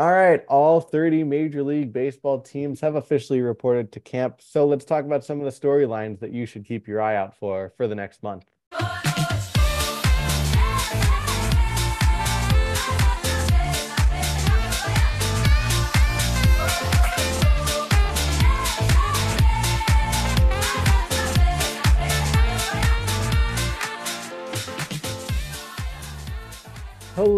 All 0.00 0.12
right, 0.12 0.42
all 0.48 0.80
30 0.80 1.24
Major 1.24 1.62
League 1.62 1.92
Baseball 1.92 2.40
teams 2.40 2.80
have 2.80 2.94
officially 2.94 3.42
reported 3.42 3.92
to 3.92 4.00
camp. 4.00 4.40
So 4.40 4.66
let's 4.66 4.86
talk 4.86 5.04
about 5.04 5.26
some 5.26 5.42
of 5.42 5.44
the 5.44 5.50
storylines 5.50 6.20
that 6.20 6.32
you 6.32 6.46
should 6.46 6.64
keep 6.64 6.88
your 6.88 7.02
eye 7.02 7.16
out 7.16 7.36
for 7.36 7.74
for 7.76 7.86
the 7.86 7.94
next 7.94 8.22
month. 8.22 8.46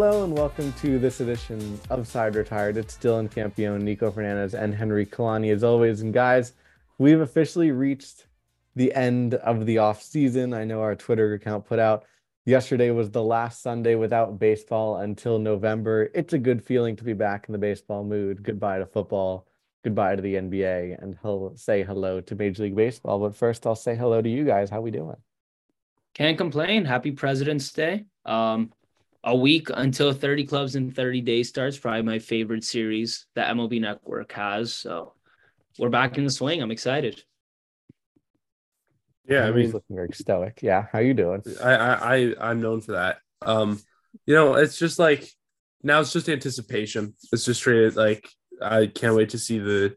Hello 0.05 0.25
and 0.25 0.37
welcome 0.37 0.73
to 0.80 0.98
this 0.98 1.21
edition 1.21 1.79
of 1.89 2.09
Side 2.09 2.34
Retired. 2.34 2.77
It's 2.77 2.98
Dylan 2.98 3.30
Campione, 3.30 3.82
Nico 3.82 4.11
Fernandez, 4.11 4.52
and 4.52 4.75
Henry 4.75 5.06
Kolani 5.06 5.52
as 5.52 5.62
always. 5.62 6.01
And 6.01 6.12
guys, 6.12 6.55
we've 6.98 7.20
officially 7.20 7.70
reached 7.70 8.27
the 8.75 8.92
end 8.95 9.34
of 9.34 9.65
the 9.65 9.78
off 9.78 10.02
season. 10.02 10.55
I 10.55 10.65
know 10.65 10.80
our 10.80 10.97
Twitter 10.97 11.34
account 11.34 11.66
put 11.66 11.78
out 11.78 12.05
yesterday 12.45 12.91
was 12.91 13.12
the 13.12 13.23
last 13.23 13.62
Sunday 13.62 13.95
without 13.95 14.41
baseball 14.41 14.97
until 14.97 15.38
November. 15.38 16.11
It's 16.16 16.33
a 16.33 16.39
good 16.39 16.64
feeling 16.64 16.97
to 16.97 17.05
be 17.05 17.12
back 17.12 17.45
in 17.48 17.53
the 17.53 17.59
baseball 17.59 18.03
mood. 18.03 18.42
Goodbye 18.42 18.80
to 18.80 18.87
football. 18.87 19.47
Goodbye 19.84 20.16
to 20.16 20.23
the 20.23 20.34
NBA, 20.34 21.00
and 21.00 21.16
he'll 21.23 21.56
say 21.56 21.84
hello 21.84 22.20
to 22.23 22.34
Major 22.34 22.64
League 22.64 22.75
Baseball. 22.75 23.20
But 23.20 23.37
first, 23.37 23.69
I'll 23.69 23.77
say 23.77 23.95
hello 23.95 24.20
to 24.20 24.28
you 24.28 24.45
guys. 24.45 24.69
How 24.69 24.80
we 24.80 24.91
doing? 24.91 25.19
Can't 26.12 26.37
complain. 26.37 26.87
Happy 26.87 27.12
President's 27.12 27.73
Day. 27.73 28.06
Um, 28.27 28.73
a 29.25 29.37
week 29.37 29.69
until 29.73 30.12
30 30.12 30.47
clubs 30.47 30.75
in 30.75 30.91
30 30.91 31.21
days 31.21 31.49
starts 31.49 31.79
probably 31.79 32.03
my 32.03 32.19
favorite 32.19 32.65
series 32.65 33.27
that 33.35 33.55
mlb 33.55 33.81
network 33.81 34.33
has. 34.33 34.75
So 34.75 35.15
we're 35.79 35.89
back 35.89 36.19
in 36.19 36.25
the 36.25 36.31
swing. 36.31 36.61
I'm 36.62 36.70
excited. 36.70 37.23
Yeah 39.29 39.47
i 39.47 39.53
mean 39.53 39.70
looking 39.70 39.97
very 39.97 40.12
stoic. 40.12 40.61
Yeah 40.62 40.87
how 40.92 40.98
you 40.98 41.14
doing? 41.14 41.42
I, 41.62 41.75
I 41.75 42.34
i'm 42.41 42.61
known 42.61 42.81
for 42.81 42.92
that. 42.92 43.19
Um 43.42 43.81
you 44.27 44.34
know 44.34 44.55
it's 44.55 44.77
just 44.77 44.98
like 44.98 45.29
now 45.83 46.01
it's 46.01 46.12
just 46.12 46.29
anticipation. 46.29 47.14
It's 47.33 47.45
just 47.45 47.62
treated 47.62 47.97
like 47.97 48.29
i 48.61 48.86
can't 48.86 49.17
wait 49.17 49.31
to 49.31 49.39
see 49.39 49.59
the 49.59 49.95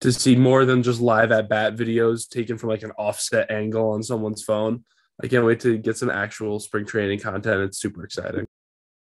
to 0.00 0.12
see 0.12 0.34
more 0.34 0.64
than 0.64 0.82
just 0.82 1.00
live 1.00 1.30
at 1.32 1.48
bat 1.48 1.76
videos 1.76 2.28
taken 2.28 2.56
from 2.56 2.70
like 2.70 2.82
an 2.82 2.92
offset 2.92 3.50
angle 3.50 3.90
on 3.90 4.02
someone's 4.02 4.42
phone 4.42 4.84
I 5.22 5.28
can't 5.28 5.44
wait 5.44 5.60
to 5.60 5.78
get 5.78 5.96
some 5.96 6.10
actual 6.10 6.60
spring 6.60 6.86
training 6.86 7.20
content. 7.20 7.60
It's 7.62 7.78
super 7.78 8.04
exciting. 8.04 8.46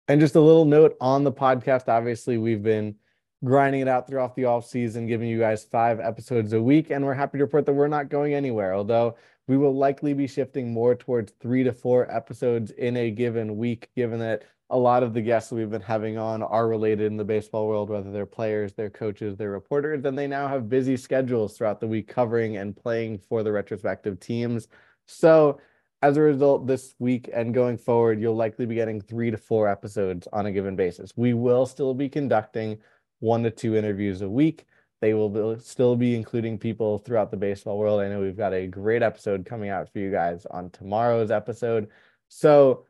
And 0.08 0.20
just 0.20 0.36
a 0.36 0.42
little 0.42 0.66
note 0.66 0.98
on 1.00 1.24
the 1.24 1.32
podcast. 1.32 1.88
Obviously, 1.88 2.38
we've 2.38 2.64
been 2.64 2.96
grinding 3.44 3.82
it 3.82 3.88
out 3.88 4.08
throughout 4.08 4.36
the 4.36 4.46
off 4.46 4.66
season, 4.66 5.08
giving 5.08 5.28
you 5.28 5.40
guys 5.40 5.64
five 5.64 6.00
episodes 6.00 6.54
a 6.54 6.62
week, 6.62 6.90
and 6.90 7.06
we're 7.06 7.14
happy 7.14 7.38
to 7.38 7.44
report 7.44 7.66
that 7.66 7.74
we're 7.74 7.88
not 7.88 8.10
going 8.10 8.34
anywhere. 8.34 8.74
Although 8.74 9.16
we 9.48 9.58
will 9.58 9.76
likely 9.76 10.14
be 10.14 10.28
shifting 10.28 10.72
more 10.72 10.96
towards 10.96 11.34
three 11.40 11.64
to 11.64 11.72
four 11.72 12.10
episodes 12.12 12.72
in 12.72 12.98
a 12.98 13.12
given 13.12 13.58
week, 13.58 13.90
given 13.96 14.20
that 14.20 14.44
a 14.70 14.78
lot 14.78 15.04
of 15.04 15.14
the 15.14 15.22
guests 15.22 15.52
we've 15.52 15.70
been 15.70 15.82
having 15.82 16.18
on 16.18 16.42
are 16.42 16.68
related 16.68 17.08
in 17.08 17.18
the 17.18 17.26
baseball 17.26 17.68
world, 17.68 17.90
whether 17.90 18.12
they're 18.12 18.26
players, 18.26 18.74
they're 18.74 18.90
coaches, 18.90 19.36
they're 19.36 19.52
reporters, 19.52 20.06
and 20.06 20.18
they 20.18 20.28
now 20.28 20.48
have 20.48 20.70
busy 20.70 20.96
schedules 20.96 21.58
throughout 21.58 21.82
the 21.82 21.88
week 21.88 22.08
covering 22.08 22.58
and 22.58 22.76
playing 22.76 23.18
for 23.18 23.44
the 23.44 23.52
retrospective 23.52 24.20
teams. 24.20 24.68
So 25.08 25.60
as 26.02 26.18
a 26.18 26.22
result, 26.22 26.66
this 26.66 26.96
week 27.00 27.30
and 27.32 27.54
going 27.54 27.78
forward, 27.78 28.20
you'll 28.20 28.36
likely 28.36 28.66
be 28.66 28.76
getting 28.76 29.00
three 29.00 29.30
to 29.30 29.38
four 29.38 29.68
episodes 29.68 30.28
on 30.34 30.48
a 30.48 30.52
given 30.52 30.76
basis. 30.76 31.14
We 31.16 31.34
will 31.34 31.66
still 31.66 31.94
be 31.94 32.10
conducting 32.10 32.80
one 33.20 33.44
to 33.44 33.52
two 33.52 33.76
interviews 33.76 34.22
a 34.22 34.30
week. 34.30 34.66
They 35.00 35.14
will 35.14 35.30
be, 35.30 35.62
still 35.62 35.96
be 35.96 36.16
including 36.16 36.58
people 36.58 37.00
throughout 37.00 37.32
the 37.32 37.38
baseball 37.38 37.78
world. 37.78 38.02
I 38.02 38.10
know 38.10 38.20
we've 38.20 38.38
got 38.38 38.54
a 38.54 38.68
great 38.68 39.04
episode 39.04 39.46
coming 39.46 39.70
out 39.70 39.92
for 39.92 40.00
you 40.00 40.12
guys 40.12 40.46
on 40.48 40.70
tomorrow's 40.72 41.32
episode. 41.32 41.90
So 42.30 42.86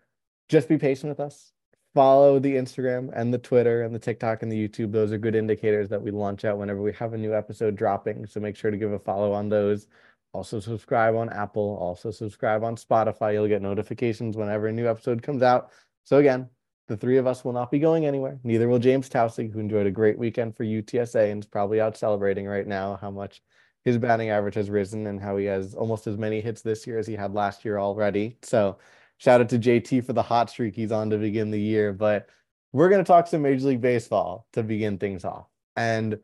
just 0.48 0.70
be 0.70 0.78
patient 0.78 1.10
with 1.10 1.20
us. 1.20 1.52
Follow 1.94 2.40
the 2.40 2.56
Instagram 2.56 3.12
and 3.14 3.34
the 3.34 3.38
Twitter 3.38 3.84
and 3.84 3.94
the 3.94 4.00
TikTok 4.00 4.44
and 4.44 4.52
the 4.52 4.68
YouTube. 4.68 4.94
Those 4.94 5.12
are 5.12 5.18
good 5.18 5.36
indicators 5.36 5.90
that 5.90 6.02
we 6.02 6.12
launch 6.12 6.46
out 6.46 6.58
whenever 6.58 6.82
we 6.82 6.94
have 6.94 7.14
a 7.14 7.18
new 7.18 7.34
episode 7.34 7.76
dropping. 7.76 8.26
So 8.28 8.40
make 8.40 8.56
sure 8.56 8.72
to 8.72 8.78
give 8.78 8.94
a 8.94 9.00
follow 9.00 9.34
on 9.34 9.50
those. 9.50 9.88
Also 10.34 10.60
subscribe 10.60 11.16
on 11.16 11.30
Apple. 11.30 11.78
Also 11.82 12.12
subscribe 12.12 12.64
on 12.64 12.76
Spotify. 12.76 13.34
You'll 13.34 13.48
get 13.48 13.62
notifications 13.62 14.38
whenever 14.38 14.68
a 14.68 14.72
new 14.72 14.88
episode 14.88 15.22
comes 15.22 15.42
out. 15.42 15.72
So 16.04 16.18
again, 16.18 16.50
the 16.88 16.98
three 16.98 17.18
of 17.18 17.28
us 17.28 17.44
will 17.44 17.54
not 17.54 17.72
be 17.72 17.80
going 17.80 18.06
anywhere. 18.06 18.40
Neither 18.44 18.68
will 18.68 18.80
James 18.80 19.10
Tausig, 19.10 19.54
who 19.54 19.60
enjoyed 19.60 19.88
a 19.88 19.92
great 19.92 20.18
weekend 20.18 20.56
for 20.56 20.64
UTSA 20.64 21.32
and 21.32 21.44
is 21.44 21.48
probably 21.48 21.80
out 21.80 21.98
celebrating 21.98 22.46
right 22.48 22.68
now 22.68 22.98
how 23.00 23.12
much 23.12 23.42
his 23.84 23.98
batting 23.98 24.30
average 24.30 24.56
has 24.56 24.70
risen 24.70 25.08
and 25.08 25.20
how 25.20 25.38
he 25.38 25.46
has 25.46 25.74
almost 25.74 26.08
as 26.08 26.18
many 26.18 26.40
hits 26.42 26.62
this 26.62 26.86
year 26.86 27.00
as 27.00 27.08
he 27.08 27.16
had 27.16 27.34
last 27.34 27.66
year 27.66 27.80
already. 27.80 28.38
So 28.42 28.78
shout 29.18 29.42
out 29.42 29.50
to 29.50 29.60
JT 29.60 30.06
for 30.06 30.14
the 30.14 30.22
hot 30.22 30.50
streak 30.50 30.76
he's 30.76 30.92
on 30.92 31.10
to 31.10 31.18
begin 31.18 31.52
the 31.52 31.60
year. 31.60 31.94
But 31.94 32.28
we're 32.74 32.90
going 32.90 33.04
to 33.04 33.08
talk 33.08 33.28
some 33.28 33.42
Major 33.42 33.68
League 33.68 33.82
Baseball 33.82 34.48
to 34.54 34.64
begin 34.64 34.98
things 34.98 35.26
off. 35.26 35.48
And 35.76 36.20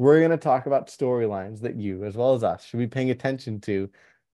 we're 0.00 0.18
going 0.18 0.30
to 0.30 0.38
talk 0.38 0.64
about 0.64 0.88
storylines 0.88 1.60
that 1.60 1.76
you, 1.76 2.04
as 2.04 2.16
well 2.16 2.32
as 2.32 2.42
us, 2.42 2.64
should 2.64 2.78
be 2.78 2.86
paying 2.86 3.10
attention 3.10 3.60
to 3.60 3.86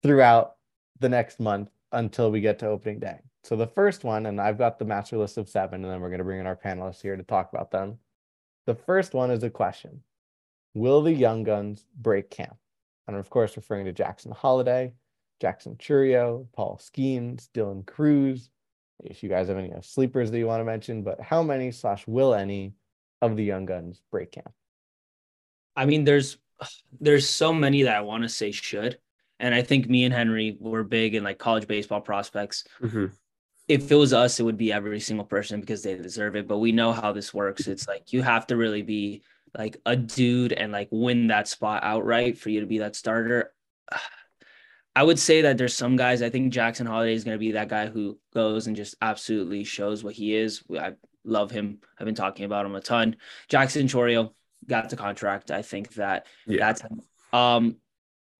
throughout 0.02 0.56
the 0.98 1.08
next 1.08 1.38
month 1.38 1.70
until 1.92 2.32
we 2.32 2.40
get 2.40 2.58
to 2.58 2.66
opening 2.66 2.98
day. 2.98 3.20
So 3.44 3.54
the 3.54 3.68
first 3.68 4.02
one, 4.02 4.26
and 4.26 4.40
I've 4.40 4.58
got 4.58 4.80
the 4.80 4.84
master 4.84 5.16
list 5.16 5.38
of 5.38 5.48
seven, 5.48 5.84
and 5.84 5.92
then 5.92 6.00
we're 6.00 6.08
going 6.08 6.18
to 6.18 6.24
bring 6.24 6.40
in 6.40 6.48
our 6.48 6.56
panelists 6.56 7.00
here 7.00 7.16
to 7.16 7.22
talk 7.22 7.52
about 7.52 7.70
them. 7.70 7.96
The 8.66 8.74
first 8.74 9.14
one 9.14 9.30
is 9.30 9.44
a 9.44 9.50
question 9.50 10.02
Will 10.74 11.00
the 11.00 11.12
Young 11.12 11.44
Guns 11.44 11.86
break 11.96 12.28
camp? 12.28 12.56
And 13.06 13.16
of 13.16 13.30
course, 13.30 13.56
referring 13.56 13.84
to 13.84 13.92
Jackson 13.92 14.32
Holliday, 14.32 14.94
Jackson 15.40 15.76
Chourio, 15.76 16.48
Paul 16.56 16.80
Skenes, 16.82 17.50
Dylan 17.54 17.86
Crews. 17.86 18.50
If 19.04 19.22
you 19.22 19.28
guys 19.28 19.46
have 19.46 19.58
any 19.58 19.72
sleepers 19.80 20.32
that 20.32 20.38
you 20.38 20.48
want 20.48 20.58
to 20.60 20.64
mention, 20.64 21.04
but 21.04 21.20
how 21.20 21.40
many 21.40 21.70
slash 21.70 22.04
will 22.08 22.34
any 22.34 22.74
of 23.20 23.36
the 23.36 23.44
Young 23.44 23.64
Guns 23.64 24.02
break 24.10 24.32
camp? 24.32 24.52
I 25.76 25.86
mean, 25.86 26.04
there's 26.04 26.38
there's 27.00 27.28
so 27.28 27.52
many 27.52 27.82
that 27.82 27.96
I 27.96 28.00
want 28.02 28.22
to 28.22 28.28
say 28.28 28.52
should, 28.52 28.98
and 29.40 29.54
I 29.54 29.62
think 29.62 29.88
me 29.88 30.04
and 30.04 30.14
Henry 30.14 30.56
were 30.60 30.84
big 30.84 31.14
in 31.14 31.24
like 31.24 31.38
college 31.38 31.66
baseball 31.66 32.00
prospects. 32.00 32.64
Mm-hmm. 32.80 33.06
If 33.68 33.90
it 33.90 33.94
was 33.94 34.12
us, 34.12 34.38
it 34.38 34.42
would 34.42 34.58
be 34.58 34.72
every 34.72 35.00
single 35.00 35.24
person 35.24 35.60
because 35.60 35.82
they 35.82 35.96
deserve 35.96 36.36
it. 36.36 36.46
But 36.46 36.58
we 36.58 36.72
know 36.72 36.92
how 36.92 37.12
this 37.12 37.32
works. 37.32 37.66
It's 37.66 37.88
like 37.88 38.12
you 38.12 38.22
have 38.22 38.46
to 38.48 38.56
really 38.56 38.82
be 38.82 39.22
like 39.56 39.76
a 39.86 39.96
dude 39.96 40.52
and 40.52 40.72
like 40.72 40.88
win 40.90 41.28
that 41.28 41.48
spot 41.48 41.82
outright 41.82 42.38
for 42.38 42.50
you 42.50 42.60
to 42.60 42.66
be 42.66 42.78
that 42.78 42.96
starter. 42.96 43.52
I 44.94 45.02
would 45.02 45.18
say 45.18 45.42
that 45.42 45.56
there's 45.56 45.74
some 45.74 45.96
guys. 45.96 46.20
I 46.20 46.28
think 46.28 46.52
Jackson 46.52 46.86
Holliday 46.86 47.14
is 47.14 47.24
going 47.24 47.34
to 47.34 47.40
be 47.40 47.52
that 47.52 47.68
guy 47.68 47.86
who 47.86 48.18
goes 48.34 48.66
and 48.66 48.76
just 48.76 48.94
absolutely 49.00 49.64
shows 49.64 50.04
what 50.04 50.12
he 50.12 50.36
is. 50.36 50.62
I 50.78 50.92
love 51.24 51.50
him. 51.50 51.78
I've 51.98 52.04
been 52.04 52.14
talking 52.14 52.44
about 52.44 52.66
him 52.66 52.74
a 52.74 52.80
ton. 52.80 53.16
Jackson 53.48 53.86
Chourio, 53.86 54.32
got 54.66 54.90
the 54.90 54.96
contract. 54.96 55.50
I 55.50 55.62
think 55.62 55.94
that 55.94 56.26
yeah. 56.46 56.58
that's 56.58 56.82
um 57.32 57.76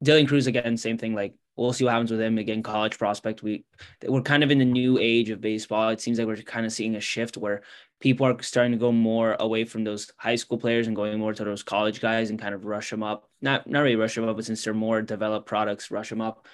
Dylan 0.04 0.28
Crews 0.28 0.46
again, 0.46 0.76
same 0.76 0.98
thing. 0.98 1.14
Like 1.14 1.34
we'll 1.56 1.72
see 1.72 1.84
what 1.84 1.92
happens 1.92 2.10
with 2.10 2.20
him 2.20 2.38
again. 2.38 2.62
College 2.62 2.98
prospect. 2.98 3.42
We 3.42 3.64
we're 4.06 4.22
kind 4.22 4.42
of 4.42 4.50
in 4.50 4.58
the 4.58 4.64
new 4.64 4.98
age 4.98 5.30
of 5.30 5.40
baseball. 5.40 5.90
It 5.90 6.00
seems 6.00 6.18
like 6.18 6.26
we're 6.26 6.36
kind 6.36 6.66
of 6.66 6.72
seeing 6.72 6.96
a 6.96 7.00
shift 7.00 7.36
where 7.36 7.62
people 8.00 8.26
are 8.26 8.42
starting 8.42 8.72
to 8.72 8.78
go 8.78 8.90
more 8.90 9.36
away 9.38 9.64
from 9.64 9.84
those 9.84 10.10
high 10.16 10.34
school 10.34 10.58
players 10.58 10.86
and 10.86 10.96
going 10.96 11.18
more 11.18 11.32
to 11.32 11.44
those 11.44 11.62
college 11.62 12.00
guys 12.00 12.30
and 12.30 12.40
kind 12.40 12.54
of 12.54 12.64
rush 12.64 12.90
them 12.90 13.02
up. 13.02 13.28
Not 13.40 13.68
not 13.68 13.80
really 13.80 13.96
rush 13.96 14.14
them 14.14 14.28
up, 14.28 14.36
but 14.36 14.44
since 14.44 14.64
they're 14.64 14.74
more 14.74 15.02
developed 15.02 15.46
products, 15.46 15.90
rush 15.90 16.08
them 16.08 16.20
up. 16.20 16.46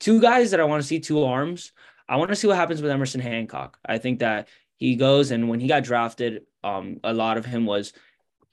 Two 0.00 0.20
guys 0.20 0.52
that 0.52 0.60
I 0.60 0.64
want 0.64 0.82
to 0.82 0.86
see, 0.86 1.00
two 1.00 1.24
arms. 1.24 1.72
I 2.08 2.16
want 2.16 2.30
to 2.30 2.36
see 2.36 2.46
what 2.46 2.56
happens 2.56 2.80
with 2.80 2.90
Emerson 2.90 3.20
Hancock. 3.20 3.78
I 3.84 3.98
think 3.98 4.20
that 4.20 4.48
he 4.76 4.96
goes 4.96 5.30
and 5.30 5.48
when 5.48 5.60
he 5.60 5.66
got 5.68 5.82
drafted, 5.82 6.44
um, 6.62 7.00
a 7.02 7.12
lot 7.12 7.36
of 7.36 7.44
him 7.44 7.66
was 7.66 7.92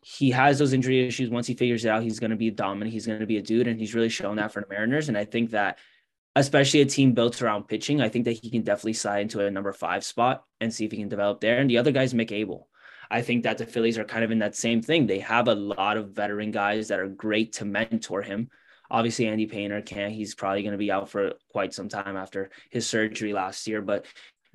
he 0.07 0.29
has 0.29 0.59
those 0.59 0.73
injury 0.73 1.07
issues. 1.07 1.31
Once 1.31 1.47
he 1.47 1.55
figures 1.55 1.83
it 1.83 1.89
out, 1.89 2.03
he's 2.03 2.19
going 2.19 2.29
to 2.29 2.37
be 2.37 2.51
dominant. 2.51 2.93
He's 2.93 3.07
going 3.07 3.21
to 3.21 3.25
be 3.25 3.37
a 3.37 3.41
dude, 3.41 3.65
and 3.65 3.79
he's 3.79 3.95
really 3.95 4.07
shown 4.07 4.35
that 4.35 4.51
for 4.51 4.61
the 4.61 4.67
Mariners. 4.69 5.09
And 5.09 5.17
I 5.17 5.25
think 5.25 5.49
that, 5.49 5.79
especially 6.35 6.81
a 6.81 6.85
team 6.85 7.13
built 7.13 7.41
around 7.41 7.67
pitching, 7.67 8.01
I 8.01 8.09
think 8.09 8.25
that 8.25 8.33
he 8.33 8.51
can 8.51 8.61
definitely 8.61 8.93
slide 8.93 9.21
into 9.21 9.43
a 9.43 9.49
number 9.49 9.73
five 9.73 10.03
spot 10.03 10.43
and 10.61 10.71
see 10.71 10.85
if 10.85 10.91
he 10.91 10.99
can 10.99 11.09
develop 11.09 11.41
there. 11.41 11.57
And 11.57 11.67
the 11.67 11.79
other 11.79 11.91
guy's 11.91 12.13
Mick 12.13 12.31
Abel. 12.31 12.67
I 13.09 13.23
think 13.23 13.43
that 13.43 13.57
the 13.57 13.65
Phillies 13.65 13.97
are 13.97 14.05
kind 14.05 14.23
of 14.23 14.29
in 14.29 14.39
that 14.39 14.55
same 14.55 14.83
thing. 14.83 15.07
They 15.07 15.19
have 15.19 15.47
a 15.47 15.55
lot 15.55 15.97
of 15.97 16.11
veteran 16.11 16.51
guys 16.51 16.89
that 16.89 16.99
are 16.99 17.07
great 17.07 17.53
to 17.53 17.65
mentor 17.65 18.21
him. 18.21 18.51
Obviously, 18.91 19.25
Andy 19.25 19.47
Painter 19.47 19.81
can't. 19.81 20.13
He's 20.13 20.35
probably 20.35 20.61
going 20.61 20.73
to 20.73 20.77
be 20.77 20.91
out 20.91 21.09
for 21.09 21.33
quite 21.49 21.73
some 21.73 21.89
time 21.89 22.15
after 22.15 22.51
his 22.69 22.85
surgery 22.85 23.33
last 23.33 23.65
year. 23.65 23.81
But 23.81 24.05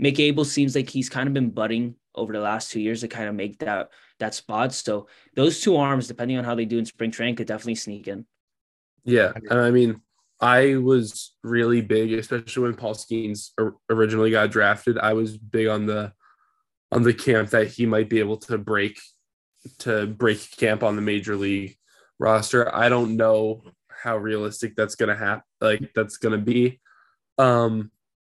Mick 0.01 0.19
Abel 0.19 0.45
seems 0.45 0.75
like 0.75 0.89
he's 0.89 1.09
kind 1.09 1.27
of 1.27 1.35
been 1.35 1.51
budding 1.51 1.95
over 2.15 2.33
the 2.33 2.41
last 2.41 2.71
two 2.71 2.81
years 2.81 3.01
to 3.01 3.09
kind 3.09 3.29
of 3.29 3.35
make 3.35 3.59
that 3.59 3.91
that 4.19 4.35
spot. 4.35 4.73
So 4.73 5.07
those 5.37 5.61
two 5.61 5.77
arms, 5.77 6.09
depending 6.09 6.39
on 6.39 6.45
how 6.45 6.55
they 6.55 6.65
do 6.65 6.79
in 6.79 6.87
spring 6.87 7.11
training, 7.11 7.37
could 7.37 7.47
definitely 7.47 7.75
sneak 7.77 8.09
in. 8.09 8.27
Yeah, 9.05 9.33
I 9.51 9.71
mean, 9.71 10.01
I 10.41 10.77
was 10.77 11.33
really 11.43 11.81
big, 11.81 12.13
especially 12.13 12.65
when 12.65 12.75
Paul 12.75 12.95
Skenes 12.95 13.51
originally 13.91 14.31
got 14.31 14.51
drafted. 14.51 14.99
I 14.99 15.13
was 15.13 15.37
big 15.37 15.69
on 15.69 15.87
the 15.87 16.13
on 16.93 17.03
the 17.03 17.15
camp 17.15 17.51
that 17.51 17.69
he 17.69 17.87
might 17.87 18.09
be 18.09 18.19
able 18.19 18.39
to 18.39 18.59
break 18.59 18.99
to 19.81 20.07
break 20.07 20.51
camp 20.57 20.83
on 20.83 20.97
the 20.97 21.03
major 21.03 21.37
league 21.37 21.77
roster. 22.19 22.75
I 22.75 22.89
don't 22.89 23.17
know 23.17 23.63
how 23.89 24.17
realistic 24.17 24.77
that's 24.77 24.95
gonna 24.95 25.17
happen. 25.17 25.45
Like 25.61 25.93
that's 25.95 26.17
gonna 26.17 26.39
be. 26.39 26.81
Um, 27.39 27.91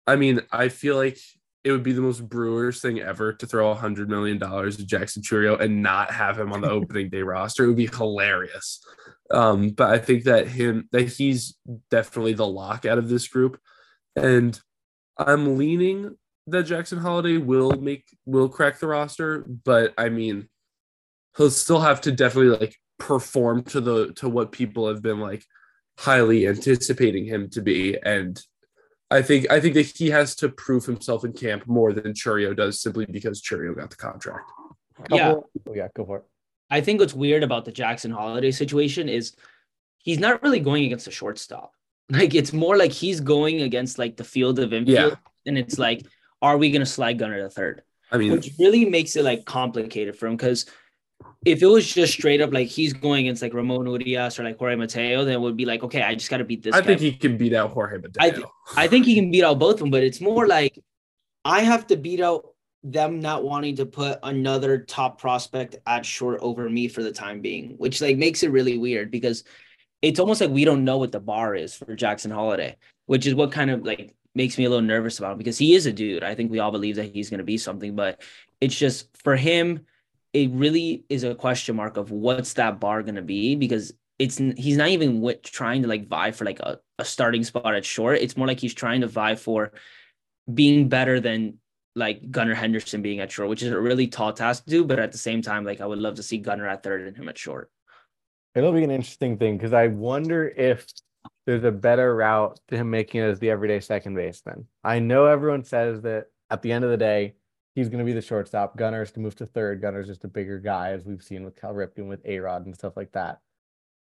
I 0.07 0.17
mean, 0.17 0.43
I 0.51 0.69
feel 0.69 0.97
like 0.97 1.19
it 1.65 1.71
would 1.71 1.83
be 1.83 1.93
the 1.93 2.01
most 2.01 2.29
Brewers 2.29 2.81
thing 2.81 3.01
ever 3.01 3.33
to 3.35 3.47
throw 3.47 3.71
a 3.71 3.75
hundred 3.75 4.09
million 4.09 4.39
dollars 4.39 4.77
to 4.77 4.87
Jackson 4.87 5.23
Chourio 5.23 5.61
and 5.61 5.83
not 5.83 6.11
have 6.11 6.39
him 6.39 6.53
on 6.53 6.61
the 6.61 6.71
opening 6.71 7.09
day 7.09 7.23
roster. 7.23 7.65
It 7.65 7.69
would 7.69 7.77
be 7.77 7.87
hilarious. 7.87 8.85
Um, 9.31 9.71
but 9.71 9.91
I 9.91 9.99
think 9.99 10.25
that 10.25 10.49
him 10.49 10.89
that 10.93 11.09
he's 11.09 11.57
definitely 11.91 12.35
the 12.35 12.47
lock 12.47 12.85
out 12.85 12.99
of 12.99 13.09
this 13.09 13.29
group, 13.29 13.61
and 14.17 14.59
I'm 15.17 15.57
leaning 15.57 16.17
that 16.49 16.65
Jackson 16.65 16.99
Holliday 16.99 17.39
will 17.39 17.73
make 17.73 18.07
will 18.27 18.49
crack 18.49 18.79
the 18.79 18.89
roster. 18.89 19.45
But 19.65 19.95
I 19.97 20.09
mean, 20.09 20.49
he'll 21.37 21.51
still 21.51 21.81
have 21.81 22.01
to 22.03 22.13
definitely 22.13 22.59
like 22.59 22.77
perform 22.99 23.63
to 23.65 23.81
the 23.81 24.13
to 24.15 24.29
what 24.29 24.53
people 24.53 24.89
have 24.89 25.03
been 25.03 25.21
like 25.21 25.45
highly 25.99 26.49
anticipating 26.49 27.25
him 27.25 27.49
to 27.51 27.63
be 27.63 27.97
and 28.05 28.41
I 29.13 29.21
think 29.21 29.51
I 29.51 29.61
think 29.61 29.75
that 29.75 29.87
he 29.87 30.09
has 30.11 30.35
to 30.37 30.49
prove 30.49 30.87
himself 30.87 31.25
in 31.25 31.33
camp 31.35 31.67
more 31.67 31.93
than 31.93 32.15
Chourio 32.15 32.57
does 32.57 32.81
simply 32.81 33.05
because 33.05 33.43
Chourio 33.43 33.77
got 33.77 33.91
the 33.91 33.97
contract. 33.97 34.51
Yeah. 35.11 35.35
Oh, 35.35 35.75
yeah, 35.75 35.89
go 35.95 36.07
for 36.07 36.19
it. 36.19 36.25
I 36.71 36.81
think 36.81 37.01
what's 37.01 37.13
weird 37.13 37.43
about 37.43 37.67
the 37.67 37.73
Jackson 37.73 38.11
Holliday 38.11 38.51
situation 38.51 39.11
is 39.11 39.37
he's 39.99 40.19
not 40.19 40.43
really 40.43 40.61
going 40.61 40.85
against 40.85 41.07
a 41.07 41.11
shortstop. 41.11 41.73
Like 42.11 42.35
it's 42.35 42.53
more 42.53 42.77
like 42.77 42.93
he's 42.93 43.21
going 43.21 43.63
against 43.63 43.99
like 43.99 44.17
the 44.17 44.25
field 44.25 44.59
of 44.59 44.75
infield, 44.75 45.13
yeah. 45.13 45.17
and 45.47 45.57
it's 45.57 45.79
like, 45.79 46.05
are 46.43 46.59
we 46.59 46.71
gonna 46.71 46.85
slide 46.85 47.19
Gunnar 47.19 47.41
the 47.43 47.49
third? 47.49 47.83
I 48.11 48.19
mean, 48.19 48.33
which 48.33 48.51
really 48.59 48.85
makes 48.85 49.17
it 49.17 49.25
like 49.25 49.47
complicated 49.47 50.17
for 50.19 50.27
him 50.27 50.37
because 50.37 50.67
if 51.45 51.63
it 51.63 51.67
was 51.67 51.93
just 51.93 52.13
straight 52.13 52.41
up 52.41 52.53
like 52.53 52.69
he's 52.69 52.93
going 52.93 53.27
against 53.27 53.43
like 53.43 53.55
Ramon 53.55 53.87
Urias 53.87 54.39
or 54.39 54.45
like 54.45 54.59
Jorge 54.59 54.77
Mateo, 54.77 55.25
then 55.25 55.35
it 55.35 55.41
would 55.41 55.57
be 55.57 55.65
like, 55.65 55.83
okay, 55.83 56.03
I 56.03 56.15
just 56.15 56.31
got 56.31 56.39
to 56.39 56.45
beat 56.45 56.63
this. 56.63 56.75
I 56.75 56.81
guy. 56.81 56.87
think 56.87 57.01
he 57.01 57.13
can 57.13 57.37
beat 57.37 57.53
out 57.53 57.71
Jorge 57.71 57.99
Mateo. 57.99 58.13
I, 58.21 58.31
th- 58.31 58.47
I 58.77 58.87
think 58.89 59.07
he 59.07 59.15
can 59.15 59.31
beat 59.31 59.45
out 59.45 59.59
both 59.59 59.75
of 59.75 59.81
them, 59.81 59.91
but 59.91 60.03
it's 60.03 60.21
more 60.21 60.47
like 60.47 60.79
I 61.45 61.61
have 61.61 61.87
to 61.89 61.97
beat 61.97 62.21
out 62.21 62.47
them 62.85 63.21
not 63.21 63.45
wanting 63.45 63.77
to 63.77 63.87
put 63.87 64.19
another 64.23 64.79
top 64.79 65.21
prospect 65.21 65.77
at 65.87 66.05
short 66.05 66.41
over 66.43 66.69
me 66.69 66.89
for 66.89 67.03
the 67.03 67.13
time 67.13 67.41
being, 67.41 67.75
which 67.79 68.01
like 68.01 68.17
makes 68.17 68.43
it 68.43 68.51
really 68.51 68.79
weird 68.79 69.11
because 69.11 69.45
it's 70.01 70.19
almost 70.19 70.41
like 70.41 70.51
we 70.51 70.65
don't 70.65 70.85
know 70.85 70.99
what 70.99 71.13
the 71.13 71.21
bar 71.21 71.55
is 71.55 71.75
for 71.75 71.95
Jackson 71.95 72.31
Holliday, 72.31 72.77
which 73.07 73.27
is 73.27 73.35
what 73.35 73.53
kind 73.53 73.71
of 73.71 73.85
like 73.85 74.15
makes 74.35 74.59
me 74.59 74.65
a 74.65 74.71
little 74.71 74.85
nervous 74.85 75.19
about 75.19 75.33
him 75.33 75.39
because 75.39 75.59
he 75.59 75.75
is 75.75 75.87
a 75.87 75.93
dude. 75.93 76.25
I 76.25 76.35
think 76.35 76.51
we 76.51 76.59
all 76.59 76.73
believe 76.73 76.97
that 76.97 77.13
he's 77.15 77.31
going 77.31 77.39
to 77.39 77.45
be 77.45 77.59
something, 77.59 77.95
but 77.95 78.21
it's 78.61 78.77
just 78.77 79.17
for 79.17 79.37
him 79.37 79.87
it 80.33 80.51
really 80.53 81.05
is 81.09 81.25
a 81.25 81.35
question 81.35 81.77
mark 81.77 81.97
of 81.97 82.11
what's 82.11 82.55
that 82.55 82.81
bar 82.81 83.03
going 83.03 83.17
to 83.17 83.23
be 83.23 83.55
because 83.55 83.93
it's 84.19 84.39
he's 84.39 84.77
not 84.77 84.89
even 84.89 85.37
trying 85.43 85.83
to 85.83 85.89
like 85.89 86.07
vie 86.07 86.31
for 86.31 86.45
like 86.45 86.61
a, 86.61 86.79
a 86.99 87.05
starting 87.05 87.45
spot 87.45 87.75
at 87.75 87.85
short. 87.85 88.19
It's 88.19 88.37
more 88.37 88.47
like 88.47 88.61
he's 88.61 88.75
trying 88.75 89.01
to 89.01 89.07
vie 89.07 89.35
for 89.35 89.73
being 90.53 90.89
better 90.89 91.21
than 91.21 91.59
like 91.95 92.31
Gunnar 92.31 92.55
Henderson 92.55 93.03
being 93.03 93.21
at 93.21 93.31
short, 93.31 93.49
which 93.49 93.63
is 93.63 93.73
a 93.73 93.81
really 93.81 94.07
tall 94.07 94.33
task 94.33 94.65
to 94.65 94.71
do. 94.71 94.85
But 94.85 94.99
at 94.99 95.13
the 95.13 95.19
same 95.19 95.43
time, 95.43 95.65
like 95.65 95.81
I 95.81 95.87
would 95.87 95.99
love 95.99 96.15
to 96.15 96.23
see 96.23 96.39
Gunnar 96.39 96.69
at 96.69 96.83
third 96.83 97.07
and 97.07 97.17
him 97.17 97.29
at 97.29 97.37
short. 97.37 97.71
It'll 98.55 98.73
be 98.73 98.85
an 98.85 98.91
interesting 98.91 99.39
thing 99.39 99.57
because 99.57 99.73
I 99.73 99.89
wonder 99.89 100.49
if 100.49 100.87
there's 101.47 101.65
a 101.65 101.73
better 101.73 102.15
route 102.15 102.59
to 102.69 102.77
him 102.77 102.91
making 102.91 103.23
it 103.23 103.25
as 103.25 103.39
the 103.39 103.51
everyday 103.51 103.81
second 103.81 104.15
baseman. 104.15 104.67
I 104.85 104.99
know 104.99 105.27
everyone 105.27 105.65
says 105.65 106.03
that 106.03 106.27
at 106.51 106.63
the 106.63 106.73
end 106.73 106.85
of 106.85 106.91
the 106.91 106.97
day, 106.97 107.35
he's 107.75 107.89
going 107.89 107.99
to 107.99 108.05
be 108.05 108.13
the 108.13 108.23
shortstop. 108.23 108.77
Gunnar's 108.77 109.13
to 109.13 109.21
move 109.21 109.37
to 109.37 109.47
third. 109.47 109.81
Gunnar's 109.81 110.07
just 110.07 110.25
a 110.25 110.29
bigger 110.29 110.59
guy, 110.59 110.93
as 110.93 111.05
we've 111.05 111.23
seen 111.23 111.45
with 111.45 111.61
Cal 111.61 111.75
Ripken, 111.75 112.09
with 112.09 112.25
A 112.25 112.39
Rod 112.39 112.67
and 112.67 112.75
stuff 112.75 112.97
like 112.97 113.13
that. 113.13 113.41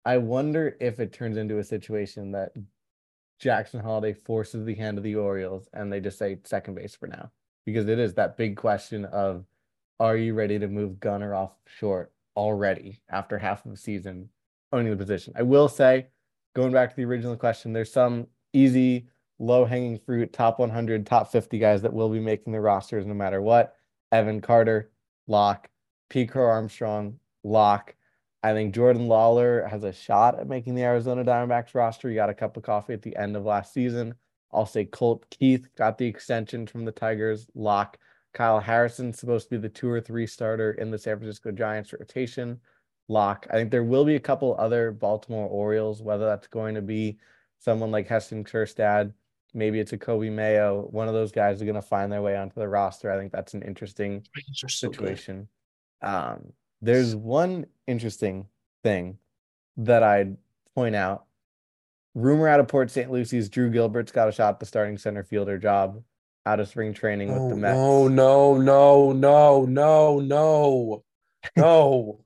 I 0.05 0.19
wonder 0.19 0.77
if 0.81 0.99
it 1.01 1.13
turns 1.13 1.37
into 1.37 1.59
a 1.59 1.65
situation 1.65 2.33
that 2.33 2.53
Jackson 3.39 3.81
Holliday 3.81 4.15
forces 4.15 4.65
the 4.65 4.75
hand 4.75 4.99
of 4.99 5.05
the 5.05 5.17
Orioles 5.17 5.69
and 5.73 5.93
they 5.93 6.01
just 6.01 6.19
say 6.19 6.39
second 6.45 6.75
base 6.75 6.95
for 6.95 7.07
now. 7.07 7.31
Because 7.65 7.89
it 7.89 7.99
is 7.99 8.15
that 8.15 8.37
big 8.37 8.57
question 8.57 9.05
of 9.07 9.45
are 10.01 10.17
you 10.17 10.35
ready 10.35 10.59
to 10.59 10.67
move 10.67 10.99
Gunnar 10.99 11.35
off 11.35 11.53
short 11.67 12.13
already 12.37 13.01
after 13.09 13.39
half 13.39 13.65
of 13.65 13.71
the 13.71 13.77
season 13.77 14.29
owning 14.73 14.91
the 14.91 14.97
position? 14.97 15.33
I 15.37 15.43
will 15.43 15.69
say, 15.69 16.09
going 16.55 16.73
back 16.73 16.91
to 16.91 16.97
the 16.97 17.05
original 17.05 17.37
question, 17.37 17.73
there's 17.73 17.93
some 17.93 18.27
easy 18.53 19.09
low 19.43 19.65
hanging 19.65 19.99
fruit, 19.99 20.33
top 20.33 20.61
100, 20.61 21.05
top 21.05 21.31
50 21.31 21.59
guys 21.59 21.83
that 21.83 21.93
will 21.93 22.09
be 22.09 22.21
making 22.21 22.53
the 22.53 22.61
rosters 22.61 23.05
no 23.05 23.13
matter 23.13 23.43
what. 23.43 23.75
Evan 24.13 24.41
Carter, 24.41 24.91
lock. 25.27 25.69
P. 26.09 26.27
Crow 26.27 26.47
Armstrong, 26.47 27.19
lock. 27.43 27.95
I 28.45 28.53
think 28.53 28.75
Jordan 28.75 29.09
Lawlar 29.09 29.69
has 29.69 29.83
a 29.83 29.93
shot 29.93 30.39
at 30.39 30.49
making 30.49 30.75
the 30.75 30.85
Arizona 30.85 31.25
Diamondbacks 31.25 31.75
roster. 31.75 32.09
He 32.09 32.15
got 32.15 32.31
a 32.31 32.35
cup 32.35 32.57
of 32.57 32.63
coffee 32.63 32.93
at 32.93 33.03
the 33.03 33.17
end 33.17 33.37
of 33.37 33.45
last 33.45 33.75
season. 33.75 34.15
I'll 34.53 34.67
say 34.67 34.85
Colt 34.85 35.27
Keith 35.31 35.69
got 35.77 35.99
the 35.99 36.07
extension 36.07 36.67
from 36.67 36.85
the 36.85 36.93
Tigers, 36.93 37.49
lock. 37.55 37.99
Kyle 38.35 38.61
Harrison's 38.61 39.19
supposed 39.19 39.49
to 39.49 39.57
be 39.57 39.63
the 39.63 39.69
two 39.69 39.89
or 39.89 40.01
three 40.01 40.27
starter 40.27 40.73
in 40.73 40.91
the 40.91 40.99
San 40.99 41.19
Francisco 41.19 41.51
Giants 41.51 41.93
rotation, 41.93 42.61
lock. 43.09 43.47
I 43.51 43.55
think 43.55 43.71
there 43.71 43.85
will 43.85 44.05
be 44.05 44.17
a 44.17 44.21
couple 44.21 44.55
other 44.59 44.93
Baltimore 44.93 45.49
Orioles, 45.49 46.01
whether 46.01 46.27
that's 46.27 46.47
going 46.47 46.75
to 46.77 46.83
be 46.83 47.19
someone 47.59 47.91
like 47.91 48.07
Heston 48.07 48.45
Kjerstad 48.45 49.13
maybe 49.55 49.81
it's 49.81 49.93
a 49.93 49.99
Coby 49.99 50.31
Mayo. 50.31 50.89
One 50.91 51.09
of 51.09 51.15
those 51.15 51.33
guys 51.33 51.61
are 51.61 51.65
going 51.65 51.75
to 51.75 51.83
find 51.83 52.11
their 52.11 52.23
way 52.23 52.37
onto 52.37 52.59
the 52.61 52.69
roster. 52.69 53.11
I 53.11 53.19
think 53.19 53.33
that's 53.33 53.55
an 53.55 53.63
interesting 53.63 54.25
situation. 54.67 55.49
um, 56.03 56.53
there's 56.81 57.15
one 57.15 57.67
interesting 57.87 58.47
thing 58.83 59.19
that 59.77 60.03
I'd 60.03 60.37
point 60.75 60.97
out. 60.97 61.27
Rumor 62.15 62.49
out 62.49 62.61
of 62.61 62.69
Port 62.69 62.91
St. 62.91 63.11
Lucie's 63.11 63.49
Drew 63.49 63.71
Gilbert's 63.71 64.13
got 64.13 64.29
a 64.29 64.33
shot 64.33 64.55
at 64.55 64.61
the 64.61 64.67
starting 64.67 64.99
center 64.99 65.23
fielder 65.23 65.59
job 65.59 66.03
out 66.45 66.61
of 66.61 66.69
spring 66.69 66.93
training 66.93 67.33
with 67.33 67.49
the 67.51 67.57
Mets. 67.57 67.77
No, 67.77 68.09
no, 68.09 68.59
no, 68.59 69.13
no, 69.13 69.65
no, 69.65 70.21
no, 70.21 71.05
no, 71.57 72.25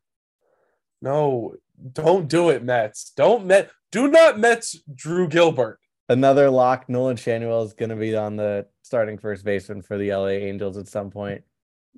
no. 1.03 1.55
Don't 1.93 2.29
do 2.29 2.49
it, 2.49 2.65
Mets. 2.65 3.13
Don't 3.15 3.47
Met. 3.47 3.71
Do 3.93 4.09
not 4.09 4.39
Mets 4.41 4.81
Drew 4.95 5.29
Gilbert 5.29 5.79
another 6.09 6.51
lock. 6.51 6.89
Nolan 6.89 7.17
Schanuel 7.17 7.65
is 7.65 7.73
going 7.73 7.91
to 7.91 7.97
be 7.97 8.17
on 8.17 8.37
the 8.37 8.67
starting 8.83 9.19
first 9.19 9.45
baseman 9.45 9.83
for 9.83 9.99
the 9.99 10.13
LA 10.13 10.29
Angels 10.29 10.77
at 10.77 10.89
some 10.89 11.11
point. 11.11 11.43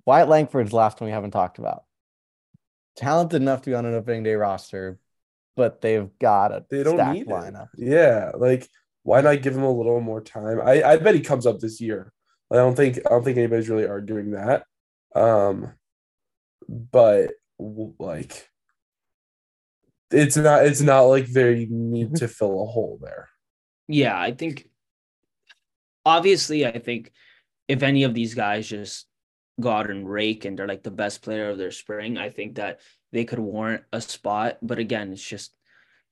Wyatt 0.06 0.28
Langford's 0.28 0.72
last 0.72 1.00
one 1.00 1.08
we 1.08 1.12
haven't 1.12 1.32
talked 1.32 1.58
about. 1.58 1.84
Talented 2.96 3.42
enough 3.42 3.62
to 3.62 3.70
be 3.70 3.74
on 3.74 3.86
an 3.86 3.94
opening 3.94 4.22
day 4.22 4.34
roster, 4.34 4.98
but 5.56 5.80
they've 5.80 6.08
got 6.18 6.52
a 6.52 6.64
they 6.70 6.82
don't 6.82 7.12
need 7.12 7.26
lineup. 7.26 7.68
It. 7.76 7.88
Yeah, 7.88 8.32
like 8.36 8.68
why 9.02 9.20
not 9.20 9.42
give 9.42 9.56
him 9.56 9.62
a 9.62 9.70
little 9.70 10.00
more 10.00 10.20
time? 10.20 10.60
I, 10.60 10.82
I 10.82 10.96
bet 10.96 11.14
he 11.14 11.20
comes 11.20 11.46
up 11.46 11.60
this 11.60 11.80
year. 11.80 12.12
I 12.50 12.56
don't 12.56 12.74
think 12.74 12.98
I 13.06 13.10
don't 13.10 13.24
think 13.24 13.38
anybody's 13.38 13.68
really 13.68 13.86
arguing 13.86 14.32
that. 14.32 14.64
Um, 15.14 15.72
but 16.68 17.30
like 17.58 18.48
it's 20.10 20.36
not 20.36 20.64
it's 20.64 20.80
not 20.80 21.02
like 21.02 21.26
they 21.26 21.66
need 21.70 22.16
to 22.16 22.28
fill 22.28 22.62
a 22.62 22.66
hole 22.66 22.98
there. 23.02 23.28
Yeah, 23.88 24.18
I 24.18 24.32
think 24.32 24.68
obviously 26.04 26.66
I 26.66 26.78
think 26.78 27.12
if 27.66 27.82
any 27.82 28.04
of 28.04 28.14
these 28.14 28.34
guys 28.34 28.68
just 28.68 29.06
go 29.60 29.70
out 29.70 29.90
and 29.90 30.08
rake 30.08 30.44
and 30.44 30.58
they're 30.58 30.68
like 30.68 30.82
the 30.82 30.90
best 30.90 31.22
player 31.22 31.50
of 31.50 31.58
their 31.58 31.70
spring, 31.70 32.16
I 32.18 32.30
think 32.30 32.56
that 32.56 32.80
they 33.12 33.24
could 33.24 33.38
warrant 33.38 33.84
a 33.92 34.00
spot. 34.00 34.58
But 34.62 34.78
again, 34.78 35.12
it's 35.12 35.26
just 35.26 35.52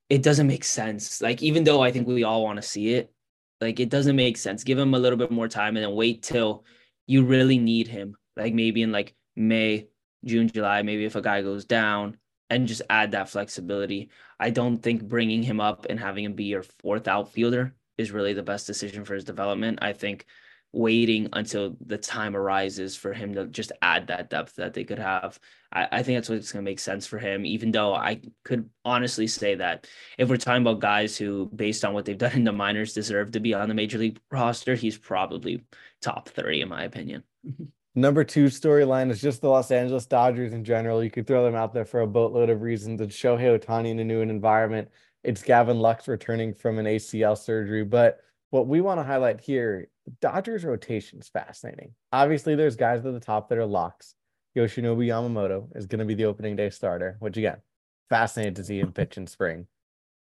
it 0.08 0.22
doesn't 0.22 0.46
make 0.46 0.64
sense. 0.64 1.20
Like 1.20 1.42
even 1.42 1.64
though 1.64 1.82
I 1.82 1.92
think 1.92 2.06
we 2.06 2.24
all 2.24 2.44
want 2.44 2.56
to 2.56 2.62
see 2.62 2.94
it, 2.94 3.12
like 3.60 3.80
it 3.80 3.90
doesn't 3.90 4.16
make 4.16 4.36
sense. 4.36 4.64
Give 4.64 4.78
him 4.78 4.94
a 4.94 4.98
little 4.98 5.18
bit 5.18 5.30
more 5.30 5.48
time 5.48 5.76
and 5.76 5.84
then 5.84 5.94
wait 5.94 6.22
till 6.22 6.64
you 7.06 7.24
really 7.24 7.58
need 7.58 7.88
him. 7.88 8.16
Like 8.36 8.54
maybe 8.54 8.82
in 8.82 8.92
like 8.92 9.14
May, 9.34 9.88
June, 10.24 10.48
July, 10.48 10.82
maybe 10.82 11.04
if 11.04 11.16
a 11.16 11.22
guy 11.22 11.42
goes 11.42 11.64
down, 11.64 12.16
and 12.50 12.68
just 12.68 12.82
add 12.88 13.12
that 13.12 13.28
flexibility. 13.28 14.10
I 14.38 14.50
don't 14.50 14.78
think 14.78 15.02
bringing 15.02 15.42
him 15.42 15.60
up 15.60 15.86
and 15.88 15.98
having 15.98 16.24
him 16.24 16.34
be 16.34 16.44
your 16.44 16.62
fourth 16.62 17.08
outfielder 17.08 17.74
is 17.98 18.12
really 18.12 18.34
the 18.34 18.42
best 18.42 18.66
decision 18.66 19.04
for 19.04 19.14
his 19.14 19.24
development. 19.24 19.78
I 19.82 19.92
think 19.92 20.26
waiting 20.72 21.28
until 21.32 21.74
the 21.86 21.96
time 21.96 22.36
arises 22.36 22.94
for 22.96 23.12
him 23.12 23.34
to 23.34 23.46
just 23.46 23.72
add 23.80 24.08
that 24.08 24.28
depth 24.28 24.56
that 24.56 24.74
they 24.74 24.84
could 24.84 24.98
have. 24.98 25.38
I, 25.72 25.88
I 25.90 26.02
think 26.02 26.18
that's 26.18 26.28
what's 26.28 26.52
going 26.52 26.64
to 26.64 26.70
make 26.70 26.80
sense 26.80 27.06
for 27.06 27.18
him, 27.18 27.46
even 27.46 27.70
though 27.72 27.94
I 27.94 28.20
could 28.44 28.68
honestly 28.84 29.26
say 29.26 29.54
that 29.54 29.86
if 30.18 30.28
we're 30.28 30.36
talking 30.36 30.62
about 30.62 30.80
guys 30.80 31.16
who, 31.16 31.50
based 31.54 31.84
on 31.84 31.94
what 31.94 32.04
they've 32.04 32.18
done 32.18 32.32
in 32.32 32.44
the 32.44 32.52
minors, 32.52 32.92
deserve 32.92 33.32
to 33.32 33.40
be 33.40 33.54
on 33.54 33.68
the 33.68 33.74
major 33.74 33.96
league 33.96 34.20
roster, 34.30 34.74
he's 34.74 34.98
probably 34.98 35.64
top 36.02 36.28
30, 36.28 36.60
in 36.60 36.68
my 36.68 36.84
opinion. 36.84 37.22
Mm-hmm. 37.46 37.64
Number 37.98 38.24
two 38.24 38.44
storyline 38.44 39.10
is 39.10 39.22
just 39.22 39.40
the 39.40 39.48
Los 39.48 39.70
Angeles 39.70 40.04
Dodgers 40.04 40.52
in 40.52 40.64
general. 40.64 41.02
You 41.02 41.10
could 41.10 41.26
throw 41.26 41.42
them 41.42 41.54
out 41.54 41.72
there 41.72 41.86
for 41.86 42.02
a 42.02 42.06
boatload 42.06 42.50
of 42.50 42.60
reasons. 42.60 43.00
It's 43.00 43.16
Shohei 43.16 43.58
Ohtani 43.58 43.88
in 43.88 43.98
a 43.98 44.04
new 44.04 44.20
environment. 44.20 44.90
It's 45.24 45.42
Gavin 45.42 45.80
Lux 45.80 46.06
returning 46.06 46.52
from 46.52 46.78
an 46.78 46.84
ACL 46.84 47.38
surgery. 47.38 47.84
But 47.84 48.20
what 48.50 48.66
we 48.66 48.82
want 48.82 49.00
to 49.00 49.04
highlight 49.04 49.40
here, 49.40 49.88
Dodgers 50.20 50.62
rotation 50.62 51.20
is 51.20 51.30
fascinating. 51.30 51.94
Obviously, 52.12 52.54
there's 52.54 52.76
guys 52.76 53.04
at 53.06 53.14
the 53.14 53.18
top 53.18 53.48
that 53.48 53.56
are 53.56 53.64
locks. 53.64 54.14
Yoshinobu 54.54 55.06
Yamamoto 55.06 55.74
is 55.74 55.86
going 55.86 56.00
to 56.00 56.04
be 56.04 56.14
the 56.14 56.26
opening 56.26 56.54
day 56.54 56.68
starter, 56.68 57.16
which 57.20 57.38
again, 57.38 57.62
fascinated 58.10 58.56
to 58.56 58.64
see 58.64 58.78
him 58.78 58.92
pitch 58.92 59.16
in 59.16 59.26
spring. 59.26 59.66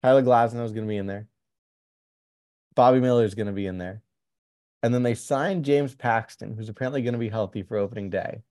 Tyler 0.03 0.25
Glasnow 0.25 0.65
is 0.65 0.73
going 0.73 0.87
to 0.87 0.91
be 0.91 0.97
in 0.97 1.07
there. 1.07 1.29
Bobby 2.75 2.99
Miller 2.99 3.25
is 3.25 3.37
going 3.37 3.47
to 3.47 3.53
be 3.53 3.67
in 3.67 3.79
there. 3.79 4.03
And 4.83 4.95
then 4.95 5.03
they 5.03 5.15
signed 5.15 5.65
James 5.65 5.95
Paxton, 5.95 6.55
who's 6.55 6.69
apparently 6.69 7.03
going 7.03 7.13
to 7.13 7.19
be 7.19 7.29
healthy 7.29 7.63
for 7.63 7.77
opening 7.77 8.11
day. 8.11 8.43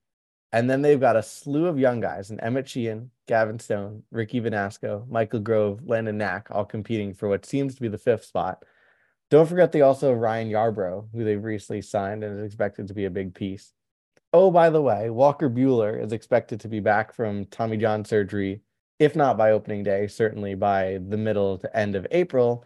And 0.51 0.69
then 0.69 0.81
they've 0.81 1.00
got 1.00 1.15
a 1.15 1.24
slew 1.24 1.67
of 1.67 1.77
young 1.77 2.00
guys 2.00 2.31
and 2.31 2.39
Emmett 2.41 2.67
Sheehan, 2.67 3.12
Gavin 3.27 3.59
Stone, 3.59 4.03
Ricky 4.12 4.41
Vanasco, 4.41 5.07
Michael 5.07 5.39
Grove, 5.39 5.81
Landon 5.86 6.17
Knack, 6.17 6.48
all 6.50 6.65
competing 6.65 7.13
for 7.13 7.27
what 7.29 7.45
seems 7.45 7.75
to 7.75 7.81
be 7.81 7.88
the 7.88 7.98
fifth 7.98 8.25
spot. 8.25 8.63
Don't 9.29 9.48
forget 9.48 9.71
they 9.71 9.81
also 9.81 10.09
have 10.09 10.17
Ryan 10.17 10.50
Yarbrough, 10.50 11.09
who 11.13 11.24
they've 11.24 11.43
recently 11.43 11.83
signed 11.83 12.24
and 12.24 12.39
is 12.39 12.45
expected 12.45 12.88
to 12.88 12.95
be 12.95 13.05
a 13.05 13.12
big 13.12 13.36
piece. 13.36 13.74
Oh, 14.33 14.50
by 14.50 14.71
the 14.71 14.81
way, 14.81 15.12
Walker 15.12 15.50
Buehler 15.50 16.03
is 16.03 16.13
expected 16.13 16.59
to 16.62 16.67
be 16.67 16.79
back 16.79 17.13
from 17.13 17.45
Tommy 17.45 17.77
John 17.77 18.03
surgery, 18.03 18.62
if 18.98 19.15
not 19.15 19.38
by 19.38 19.51
opening 19.51 19.83
day, 19.83 20.07
certainly 20.07 20.55
by 20.55 21.00
the 21.07 21.17
middle 21.17 21.59
to 21.59 21.77
end 21.77 21.95
of 21.95 22.07
April. 22.09 22.65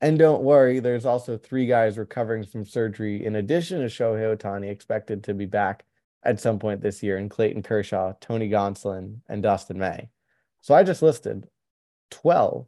And 0.00 0.18
don't 0.18 0.42
worry, 0.42 0.80
there's 0.80 1.04
also 1.04 1.36
three 1.36 1.66
guys 1.66 1.98
recovering 1.98 2.44
from 2.44 2.64
surgery 2.64 3.24
in 3.24 3.36
addition 3.36 3.80
to 3.80 3.86
Shohei 3.86 4.36
Ohtani, 4.36 4.70
expected 4.70 5.24
to 5.24 5.34
be 5.34 5.46
back 5.46 5.84
at 6.22 6.40
some 6.40 6.58
point 6.58 6.80
this 6.80 7.02
year 7.02 7.18
in 7.18 7.28
Clayton 7.28 7.62
Kershaw, 7.62 8.14
Tony 8.20 8.48
Gonsolin, 8.48 9.20
and 9.28 9.42
Dustin 9.42 9.78
May. 9.78 10.08
So 10.60 10.74
I 10.74 10.82
just 10.82 11.02
listed 11.02 11.48
12 12.10 12.66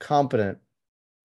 competent, 0.00 0.58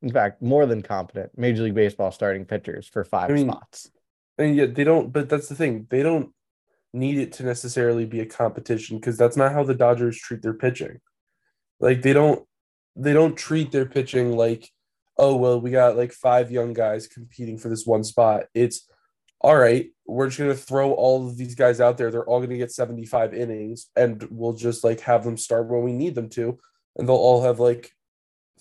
in 0.01 0.11
fact, 0.11 0.41
more 0.41 0.65
than 0.65 0.81
competent 0.81 1.37
Major 1.37 1.63
League 1.63 1.75
Baseball 1.75 2.11
starting 2.11 2.45
pitchers 2.45 2.87
for 2.87 3.03
five 3.03 3.29
I 3.29 3.33
mean, 3.33 3.49
spots. 3.49 3.91
And 4.37 4.55
yet 4.55 4.75
they 4.75 4.83
don't, 4.83 5.11
but 5.11 5.29
that's 5.29 5.49
the 5.49 5.55
thing. 5.55 5.87
They 5.89 6.03
don't 6.03 6.31
need 6.93 7.17
it 7.17 7.33
to 7.33 7.43
necessarily 7.43 8.05
be 8.05 8.19
a 8.19 8.25
competition 8.25 8.97
because 8.97 9.17
that's 9.17 9.37
not 9.37 9.53
how 9.53 9.63
the 9.63 9.73
Dodgers 9.73 10.17
treat 10.17 10.41
their 10.41 10.53
pitching. 10.53 10.99
Like 11.79 12.01
they 12.01 12.13
don't 12.13 12.43
they 12.95 13.13
don't 13.13 13.35
treat 13.35 13.71
their 13.71 13.85
pitching 13.85 14.35
like, 14.35 14.71
oh 15.17 15.35
well, 15.35 15.59
we 15.59 15.71
got 15.71 15.97
like 15.97 16.11
five 16.11 16.51
young 16.51 16.73
guys 16.73 17.07
competing 17.07 17.57
for 17.57 17.69
this 17.69 17.85
one 17.85 18.03
spot. 18.03 18.45
It's 18.53 18.87
all 19.41 19.57
right, 19.57 19.89
we're 20.05 20.27
just 20.27 20.39
gonna 20.39 20.55
throw 20.55 20.93
all 20.93 21.27
of 21.27 21.37
these 21.37 21.55
guys 21.55 21.79
out 21.79 21.97
there. 21.97 22.11
They're 22.11 22.25
all 22.25 22.41
gonna 22.41 22.57
get 22.57 22.71
75 22.71 23.33
innings, 23.33 23.87
and 23.95 24.27
we'll 24.31 24.53
just 24.53 24.83
like 24.83 25.01
have 25.01 25.23
them 25.23 25.37
start 25.37 25.67
when 25.67 25.83
we 25.83 25.93
need 25.93 26.15
them 26.15 26.29
to, 26.29 26.59
and 26.95 27.07
they'll 27.07 27.15
all 27.15 27.43
have 27.43 27.59
like 27.59 27.91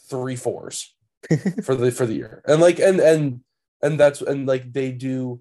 three 0.08 0.36
fours 0.36 0.94
for 1.62 1.74
the 1.74 1.90
for 1.90 2.06
the 2.06 2.14
year. 2.14 2.42
And 2.46 2.60
like 2.60 2.78
and 2.78 3.00
and 3.00 3.40
and 3.82 3.98
that's 3.98 4.20
and 4.20 4.46
like 4.46 4.72
they 4.72 4.92
do 4.92 5.40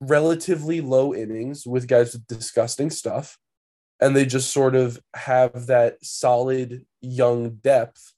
relatively 0.00 0.80
low 0.80 1.14
innings 1.14 1.66
with 1.66 1.88
guys 1.88 2.12
with 2.12 2.26
disgusting 2.26 2.90
stuff. 2.90 3.38
And 4.00 4.14
they 4.14 4.26
just 4.26 4.52
sort 4.52 4.74
of 4.74 5.00
have 5.14 5.66
that 5.66 6.04
solid 6.04 6.84
young 7.00 7.56
depth 7.56 8.13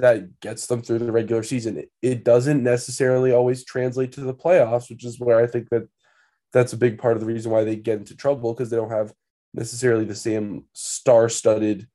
that 0.00 0.40
gets 0.40 0.66
them 0.66 0.82
through 0.82 1.00
the 1.00 1.12
regular 1.12 1.42
season. 1.42 1.84
It, 2.02 2.24
doesn't 2.24 2.62
necessarily 2.62 3.32
always 3.32 3.64
translate 3.64 4.12
to 4.12 4.20
the 4.20 4.34
playoffs, 4.34 4.90
which 4.90 5.04
is 5.04 5.18
where 5.18 5.38
I 5.38 5.46
think 5.46 5.70
that 5.70 5.88
that's 6.52 6.72
a 6.72 6.78
big 6.78 6.98
part 6.98 7.14
of 7.14 7.20
the 7.20 7.26
reason 7.26 7.50
why 7.50 7.64
they 7.64 7.76
get 7.76 7.98
into 7.98 8.16
trouble 8.16 8.52
because 8.52 8.70
they 8.70 8.76
don't 8.76 8.90
have 8.90 9.12
necessarily 9.54 10.04
the 10.04 10.14
same 10.14 10.64
star-studded 10.72 11.88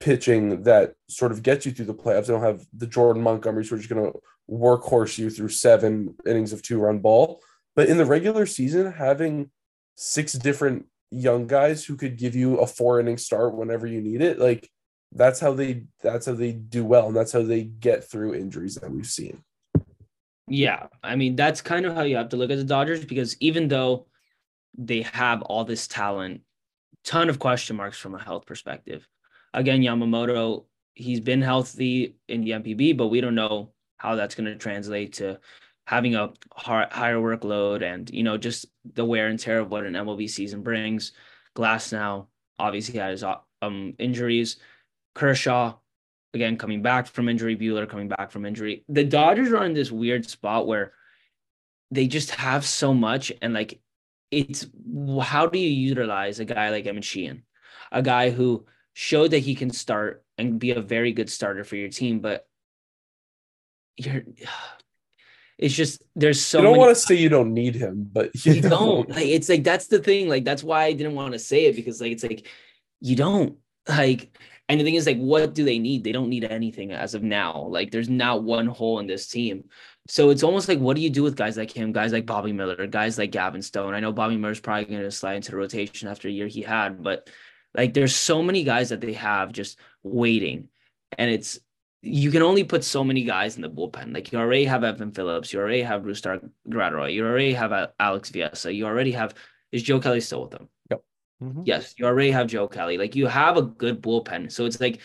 pitching 0.00 0.62
that 0.64 0.94
sort 1.08 1.32
of 1.32 1.42
gets 1.42 1.64
you 1.64 1.72
through 1.72 1.86
the 1.86 1.94
playoffs. 1.94 2.26
They 2.26 2.32
don't 2.32 2.42
have 2.42 2.64
the 2.76 2.86
Jordan 2.86 3.22
Montgomerys 3.22 3.68
who 3.68 3.76
are 3.76 3.78
just 3.78 3.90
going 3.90 4.12
to 4.12 4.18
workhorse 4.50 5.18
you 5.18 5.30
through 5.30 5.48
seven 5.48 6.14
innings 6.26 6.52
of 6.52 6.62
two-run 6.62 6.98
ball. 6.98 7.40
But 7.74 7.88
in 7.88 7.96
the 7.96 8.06
regular 8.06 8.46
season, 8.46 8.92
having 8.92 9.50
six 9.96 10.32
different 10.34 10.86
young 11.10 11.46
guys 11.46 11.84
who 11.84 11.96
could 11.96 12.18
give 12.18 12.34
you 12.34 12.58
a 12.58 12.66
four-inning 12.66 13.18
start 13.18 13.54
whenever 13.54 13.86
you 13.86 14.00
need 14.00 14.20
it, 14.20 14.38
like– 14.38 14.68
that's 15.14 15.40
how 15.40 15.52
they 15.52 15.84
that's 16.02 16.26
how 16.26 16.34
they 16.34 16.52
do 16.52 16.84
well 16.84 17.08
and 17.08 17.16
that's 17.16 17.32
how 17.32 17.42
they 17.42 17.64
get 17.64 18.08
through 18.08 18.34
injuries 18.34 18.76
that 18.76 18.90
we've 18.90 19.06
seen. 19.06 19.42
Yeah 20.48 20.88
i 21.02 21.16
mean 21.16 21.36
that's 21.36 21.60
kind 21.60 21.86
of 21.86 21.94
how 21.94 22.02
you 22.02 22.16
have 22.16 22.30
to 22.30 22.36
look 22.36 22.50
at 22.50 22.58
the 22.58 22.64
dodgers 22.64 23.04
because 23.04 23.36
even 23.40 23.68
though 23.68 24.06
they 24.76 25.02
have 25.02 25.42
all 25.42 25.64
this 25.64 25.86
talent 25.86 26.40
ton 27.04 27.28
of 27.28 27.38
question 27.38 27.76
marks 27.76 27.98
from 27.98 28.14
a 28.14 28.22
health 28.22 28.46
perspective. 28.46 29.06
Again 29.54 29.82
yamamoto 29.82 30.64
he's 30.94 31.20
been 31.20 31.42
healthy 31.42 32.16
in 32.28 32.42
the 32.42 32.50
NPB 32.50 32.96
but 32.96 33.08
we 33.08 33.20
don't 33.20 33.34
know 33.34 33.72
how 33.96 34.14
that's 34.14 34.34
going 34.34 34.46
to 34.46 34.56
translate 34.56 35.14
to 35.14 35.38
having 35.86 36.14
a 36.14 36.32
higher 36.54 37.16
workload 37.16 37.82
and 37.82 38.10
you 38.10 38.22
know 38.22 38.36
just 38.36 38.66
the 38.94 39.04
wear 39.04 39.28
and 39.28 39.38
tear 39.38 39.60
of 39.60 39.70
what 39.70 39.84
an 39.84 39.94
mlb 39.94 40.28
season 40.28 40.62
brings. 40.62 41.12
Glasnow 41.56 42.26
obviously 42.58 42.98
has 42.98 43.24
um 43.62 43.94
injuries 43.98 44.56
Kershaw, 45.14 45.74
again, 46.34 46.56
coming 46.56 46.82
back 46.82 47.06
from 47.06 47.28
injury, 47.28 47.56
Buehler 47.56 47.88
coming 47.88 48.08
back 48.08 48.30
from 48.30 48.46
injury. 48.46 48.84
The 48.88 49.04
Dodgers 49.04 49.52
are 49.52 49.64
in 49.64 49.74
this 49.74 49.90
weird 49.90 50.28
spot 50.28 50.66
where 50.66 50.92
they 51.90 52.06
just 52.06 52.30
have 52.30 52.64
so 52.64 52.94
much 52.94 53.30
and 53.42 53.52
like 53.52 53.80
it's 54.30 54.66
how 55.20 55.46
do 55.46 55.58
you 55.58 55.68
utilize 55.68 56.40
a 56.40 56.44
guy 56.46 56.70
like 56.70 56.86
Emmett 56.86 57.04
Sheehan, 57.04 57.42
a 57.92 58.02
guy 58.02 58.30
who 58.30 58.64
showed 58.94 59.32
that 59.32 59.40
he 59.40 59.54
can 59.54 59.70
start 59.70 60.24
and 60.38 60.58
be 60.58 60.70
a 60.70 60.80
very 60.80 61.12
good 61.12 61.30
starter 61.30 61.64
for 61.64 61.76
your 61.76 61.90
team, 61.90 62.20
but 62.20 62.46
you're 63.96 64.22
it's 65.58 65.74
just 65.74 66.02
there's 66.16 66.40
so 66.40 66.58
you 66.58 66.64
don't 66.64 66.78
want 66.78 66.96
to 66.96 67.00
say 67.00 67.14
you 67.14 67.28
don't 67.28 67.52
need 67.52 67.74
him, 67.74 68.08
but 68.10 68.30
you, 68.44 68.54
you 68.54 68.62
don't. 68.62 68.70
don't. 68.70 69.10
Like 69.10 69.26
it's 69.26 69.50
like 69.50 69.64
that's 69.64 69.86
the 69.88 69.98
thing. 69.98 70.28
Like 70.28 70.44
that's 70.44 70.64
why 70.64 70.84
I 70.84 70.92
didn't 70.94 71.14
want 71.14 71.34
to 71.34 71.38
say 71.38 71.66
it 71.66 71.76
because 71.76 72.00
like 72.00 72.12
it's 72.12 72.22
like 72.22 72.46
you 73.00 73.16
don't 73.16 73.58
like 73.86 74.36
and 74.68 74.80
the 74.80 74.84
thing 74.84 74.94
is, 74.94 75.06
like, 75.06 75.18
what 75.18 75.54
do 75.54 75.64
they 75.64 75.78
need? 75.78 76.04
They 76.04 76.12
don't 76.12 76.30
need 76.30 76.44
anything 76.44 76.92
as 76.92 77.14
of 77.14 77.22
now. 77.22 77.66
Like, 77.68 77.90
there's 77.90 78.08
not 78.08 78.42
one 78.42 78.66
hole 78.66 79.00
in 79.00 79.06
this 79.06 79.26
team. 79.26 79.64
So 80.08 80.30
it's 80.30 80.42
almost 80.42 80.68
like, 80.68 80.78
what 80.78 80.96
do 80.96 81.02
you 81.02 81.10
do 81.10 81.22
with 81.22 81.36
guys 81.36 81.56
like 81.56 81.70
him, 81.70 81.92
guys 81.92 82.12
like 82.12 82.26
Bobby 82.26 82.52
Miller, 82.52 82.86
guys 82.86 83.18
like 83.18 83.32
Gavin 83.32 83.62
Stone? 83.62 83.94
I 83.94 84.00
know 84.00 84.12
Bobby 84.12 84.36
Miller's 84.36 84.60
probably 84.60 84.86
going 84.86 85.02
to 85.02 85.10
slide 85.10 85.36
into 85.36 85.50
the 85.50 85.56
rotation 85.56 86.08
after 86.08 86.28
a 86.28 86.30
year 86.30 86.46
he 86.46 86.62
had, 86.62 87.02
but 87.02 87.28
like, 87.74 87.94
there's 87.94 88.14
so 88.14 88.42
many 88.42 88.64
guys 88.64 88.88
that 88.88 89.00
they 89.00 89.12
have 89.14 89.52
just 89.52 89.78
waiting. 90.02 90.68
And 91.18 91.30
it's, 91.30 91.58
you 92.00 92.30
can 92.30 92.42
only 92.42 92.64
put 92.64 92.82
so 92.82 93.04
many 93.04 93.24
guys 93.24 93.56
in 93.56 93.62
the 93.62 93.70
bullpen. 93.70 94.12
Like, 94.12 94.32
you 94.32 94.38
already 94.38 94.64
have 94.64 94.82
Evan 94.82 95.12
Phillips, 95.12 95.52
you 95.52 95.60
already 95.60 95.82
have 95.82 96.02
Brusdar 96.02 96.48
Graterol, 96.68 97.12
you 97.12 97.24
already 97.24 97.52
have 97.52 97.72
Alex 98.00 98.30
Vesia, 98.30 98.74
you 98.74 98.86
already 98.86 99.12
have, 99.12 99.34
is 99.70 99.82
Joe 99.82 100.00
Kelly 100.00 100.20
still 100.20 100.42
with 100.42 100.50
them? 100.50 100.68
Mm-hmm. 101.42 101.62
Yes, 101.64 101.94
you 101.98 102.06
already 102.06 102.30
have 102.30 102.46
Joe 102.46 102.68
Kelly. 102.68 102.96
Like 102.96 103.16
you 103.16 103.26
have 103.26 103.56
a 103.56 103.62
good 103.62 104.00
bullpen. 104.00 104.52
So 104.52 104.64
it's 104.64 104.80
like 104.80 105.00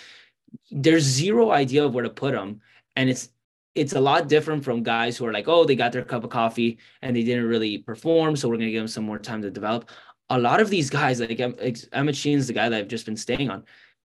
there's 0.72 1.04
zero 1.04 1.52
idea 1.52 1.86
of 1.86 1.94
where 1.94 2.04
to 2.04 2.10
put 2.10 2.34
them. 2.34 2.62
And 2.96 3.10
it's 3.10 3.30
it's 3.74 3.94
a 3.94 4.00
lot 4.00 4.28
different 4.28 4.64
from 4.64 4.84
guys 4.84 5.18
who 5.18 5.26
are 5.26 5.34
like, 5.34 5.48
oh, 5.48 5.64
they 5.64 5.76
got 5.76 5.92
their 5.92 6.04
cup 6.04 6.24
of 6.24 6.30
coffee 6.30 6.80
and 7.02 7.16
they 7.16 7.24
didn't 7.24 7.46
really 7.46 7.80
perform. 7.80 8.36
So 8.36 8.48
we're 8.50 8.58
gonna 8.58 8.72
give 8.72 8.82
them 8.82 8.88
some 8.88 9.06
more 9.06 9.20
time 9.20 9.42
to 9.42 9.52
develop. 9.52 9.90
A 10.30 10.38
lot 10.38 10.60
of 10.60 10.70
these 10.70 10.90
guys, 10.90 11.20
like 11.20 11.40
Emmett 11.40 12.16
Sheehan's 12.16 12.48
the 12.48 12.54
guy 12.54 12.70
that 12.70 12.78
I've 12.78 12.88
just 12.88 13.06
been 13.06 13.18
staying 13.18 13.50
on. 13.50 13.64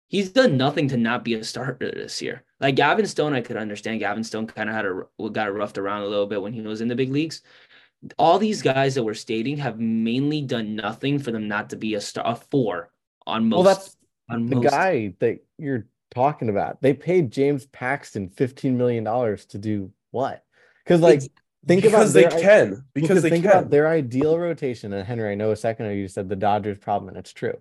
He's 0.07 0.31
done 0.31 0.57
nothing 0.57 0.87
to 0.89 0.97
not 0.97 1.23
be 1.23 1.35
a 1.35 1.43
starter 1.43 1.91
this 1.91 2.21
year. 2.21 2.43
Like 2.59 2.75
Gavin 2.75 3.05
Stone, 3.05 3.33
I 3.33 3.41
could 3.41 3.57
understand. 3.57 3.99
Gavin 3.99 4.23
Stone 4.23 4.47
kind 4.47 4.69
of 4.69 4.75
had 4.75 4.85
a 4.85 5.29
got 5.29 5.53
roughed 5.53 5.77
around 5.77 6.01
a 6.01 6.07
little 6.07 6.25
bit 6.27 6.41
when 6.41 6.51
he 6.51 6.61
was 6.61 6.81
in 6.81 6.87
the 6.87 6.95
big 6.95 7.11
leagues 7.11 7.41
all 8.17 8.39
these 8.39 8.61
guys 8.61 8.95
that 8.95 9.03
we're 9.03 9.13
stating 9.13 9.57
have 9.57 9.79
mainly 9.79 10.41
done 10.41 10.75
nothing 10.75 11.19
for 11.19 11.31
them 11.31 11.47
not 11.47 11.69
to 11.71 11.75
be 11.75 11.95
a 11.95 12.01
star, 12.01 12.23
a 12.25 12.35
four 12.35 12.91
on 13.27 13.49
most. 13.49 13.57
Well, 13.57 13.63
that's 13.63 13.97
on 14.29 14.45
the 14.47 14.55
most. 14.57 14.69
guy 14.69 15.13
that 15.19 15.39
you're 15.57 15.85
talking 16.11 16.49
about. 16.49 16.81
They 16.81 16.93
paid 16.93 17.31
James 17.31 17.65
Paxton 17.67 18.29
fifteen 18.29 18.77
million 18.77 19.03
dollars 19.03 19.45
to 19.47 19.57
do 19.57 19.91
what? 20.11 20.43
Because 20.83 21.01
like. 21.01 21.17
It's, 21.17 21.29
think 21.67 21.83
because 21.83 22.15
about 22.15 22.31
they 22.31 22.37
their, 22.37 22.41
can 22.41 22.85
because 22.93 23.21
they 23.21 23.29
think 23.29 23.43
can. 23.43 23.51
about 23.51 23.69
their 23.69 23.87
ideal 23.87 24.39
rotation. 24.39 24.93
And 24.93 25.05
Henry, 25.05 25.31
I 25.31 25.35
know 25.35 25.51
a 25.51 25.55
second 25.55 25.87
ago 25.87 25.93
you 25.93 26.07
said 26.07 26.29
the 26.29 26.35
Dodgers 26.35 26.77
problem, 26.77 27.09
and 27.09 27.17
it's 27.17 27.33
true. 27.33 27.57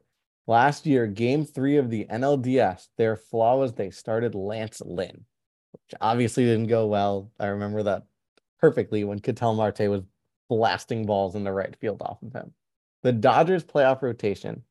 Last 0.47 0.87
year, 0.87 1.07
game 1.07 1.45
three 1.45 1.77
of 1.77 1.91
the 1.91 2.07
NLDS, 2.07 2.87
their 2.97 3.17
flaw 3.17 3.57
was 3.57 3.75
they 3.75 3.91
started 3.91 4.35
Lance 4.35 4.81
Lynn, 4.83 5.25
which 5.73 5.99
obviously 6.01 6.45
didn't 6.45 6.69
go 6.69 6.87
well. 6.87 7.31
I 7.39 7.47
remember 7.49 7.83
that 7.83 8.05
perfectly 8.61 9.05
when 9.05 9.19
Ketel 9.19 9.55
Marte 9.55 9.91
was 9.91 10.03
blasting 10.49 11.07
balls 11.07 11.35
in 11.35 11.45
the 11.45 11.53
right 11.53 11.75
field 11.77 12.03
off 12.03 12.23
of 12.23 12.33
him. 12.33 12.53
The 13.03 13.13
Dodgers 13.13 13.65
playoff 13.65 14.03
rotation 14.03 14.65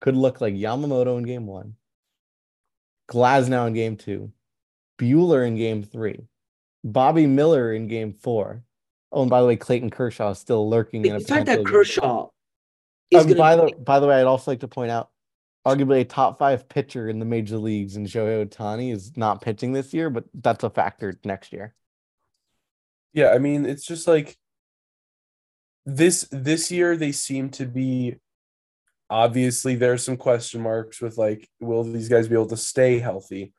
could 0.00 0.16
look 0.16 0.40
like 0.40 0.54
Yamamoto 0.54 1.18
in 1.18 1.24
game 1.24 1.46
one, 1.46 1.74
Glasnow 3.10 3.66
in 3.68 3.72
game 3.72 3.96
two, 3.96 4.32
Buehler 4.98 5.46
in 5.46 5.56
game 5.56 5.82
three, 5.82 6.26
Bobby 6.84 7.26
Miller 7.26 7.72
in 7.72 7.86
game 7.86 8.12
four. 8.12 8.62
Oh, 9.10 9.22
and 9.22 9.30
by 9.30 9.40
the 9.40 9.46
way, 9.46 9.56
Clayton 9.56 9.90
Kershaw 9.90 10.30
is 10.30 10.38
still 10.38 10.68
lurking 10.68 11.04
in 11.04 11.16
a 11.16 11.20
fact 11.20 11.46
that 11.46 11.64
Kershaw 11.66 12.28
um, 13.14 13.34
by 13.34 13.56
the 13.56 13.72
by 13.78 14.00
the 14.00 14.06
way, 14.06 14.20
I'd 14.20 14.26
also 14.26 14.50
like 14.50 14.60
to 14.60 14.68
point 14.68 14.90
out 14.90 15.10
arguably 15.66 16.00
a 16.00 16.04
top 16.04 16.38
five 16.38 16.68
pitcher 16.68 17.08
in 17.08 17.18
the 17.18 17.24
major 17.24 17.58
leagues 17.58 17.96
and 17.96 18.06
Shohei 18.06 18.46
Ohtani 18.46 18.92
is 18.92 19.16
not 19.16 19.42
pitching 19.42 19.72
this 19.72 19.94
year, 19.94 20.10
but 20.10 20.24
that's 20.34 20.64
a 20.64 20.70
factor 20.70 21.18
next 21.24 21.52
year. 21.52 21.74
Yeah, 23.12 23.30
I 23.30 23.38
mean, 23.38 23.66
it's 23.66 23.84
just 23.84 24.08
like 24.08 24.36
this 25.84 26.28
this 26.30 26.70
year 26.70 26.96
they 26.96 27.12
seem 27.12 27.50
to 27.50 27.66
be 27.66 28.16
obviously 29.10 29.74
there's 29.74 30.02
some 30.02 30.16
question 30.16 30.62
marks 30.62 31.00
with 31.00 31.18
like, 31.18 31.48
will 31.60 31.84
these 31.84 32.08
guys 32.08 32.28
be 32.28 32.34
able 32.34 32.46
to 32.46 32.56
stay 32.56 32.98
healthy? 32.98 33.52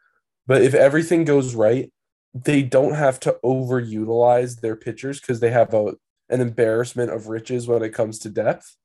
But 0.48 0.64
if 0.64 0.74
everything 0.74 1.26
goes 1.26 1.54
right, 1.54 1.92
they 2.34 2.64
don't 2.64 2.96
have 2.96 3.20
to 3.22 3.38
overutilize 3.46 4.60
their 4.60 4.76
pitchers 4.76 5.20
because 5.20 5.40
they 5.40 5.52
have 5.52 5.74
a 5.74 5.94
an 6.30 6.42
embarrassment 6.42 7.12
of 7.12 7.28
riches 7.28 7.68
when 7.68 7.84
it 7.84 7.94
comes 7.94 8.20
to 8.20 8.30
depth. 8.30 8.76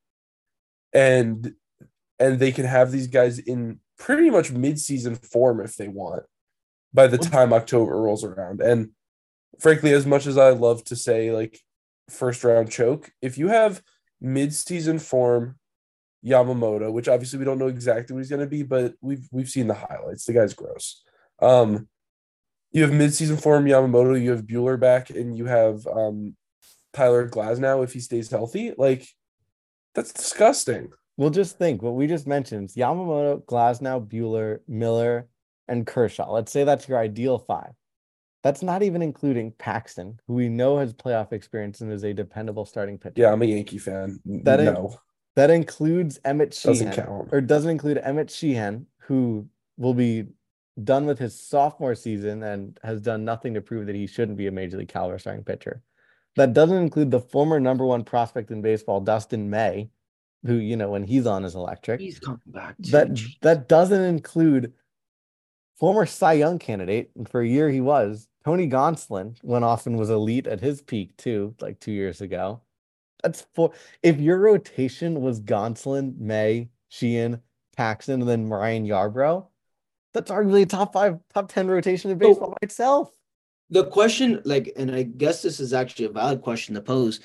And 0.92 1.54
and 2.18 2.38
they 2.38 2.52
can 2.52 2.66
have 2.66 2.90
these 2.90 3.07
guys 3.07 3.38
in 3.38 3.80
pretty 3.99 4.28
much 4.28 4.50
mid-season 4.50 5.16
form 5.16 5.61
if 5.61 5.76
they 5.76 5.88
want 5.88 6.25
by 6.92 7.07
the 7.07 7.18
time 7.18 7.52
October 7.52 8.00
rolls 8.00 8.25
around. 8.25 8.61
And 8.61 8.90
frankly, 9.59 9.92
as 9.92 10.04
much 10.04 10.26
as 10.26 10.37
I 10.37 10.50
love 10.50 10.85
to 10.85 10.97
say 10.97 11.33
like 11.33 11.61
first 12.10 12.44
round 12.44 12.70
choke, 12.70 13.10
if 13.22 13.38
you 13.38 13.48
have 13.48 13.82
mid-season 14.20 14.98
form 14.98 15.56
Yamamoto, 16.24 16.92
which 16.92 17.08
obviously 17.08 17.38
we 17.38 17.44
don't 17.44 17.58
know 17.58 17.68
exactly 17.68 18.14
what 18.14 18.20
he's 18.20 18.30
going 18.30 18.40
to 18.40 18.46
be, 18.46 18.62
but 18.62 18.94
we've 19.00 19.28
we've 19.30 19.48
seen 19.48 19.68
the 19.68 19.74
highlights. 19.74 20.24
The 20.24 20.32
guy's 20.32 20.54
gross. 20.54 21.02
Um, 21.40 21.88
you 22.72 22.82
have 22.82 22.92
mid-season 22.92 23.36
form 23.36 23.64
Yamamoto, 23.66 24.20
you 24.20 24.30
have 24.30 24.42
Buehler 24.42 24.78
back, 24.78 25.10
and 25.10 25.36
you 25.36 25.46
have 25.46 25.86
um, 25.86 26.36
Tyler 26.92 27.28
Glasnow 27.28 27.84
if 27.84 27.92
he 27.92 28.00
stays 28.00 28.30
healthy. 28.30 28.74
Like 28.76 29.06
that's 29.94 30.12
disgusting. 30.12 30.90
We'll 31.16 31.30
just 31.30 31.58
think 31.58 31.82
what 31.82 31.94
we 31.94 32.06
just 32.06 32.26
mentioned: 32.26 32.70
Yamamoto, 32.70 33.44
Glasnow, 33.44 34.06
Buehler, 34.06 34.58
Miller, 34.66 35.28
and 35.68 35.86
Kershaw. 35.86 36.30
Let's 36.32 36.52
say 36.52 36.64
that's 36.64 36.88
your 36.88 36.98
ideal 36.98 37.38
five. 37.38 37.72
That's 38.42 38.62
not 38.62 38.83
even 38.83 39.02
including 39.02 39.52
Paxton, 39.59 40.21
who 40.26 40.35
we 40.35 40.49
know 40.49 40.78
has 40.78 40.95
playoff 40.95 41.33
experience 41.33 41.80
and 41.80 41.92
is 41.92 42.04
a 42.04 42.14
dependable 42.14 42.64
starting 42.64 42.97
pitcher. 42.97 43.14
Yeah, 43.16 43.33
I'm 43.33 43.42
a 43.42 43.47
Yankee 43.47 43.78
fan. 43.78 44.21
That 44.25 44.61
no, 44.61 44.97
that 45.35 45.50
includes 45.50 46.21
Emmett 46.25 46.54
Sheehan, 46.54 46.88
doesn't 46.88 47.04
count. 47.04 47.28
or 47.33 47.40
doesn't 47.40 47.71
include 47.71 47.99
Emmett 47.99 48.30
Sheehan, 48.30 48.87
who 48.99 49.49
will 49.76 49.95
be 49.95 50.26
done 50.85 51.07
with 51.07 51.18
his 51.18 51.40
sophomore 51.40 51.95
season 51.95 52.42
and 52.45 52.78
has 52.85 53.00
done 53.00 53.25
nothing 53.25 53.54
to 53.54 53.61
prove 53.61 53.87
that 53.87 53.97
he 53.97 54.07
shouldn't 54.07 54.38
be 54.38 54.47
a 54.47 54.52
major 54.52 54.78
league 54.78 54.88
caliber 54.88 55.18
starting 55.18 55.45
pitcher. 55.45 55.83
That 56.37 56.52
doesn't 56.52 56.76
include 56.76 57.11
the 57.11 57.21
former 57.21 57.59
number 57.59 57.85
one 57.85 58.04
prospect 58.04 58.52
in 58.52 58.62
baseball, 58.62 59.00
Dustin 59.00 59.50
May, 59.50 59.90
who 60.47 60.54
you 60.54 60.76
know 60.76 60.90
when 60.90 61.02
he's 61.02 61.26
on 61.26 61.45
is 61.45 61.57
electric. 61.57 62.00
He's 62.00 62.21
coming 62.21 62.40
back. 62.47 62.76
That 62.78 63.18
that 63.42 63.68
doesn't 63.68 64.02
include 64.02 64.73
former 65.78 66.06
Cy 66.06 66.35
Young 66.35 66.58
candidate, 66.58 67.11
and 67.16 67.28
for 67.28 67.40
a 67.40 67.49
year 67.49 67.68
he 67.70 67.80
was 67.80 68.28
Tony 68.44 68.68
Gonsolin. 68.68 69.37
Went 69.42 69.64
off 69.64 69.87
and 69.87 69.99
was 69.99 70.11
elite 70.11 70.47
at 70.47 70.61
his 70.61 70.82
peak 70.82 71.16
too, 71.16 71.54
like 71.61 71.80
two 71.80 71.92
years 71.92 72.20
ago. 72.20 72.62
That's 73.23 73.47
four. 73.54 73.73
If 74.02 74.20
your 74.20 74.38
rotation 74.38 75.20
was 75.20 75.40
Gonsolin, 75.40 76.18
May, 76.18 76.70
Sheehan, 76.88 77.40
Paxton, 77.76 78.20
and 78.20 78.28
then 78.28 78.49
Ryan 78.49 78.87
Yarbrough, 78.87 79.47
that's 80.14 80.30
arguably 80.30 80.62
a 80.62 80.66
top 80.66 80.92
five, 80.92 81.18
top 81.32 81.50
ten 81.50 81.68
rotation 81.68 82.11
in 82.11 82.18
baseball 82.18 82.50
by 82.50 82.56
itself. 82.62 83.11
The 83.70 83.85
question, 83.85 84.40
like, 84.44 84.73
and 84.76 84.90
I 84.90 85.02
guess 85.02 85.42
this 85.42 85.61
is 85.61 85.75
actually 85.75 86.06
a 86.06 86.11
valid 86.11 86.42
question 86.42 86.75
to 86.75 86.80
pose. 86.80 87.20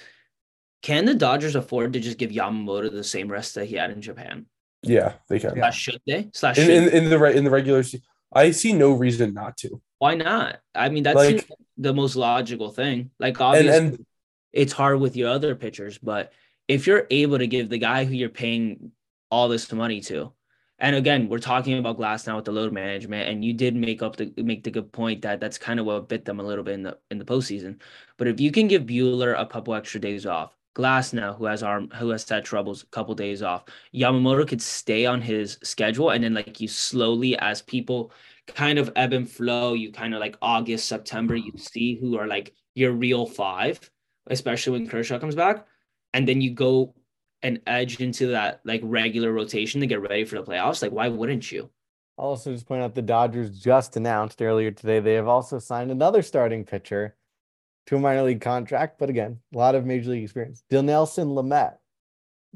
Can 0.81 1.05
the 1.05 1.15
Dodgers 1.15 1.55
afford 1.55 1.93
to 1.93 2.01
just 2.01 2.17
give 2.17 2.31
Yamamoto 2.31 2.91
the 2.91 3.03
same 3.03 3.29
rest 3.29 3.55
that 3.55 3.65
he 3.65 3.75
had 3.75 3.91
in 3.91 4.01
Japan? 4.01 4.45
Yeah, 4.81 5.13
they 5.29 5.39
can. 5.39 5.55
Slash 5.55 5.79
should 5.79 6.01
they? 6.05 6.29
Slash 6.33 6.57
in, 6.57 6.69
in, 6.69 6.89
in, 6.89 7.10
the 7.10 7.24
in 7.31 7.45
the 7.45 7.50
regular 7.50 7.83
season, 7.83 8.05
I 8.35 8.51
see 8.51 8.73
no 8.73 8.91
reason 8.91 9.33
not 9.33 9.57
to. 9.57 9.81
Why 9.99 10.15
not? 10.15 10.59
I 10.75 10.89
mean, 10.89 11.03
that's 11.03 11.15
like, 11.15 11.49
the 11.77 11.93
most 11.93 12.15
logical 12.15 12.71
thing. 12.71 13.11
Like, 13.19 13.39
obviously, 13.39 13.77
and, 13.77 13.93
and, 13.93 14.05
it's 14.51 14.73
hard 14.73 14.99
with 14.99 15.15
your 15.15 15.29
other 15.29 15.55
pitchers, 15.55 15.97
but 15.97 16.31
if 16.67 16.85
you're 16.85 17.07
able 17.09 17.39
to 17.39 17.47
give 17.47 17.69
the 17.69 17.77
guy 17.77 18.05
who 18.05 18.13
you're 18.13 18.29
paying 18.29 18.91
all 19.31 19.47
this 19.49 19.71
money 19.71 19.99
to, 20.01 20.31
and 20.79 20.95
again, 20.95 21.29
we're 21.29 21.39
talking 21.39 21.77
about 21.77 21.97
Glasnow 21.97 22.35
with 22.35 22.45
the 22.45 22.51
load 22.51 22.73
management, 22.73 23.29
and 23.29 23.43
you 23.43 23.53
did 23.53 23.75
make 23.75 24.01
up 24.01 24.15
the 24.15 24.33
make 24.37 24.63
the 24.63 24.71
good 24.71 24.91
point 24.91 25.21
that 25.21 25.39
that's 25.39 25.57
kind 25.57 25.79
of 25.79 25.85
what 25.85 26.09
bit 26.09 26.25
them 26.25 26.39
a 26.39 26.43
little 26.43 26.63
bit 26.63 26.73
in 26.73 26.84
the 26.84 26.97
in 27.10 27.17
the 27.17 27.25
postseason. 27.25 27.79
But 28.17 28.27
if 28.27 28.39
you 28.39 28.51
can 28.51 28.67
give 28.67 28.84
Buehler 28.84 29.39
a 29.39 29.45
couple 29.45 29.75
extra 29.75 30.01
days 30.01 30.25
off, 30.25 30.55
Glasnow, 30.75 31.38
who 31.38 31.45
has 31.45 31.62
arm 31.62 31.89
who 31.91 32.09
has 32.09 32.27
had 32.27 32.45
troubles, 32.45 32.83
a 32.83 32.88
couple 32.88 33.13
days 33.13 33.43
off. 33.43 33.65
Yamamoto 33.93 34.47
could 34.47 34.62
stay 34.62 35.05
on 35.05 35.21
his 35.21 35.57
schedule, 35.63 36.09
and 36.09 36.23
then 36.23 36.33
like 36.33 36.59
you 36.59 36.67
slowly, 36.67 37.38
as 37.38 37.62
people 37.62 38.12
kind 38.47 38.79
of 38.79 38.91
ebb 38.95 39.13
and 39.13 39.29
flow, 39.29 39.73
you 39.73 39.91
kind 39.91 40.13
of 40.13 40.19
like 40.19 40.38
August, 40.41 40.88
September, 40.88 41.36
you 41.36 41.51
see 41.57 41.95
who 41.95 42.17
are 42.17 42.27
like 42.27 42.53
your 42.75 42.91
real 42.91 43.25
five, 43.25 43.79
especially 44.27 44.79
when 44.79 44.89
Kershaw 44.89 45.19
comes 45.19 45.36
back, 45.36 45.65
and 46.13 46.27
then 46.27 46.41
you 46.41 46.51
go 46.51 46.95
and 47.43 47.59
edge 47.67 47.99
into 47.99 48.27
that 48.27 48.62
like 48.63 48.81
regular 48.83 49.31
rotation 49.31 49.81
to 49.81 49.88
get 49.88 50.01
ready 50.01 50.25
for 50.25 50.36
the 50.36 50.43
playoffs. 50.43 50.81
Like, 50.81 50.91
why 50.91 51.07
wouldn't 51.07 51.51
you? 51.51 51.69
I'll 52.17 52.27
also 52.27 52.51
just 52.51 52.67
point 52.67 52.81
out 52.81 52.95
the 52.95 53.01
Dodgers 53.01 53.59
just 53.59 53.97
announced 53.97 54.41
earlier 54.41 54.71
today 54.71 54.99
they 54.99 55.15
have 55.15 55.27
also 55.27 55.59
signed 55.59 55.91
another 55.91 56.21
starting 56.21 56.63
pitcher 56.63 57.15
to 57.88 57.98
a 57.98 58.00
minor 58.00 58.24
league 58.24 58.41
contract, 58.41 58.98
but 59.00 59.10
again, 59.10 59.39
a 59.54 59.58
lot 59.58 59.76
of 59.76 59.86
major 59.86 60.12
league 60.12 60.24
experience. 60.24 60.63
Dinelson 60.72 61.34
Lamet, 61.34 61.76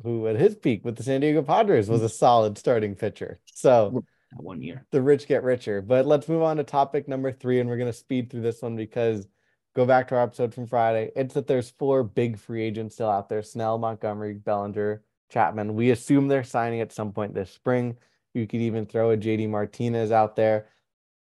who 0.04 0.28
at 0.28 0.36
his 0.36 0.56
peak 0.56 0.86
with 0.86 0.96
the 0.96 1.04
San 1.04 1.22
Diego 1.22 1.42
Padres 1.42 1.90
was 1.90 2.02
a 2.02 2.10
solid 2.10 2.58
starting 2.58 2.96
pitcher. 2.96 3.40
So 3.54 4.04
one 4.36 4.62
year, 4.62 4.86
the 4.92 5.02
rich 5.02 5.28
get 5.28 5.44
richer. 5.44 5.82
But 5.82 6.06
let's 6.06 6.28
move 6.28 6.42
on 6.42 6.58
to 6.58 6.64
topic 6.64 7.08
number 7.08 7.32
three, 7.32 7.60
and 7.60 7.70
we're 7.70 7.78
going 7.78 7.92
to 7.92 7.98
speed 7.98 8.30
through 8.30 8.42
this 8.42 8.62
one 8.62 8.76
because 8.76 9.28
go 9.76 9.86
back 9.86 10.08
to 10.08 10.16
our 10.16 10.24
episode 10.24 10.54
from 10.54 10.68
Friday. 10.68 11.12
It's 11.16 11.34
that 11.34 11.48
there's 11.48 11.70
four 11.72 12.04
big 12.04 12.38
free 12.38 12.64
agents 12.64 12.96
still 12.96 13.10
out 13.10 13.30
there: 13.30 13.42
Snell, 13.42 13.78
Montgomery, 13.78 14.34
Bellinger, 14.36 15.04
Chapman. 15.30 15.76
We 15.76 15.92
assume 15.92 16.28
they're 16.28 16.44
signing 16.44 16.82
at 16.82 16.92
some 16.94 17.12
point 17.12 17.34
this 17.34 17.52
spring. 17.52 17.98
You 18.34 18.48
could 18.48 18.62
even 18.62 18.86
throw 18.86 19.12
a 19.12 19.18
JD 19.18 19.50
Martinez 19.50 20.12
out 20.12 20.36
there. 20.36 20.68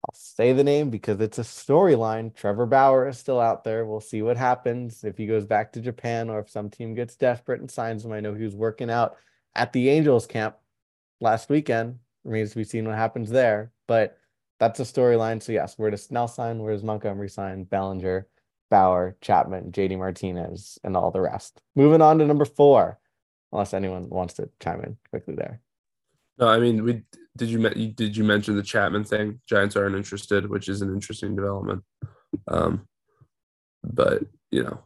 I'll 0.05 0.15
say 0.15 0.53
the 0.53 0.65
name 0.65 0.89
because 0.89 1.21
it's 1.21 1.39
a 1.39 1.43
storyline. 1.43 2.35
Trevor 2.35 2.65
Bauer 2.65 3.09
is 3.09 3.19
still 3.19 3.39
out 3.39 3.65
there. 3.65 3.85
We'll 3.85 4.01
see 4.01 4.23
what 4.23 4.39
happens 4.39 5.05
if 5.05 5.19
he 5.19 5.27
goes 5.27 5.45
back 5.45 5.73
to 5.73 5.81
Japan 5.81 6.31
or 6.31 6.41
if 6.41 6.49
some 6.49 6.71
team 6.71 6.95
gets 6.95 7.17
desperate 7.17 7.61
and 7.61 7.71
signs 7.71 8.05
him. 8.05 8.13
I 8.13 8.21
know 8.21 8.33
he 8.33 8.45
was 8.45 8.55
working 8.55 8.91
out 8.91 9.17
at 9.55 9.73
the 9.73 9.91
Angels 9.91 10.27
camp 10.27 10.57
last 11.21 11.51
weekend. 11.51 11.99
Remains 12.25 12.51
to 12.51 12.57
be 12.57 12.65
seen 12.65 12.87
what 12.87 12.97
happens 12.97 13.29
there. 13.29 13.73
But 13.87 14.17
that's 14.59 14.81
a 14.81 14.85
storyline. 14.85 15.43
So 15.43 15.53
yes, 15.53 15.75
where 15.77 15.91
does 15.91 16.05
Snell 16.05 16.29
sign? 16.29 16.61
Where 16.61 16.73
does 16.73 16.83
Montgomery 16.83 17.29
sign? 17.29 17.65
Bellinger, 17.65 18.27
Bauer, 18.71 19.17
Chapman, 19.21 19.73
JD 19.73 19.99
Martinez, 19.99 20.79
and 20.83 20.97
all 20.97 21.11
the 21.11 21.21
rest. 21.21 21.61
Moving 21.75 22.01
on 22.01 22.19
to 22.19 22.27
number 22.27 22.47
four, 22.47 22.99
unless 23.53 23.75
anyone 23.75 24.09
wants 24.09 24.35
to 24.35 24.49
chime 24.61 24.81
in 24.83 24.97
quickly 25.11 25.35
there. 25.35 25.61
No, 26.41 26.49
I 26.49 26.59
mean 26.59 26.83
we 26.83 27.03
did 27.37 27.49
you 27.49 27.59
did 27.93 28.17
you 28.17 28.25
mention 28.25 28.57
the 28.57 28.63
Chapman 28.63 29.05
thing? 29.05 29.41
Giants 29.47 29.77
aren't 29.77 29.97
interested, 29.97 30.49
which 30.49 30.69
is 30.69 30.83
an 30.83 30.93
interesting 30.93 31.37
development. 31.37 31.85
Um, 32.49 32.89
but 33.85 34.23
you 34.51 34.65
know, 34.65 34.81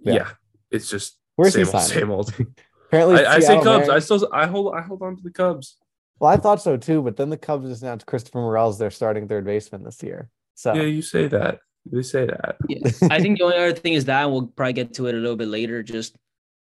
yeah, 0.00 0.14
yeah 0.14 0.30
it's 0.70 0.90
just 0.90 1.18
Where's 1.36 1.54
same 1.54 1.68
old, 1.72 1.82
same 1.82 2.10
old. 2.10 2.34
Apparently, 2.86 3.24
I, 3.24 3.36
I 3.36 3.40
say 3.40 3.60
Cubs. 3.62 3.88
I 3.88 3.98
still 4.00 4.28
I 4.32 4.46
hold 4.46 4.74
I 4.74 4.82
hold 4.82 5.02
on 5.02 5.16
to 5.16 5.22
the 5.22 5.30
Cubs. 5.30 5.76
Well, 6.18 6.30
I 6.30 6.36
thought 6.36 6.60
so 6.60 6.76
too, 6.76 7.02
but 7.02 7.16
then 7.16 7.30
the 7.30 7.38
Cubs 7.38 7.68
just 7.68 7.82
announced 7.82 8.06
Christopher 8.06 8.40
Morel's 8.40 8.78
their 8.78 8.90
starting 8.90 9.26
third 9.26 9.44
baseman 9.44 9.84
this 9.84 10.02
year. 10.02 10.28
So 10.54 10.74
yeah, 10.74 10.82
you 10.82 11.00
say 11.00 11.28
that. 11.28 11.60
They 11.90 12.02
say 12.02 12.26
that. 12.26 12.56
Yeah. 12.68 12.90
I 13.10 13.20
think 13.20 13.38
the 13.38 13.44
only 13.44 13.56
other 13.56 13.72
thing 13.72 13.94
is 13.94 14.04
that 14.04 14.30
we'll 14.30 14.48
probably 14.48 14.74
get 14.74 14.92
to 14.94 15.06
it 15.06 15.14
a 15.14 15.18
little 15.18 15.36
bit 15.36 15.48
later. 15.48 15.82
Just 15.82 16.14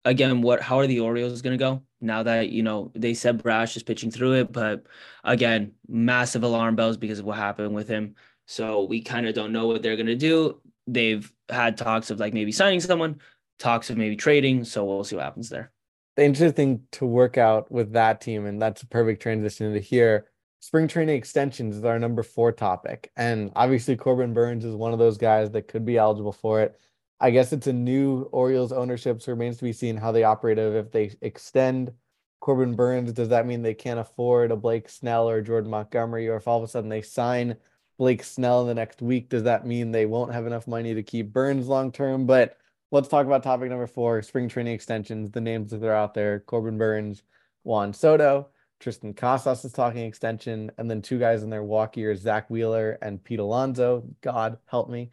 again, 0.06 0.42
what 0.42 0.62
how 0.62 0.80
are 0.80 0.88
the 0.88 1.00
Orioles 1.00 1.42
going 1.42 1.58
to 1.58 1.64
go 1.64 1.82
now 2.00 2.24
that 2.24 2.50
you 2.50 2.64
know 2.64 2.92
they 2.96 3.14
said 3.14 3.42
Bradish 3.42 3.78
is 3.78 3.84
pitching 3.84 4.12
through 4.12 4.34
it, 4.34 4.52
but 4.52 4.86
again, 5.24 5.74
massive 5.88 6.44
alarm 6.44 6.76
bells 6.76 6.98
because 6.98 7.20
of 7.20 7.26
what 7.26 7.38
happened 7.38 7.74
with 7.74 7.88
him. 7.88 8.16
So 8.48 8.84
we 8.84 9.02
kind 9.02 9.28
of 9.28 9.36
don't 9.36 9.54
know 9.54 9.68
what 9.68 9.82
they're 9.82 9.96
going 9.96 10.08
to 10.08 10.16
do. 10.16 10.60
They've 10.88 11.32
had 11.50 11.78
talks 11.78 12.10
of 12.10 12.20
like 12.20 12.34
maybe 12.34 12.52
signing 12.52 12.82
someone, 12.82 13.22
talks 13.60 13.90
of 13.90 13.98
maybe 13.98 14.16
trading. 14.16 14.64
So 14.64 14.84
we'll 14.84 15.04
see 15.04 15.16
what 15.16 15.26
happens 15.26 15.50
there. 15.50 15.72
The 16.18 16.26
interesting 16.26 16.82
to 16.94 17.06
work 17.06 17.38
out 17.38 17.72
with 17.72 17.94
that 17.94 18.20
team, 18.20 18.46
and 18.46 18.62
that's 18.62 18.82
a 18.82 18.88
perfect 18.88 19.22
transition 19.22 19.68
into 19.68 19.80
here. 19.80 20.28
Spring 20.60 20.88
training 20.88 21.16
extensions 21.16 21.78
is 21.78 21.86
our 21.86 21.98
number 21.98 22.22
four 22.22 22.52
topic. 22.52 23.10
And 23.16 23.52
obviously, 23.56 23.96
Corbin 23.96 24.34
Burnes 24.34 24.66
is 24.66 24.76
one 24.76 24.94
of 24.94 25.00
those 25.00 25.18
guys 25.18 25.50
that 25.52 25.68
could 25.68 25.86
be 25.86 25.98
eligible 25.98 26.34
for 26.34 26.62
it. 26.62 26.78
I 27.22 27.30
guess 27.30 27.54
it's 27.54 27.68
a 27.68 27.74
new 27.74 28.24
Orioles 28.32 28.72
ownership, 28.72 29.22
so 29.22 29.32
remains 29.32 29.58
to 29.58 29.64
be 29.64 29.74
seen 29.74 29.96
how 29.96 30.12
they 30.12 30.24
operate. 30.24 30.58
If 30.58 30.92
they 30.92 31.12
extend 31.22 31.92
Corbin 32.40 32.74
Burnes, 32.76 33.14
does 33.14 33.30
that 33.30 33.46
mean 33.46 33.62
they 33.62 33.76
can't 33.76 34.00
afford 34.00 34.50
a 34.50 34.56
Blake 34.56 34.90
Snell 34.90 35.30
or 35.30 35.40
Jordan 35.44 35.70
Montgomery? 35.70 36.28
Or 36.28 36.38
if 36.38 36.48
all 36.48 36.58
of 36.58 36.64
a 36.64 36.68
sudden 36.68 36.90
they 36.90 37.04
sign 37.04 37.58
Blake 38.00 38.24
Snell 38.24 38.62
in 38.62 38.68
the 38.68 38.74
next 38.74 39.04
week, 39.04 39.30
does 39.30 39.44
that 39.44 39.68
mean 39.68 39.92
they 39.92 40.08
won't 40.08 40.34
have 40.34 40.48
enough 40.48 40.68
money 40.68 40.96
to 40.96 41.04
keep 41.04 41.32
Burnes 41.32 41.68
long 41.68 41.92
term? 41.92 42.26
But 42.26 42.58
let's 42.90 43.08
talk 43.08 43.28
about 43.28 43.44
topic 43.44 43.70
number 43.70 43.86
four 43.86 44.24
spring 44.24 44.50
training 44.50 44.74
extensions, 44.74 45.30
the 45.30 45.42
names 45.42 45.70
that 45.70 45.84
are 45.84 45.94
out 45.94 46.16
there 46.16 46.40
Corbin 46.40 46.80
Burnes, 46.80 47.22
Juan 47.62 47.94
Soto. 47.94 48.50
Triston 48.80 49.16
Casas 49.16 49.64
is 49.64 49.74
talking 49.74 50.06
extension, 50.06 50.72
and 50.80 50.90
then 50.90 51.04
two 51.04 51.20
guys 51.20 51.44
in 51.44 51.52
their 51.52 51.62
walk 51.62 51.96
years, 51.98 52.22
Zack 52.22 52.50
Wheeler 52.50 52.98
and 53.04 53.24
Pete 53.24 53.38
Alonso. 53.38 54.04
God 54.22 54.58
help 54.66 54.90
me. 54.90 55.12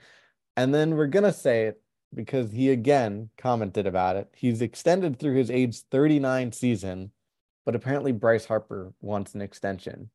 And 0.56 0.74
then 0.74 0.96
we're 0.96 1.06
gonna 1.06 1.34
say 1.34 1.66
it 1.66 1.82
because 2.14 2.52
he 2.52 2.70
again 2.70 3.30
commented 3.36 3.86
about 3.86 4.16
it. 4.16 4.28
He's 4.34 4.62
extended 4.62 5.18
through 5.18 5.36
his 5.36 5.50
age 5.50 5.80
39 5.90 6.52
season 6.52 7.12
but 7.68 7.74
apparently 7.74 8.12
Bryce 8.12 8.46
Harper 8.46 8.94
wants 9.02 9.34
an 9.34 9.42
extension 9.42 10.08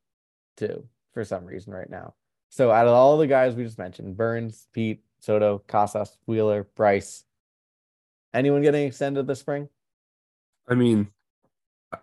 too 0.58 0.88
for 1.14 1.24
some 1.24 1.46
reason 1.46 1.72
right 1.72 1.88
now. 1.88 2.16
So 2.50 2.72
out 2.72 2.88
of 2.88 2.94
all 2.94 3.20
the 3.20 3.28
guys 3.28 3.54
we 3.54 3.64
just 3.64 3.78
mentioned, 3.78 4.18
Burnes, 4.18 4.68
Pete, 4.74 5.04
Soto, 5.20 5.60
Casas, 5.68 6.18
Wheeler, 6.26 6.68
Bryce, 6.76 7.24
anyone 8.34 8.64
getting 8.64 8.88
extended 8.88 9.28
this 9.28 9.42
spring? 9.42 9.70
I 10.68 10.74
mean, 10.74 11.10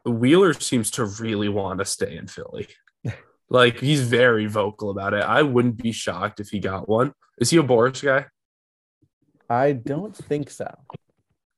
Wheeler 0.05 0.53
seems 0.53 0.93
to 0.93 1.05
really 1.05 1.49
want 1.49 1.81
to 1.81 1.85
stay 1.85 2.17
in 2.17 2.29
Philly. 2.29 2.69
like 3.51 3.81
he's 3.81 4.03
very 4.03 4.47
vocal 4.47 4.91
about 4.91 5.15
it. 5.15 5.25
I 5.25 5.43
wouldn't 5.43 5.83
be 5.83 5.91
shocked 5.91 6.39
if 6.39 6.51
he 6.51 6.61
got 6.61 6.89
one. 6.89 7.13
Is 7.39 7.51
he 7.51 7.57
a 7.57 7.65
Boras 7.65 8.05
guy? 8.05 8.27
I 9.51 9.73
don't 9.73 10.17
think 10.17 10.49
so. 10.49 10.73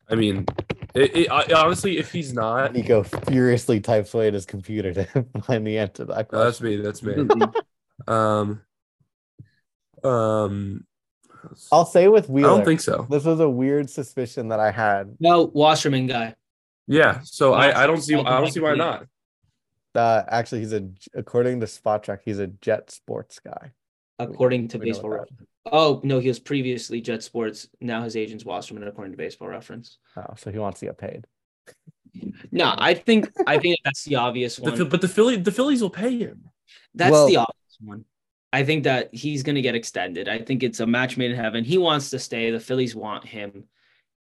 I 0.08 0.14
mean, 0.14 0.46
it, 0.94 1.14
it, 1.14 1.30
I, 1.30 1.44
honestly, 1.54 1.98
if 1.98 2.10
he's 2.10 2.32
not, 2.32 2.72
Nico 2.72 3.02
furiously 3.02 3.80
types 3.80 4.14
away 4.14 4.28
at 4.28 4.34
his 4.34 4.46
computer 4.46 4.94
to 4.94 5.04
find 5.44 5.66
the 5.66 5.78
answer 5.78 5.92
to 5.92 6.04
that 6.06 6.32
no, 6.32 6.44
that's 6.44 6.60
me. 6.60 6.76
That's 6.76 7.02
me. 7.02 7.14
um, 8.08 8.62
um, 10.02 10.86
I'll 11.70 11.84
say 11.84 12.08
with 12.08 12.30
Wheeler. 12.30 12.50
I 12.50 12.56
don't 12.56 12.64
think 12.64 12.80
so. 12.80 13.06
this 13.10 13.24
was 13.24 13.40
a 13.40 13.48
weird 13.48 13.90
suspicion 13.90 14.48
that 14.48 14.58
I 14.58 14.70
had. 14.70 15.14
No, 15.20 15.50
Wasserman 15.52 16.06
guy. 16.06 16.34
Yeah, 16.88 17.20
so 17.24 17.52
I, 17.52 17.84
I 17.84 17.86
don't 17.86 18.00
see 18.00 18.14
I 18.14 18.40
don't 18.40 18.50
see 18.50 18.60
why 18.60 18.74
not. 18.74 19.06
Uh, 19.94 20.22
actually, 20.28 20.60
he's 20.60 20.72
a 20.72 20.88
according 21.14 21.60
to 21.60 21.66
Spotrac, 21.66 22.20
he's 22.24 22.38
a 22.38 22.46
Jet 22.46 22.90
Sports 22.90 23.38
guy. 23.38 23.72
According 24.18 24.68
to 24.68 24.78
We 24.78 24.86
baseball 24.86 25.10
reference. 25.10 25.51
Oh, 25.70 26.00
no, 26.02 26.18
he 26.18 26.28
was 26.28 26.38
previously 26.40 27.00
Jet 27.00 27.22
Sports. 27.22 27.68
Now 27.80 28.02
his 28.02 28.16
agent's 28.16 28.44
Wasserman, 28.44 28.86
according 28.86 29.12
to 29.12 29.16
baseball 29.16 29.48
reference. 29.48 29.98
Oh, 30.16 30.34
so 30.36 30.50
he 30.50 30.58
wants 30.58 30.80
to 30.80 30.86
get 30.86 30.98
paid. 30.98 31.26
No, 32.50 32.74
I 32.76 32.94
think 32.94 33.30
I 33.46 33.58
think 33.58 33.78
that's 33.84 34.04
the 34.04 34.16
obvious 34.16 34.58
one. 34.58 34.76
Phil- 34.76 34.86
but 34.86 35.00
the 35.00 35.08
Philly 35.08 35.36
the 35.36 35.52
Phillies 35.52 35.80
will 35.82 35.90
pay 35.90 36.18
him. 36.18 36.48
That's 36.94 37.12
Well- 37.12 37.26
the 37.28 37.36
obvious 37.36 37.78
one. 37.80 38.04
I 38.54 38.64
think 38.64 38.84
that 38.84 39.14
he's 39.14 39.42
going 39.42 39.54
to 39.54 39.62
get 39.62 39.74
extended. 39.74 40.28
I 40.28 40.38
think 40.38 40.62
it's 40.62 40.80
a 40.80 40.86
match 40.86 41.16
made 41.16 41.30
in 41.30 41.38
heaven. 41.38 41.64
He 41.64 41.78
wants 41.78 42.10
to 42.10 42.18
stay. 42.18 42.50
The 42.50 42.60
Phillies 42.60 42.94
want 42.94 43.24
him. 43.24 43.64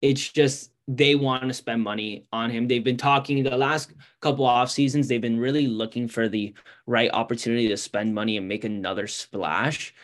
It's 0.04 0.30
just 0.32 0.72
they 0.88 1.16
want 1.16 1.44
to 1.48 1.54
spend 1.54 1.82
money 1.82 2.26
on 2.32 2.52
him. 2.52 2.68
They've 2.68 2.84
been 2.84 2.96
talking 2.96 3.42
the 3.42 3.58
last 3.58 3.92
couple 4.22 4.46
off 4.46 4.70
seasons. 4.70 5.08
They've 5.08 5.20
been 5.20 5.40
really 5.40 5.66
looking 5.66 6.08
for 6.08 6.30
the 6.30 6.54
right 6.86 7.10
opportunity 7.12 7.68
to 7.70 7.78
spend 7.78 8.14
money 8.14 8.38
and 8.38 8.48
make 8.48 8.66
another 8.66 9.08
splash. 9.08 9.96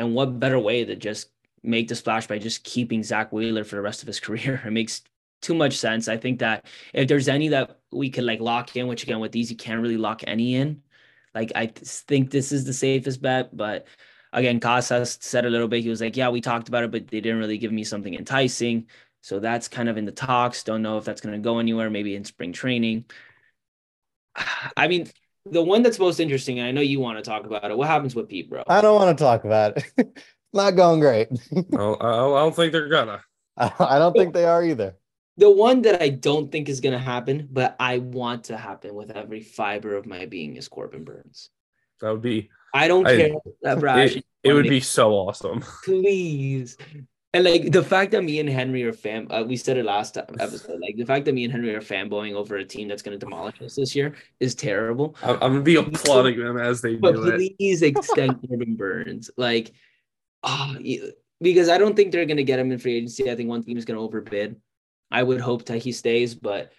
And 0.00 0.14
what 0.14 0.40
better 0.40 0.58
way 0.58 0.84
to 0.84 0.96
just 0.96 1.30
make 1.62 1.88
the 1.88 1.94
splash 1.94 2.26
by 2.26 2.38
just 2.38 2.64
keeping 2.64 3.02
Zack 3.02 3.32
Wheeler 3.32 3.64
for 3.64 3.76
the 3.76 3.82
rest 3.82 4.02
of 4.02 4.06
his 4.06 4.18
career? 4.26 4.62
It 4.64 4.70
makes 4.70 5.02
too 5.42 5.54
much 5.54 5.76
sense. 5.76 6.08
I 6.08 6.16
think 6.16 6.38
that 6.40 6.66
if 6.94 7.06
there's 7.08 7.28
any 7.28 7.48
that 7.48 7.78
we 7.92 8.10
could 8.10 8.24
like 8.24 8.40
lock 8.40 8.76
in, 8.76 8.86
which 8.86 9.02
again 9.02 9.20
with 9.20 9.32
these 9.32 9.50
you 9.50 9.56
can't 9.56 9.82
really 9.82 9.96
lock 9.98 10.22
any 10.26 10.54
in. 10.56 10.82
Like 11.34 11.52
I 11.54 11.66
think 11.66 12.30
this 12.30 12.50
is 12.52 12.64
the 12.64 12.72
safest 12.72 13.22
bet, 13.22 13.56
but 13.56 13.86
again, 14.32 14.58
Casas 14.60 15.18
said 15.20 15.44
a 15.46 15.50
little 15.50 15.68
bit. 15.68 15.82
He 15.82 15.90
was 15.90 16.00
like, 16.00 16.16
"Yeah, 16.16 16.30
we 16.30 16.40
talked 16.40 16.68
about 16.68 16.84
it, 16.84 16.90
but 16.90 17.08
they 17.08 17.20
didn't 17.20 17.38
really 17.38 17.58
give 17.58 17.72
me 17.72 17.84
something 17.84 18.14
enticing." 18.14 18.88
So 19.22 19.38
that's 19.40 19.68
kind 19.68 19.88
of 19.88 19.96
in 19.98 20.06
the 20.06 20.12
talks. 20.12 20.64
Don't 20.64 20.82
know 20.82 20.98
if 20.98 21.04
that's 21.04 21.20
going 21.20 21.34
to 21.34 21.40
go 21.44 21.58
anywhere. 21.58 21.90
Maybe 21.90 22.16
in 22.16 22.24
spring 22.24 22.52
training. 22.52 23.04
I 24.76 24.88
mean, 24.88 25.08
the 25.46 25.62
one 25.62 25.82
that's 25.82 25.98
most 25.98 26.20
interesting, 26.20 26.58
and 26.58 26.68
I 26.68 26.70
know 26.72 26.80
you 26.80 27.00
want 27.00 27.18
to 27.18 27.28
talk 27.28 27.46
about 27.46 27.70
it. 27.70 27.76
What 27.76 27.88
happens 27.88 28.14
with 28.14 28.28
Pete, 28.28 28.50
bro? 28.50 28.62
I 28.68 28.80
don't 28.80 28.94
want 28.96 29.16
to 29.16 29.22
talk 29.24 29.44
about 29.44 29.76
it. 29.96 30.18
Not 30.52 30.72
going 30.76 31.00
great. 31.00 31.28
No, 31.70 31.94
I, 31.94 32.08
I 32.08 32.40
don't 32.42 32.54
think 32.56 32.72
they're 32.72 32.88
gonna. 32.88 33.22
I 33.56 33.98
don't 33.98 34.12
think 34.16 34.34
they 34.34 34.44
are 34.44 34.64
either. 34.64 34.96
The 35.36 35.50
one 35.50 35.82
that 35.82 36.02
I 36.02 36.08
don't 36.10 36.50
think 36.52 36.68
is 36.68 36.80
going 36.80 36.92
to 36.92 36.98
happen, 36.98 37.48
but 37.50 37.74
I 37.80 37.98
want 37.98 38.44
to 38.44 38.56
happen 38.58 38.94
with 38.94 39.10
every 39.10 39.40
fiber 39.40 39.96
of 39.96 40.04
my 40.04 40.26
being 40.26 40.56
is 40.56 40.68
Corbin 40.68 41.04
Burnes. 41.04 41.48
That 42.00 42.10
would 42.10 42.20
be 42.20 42.50
I 42.74 42.88
don't 42.88 43.06
I- 43.06 43.16
care 43.16 43.30
that 43.62 43.78
Brash. 43.80 44.16
it, 44.16 44.24
it 44.42 44.52
would 44.52 44.68
be 44.68 44.80
so 44.80 45.12
awesome. 45.12 45.62
please. 45.84 46.76
And 47.32 47.44
like 47.44 47.70
the 47.70 47.82
fact 47.84 48.10
that 48.10 48.24
me 48.24 48.40
and 48.40 48.48
Henry 48.48 48.82
are 48.82 48.92
fam, 48.92 49.28
uh, 49.30 49.44
we 49.44 49.56
said 49.56 49.76
it 49.76 49.84
last 49.84 50.14
time 50.14 50.24
episode. 50.40 50.80
Like 50.80 50.96
the 50.96 51.04
fact 51.04 51.24
that 51.26 51.32
me 51.34 51.44
and 51.44 51.52
Henry 51.52 51.72
are 51.74 51.80
fanboying 51.80 52.34
over 52.34 52.56
a 52.56 52.64
team 52.64 52.88
that's 52.88 53.02
going 53.02 53.16
to 53.16 53.24
demolish 53.24 53.62
us 53.62 53.76
this 53.76 53.94
year 53.94 54.14
is 54.40 54.56
terrible. 54.56 55.14
I'm, 55.22 55.34
I'm 55.36 55.52
gonna 55.52 55.60
be 55.62 55.76
applauding 55.76 56.40
them 56.42 56.56
as 56.58 56.80
they 56.80 56.96
But 56.96 57.12
do 57.14 57.28
it. 57.28 57.56
please 57.56 57.82
extend 57.82 58.40
Corbin 58.48 58.74
Burnes, 58.74 59.30
like, 59.36 59.70
ah, 60.42 60.74
y- 60.80 60.98
because 61.40 61.68
I 61.68 61.78
don't 61.78 61.94
think 61.94 62.10
they're 62.10 62.26
going 62.26 62.36
to 62.36 62.44
get 62.44 62.58
him 62.58 62.72
in 62.72 62.78
free 62.78 62.96
agency. 62.96 63.30
I 63.30 63.36
think 63.36 63.48
one 63.48 63.62
team 63.62 63.78
is 63.78 63.84
going 63.84 63.96
to 63.96 64.02
overbid. 64.02 64.56
I 65.12 65.22
would 65.22 65.40
hope 65.40 65.66
that 65.66 65.78
he 65.82 65.92
stays, 65.92 66.34
but 66.34 66.72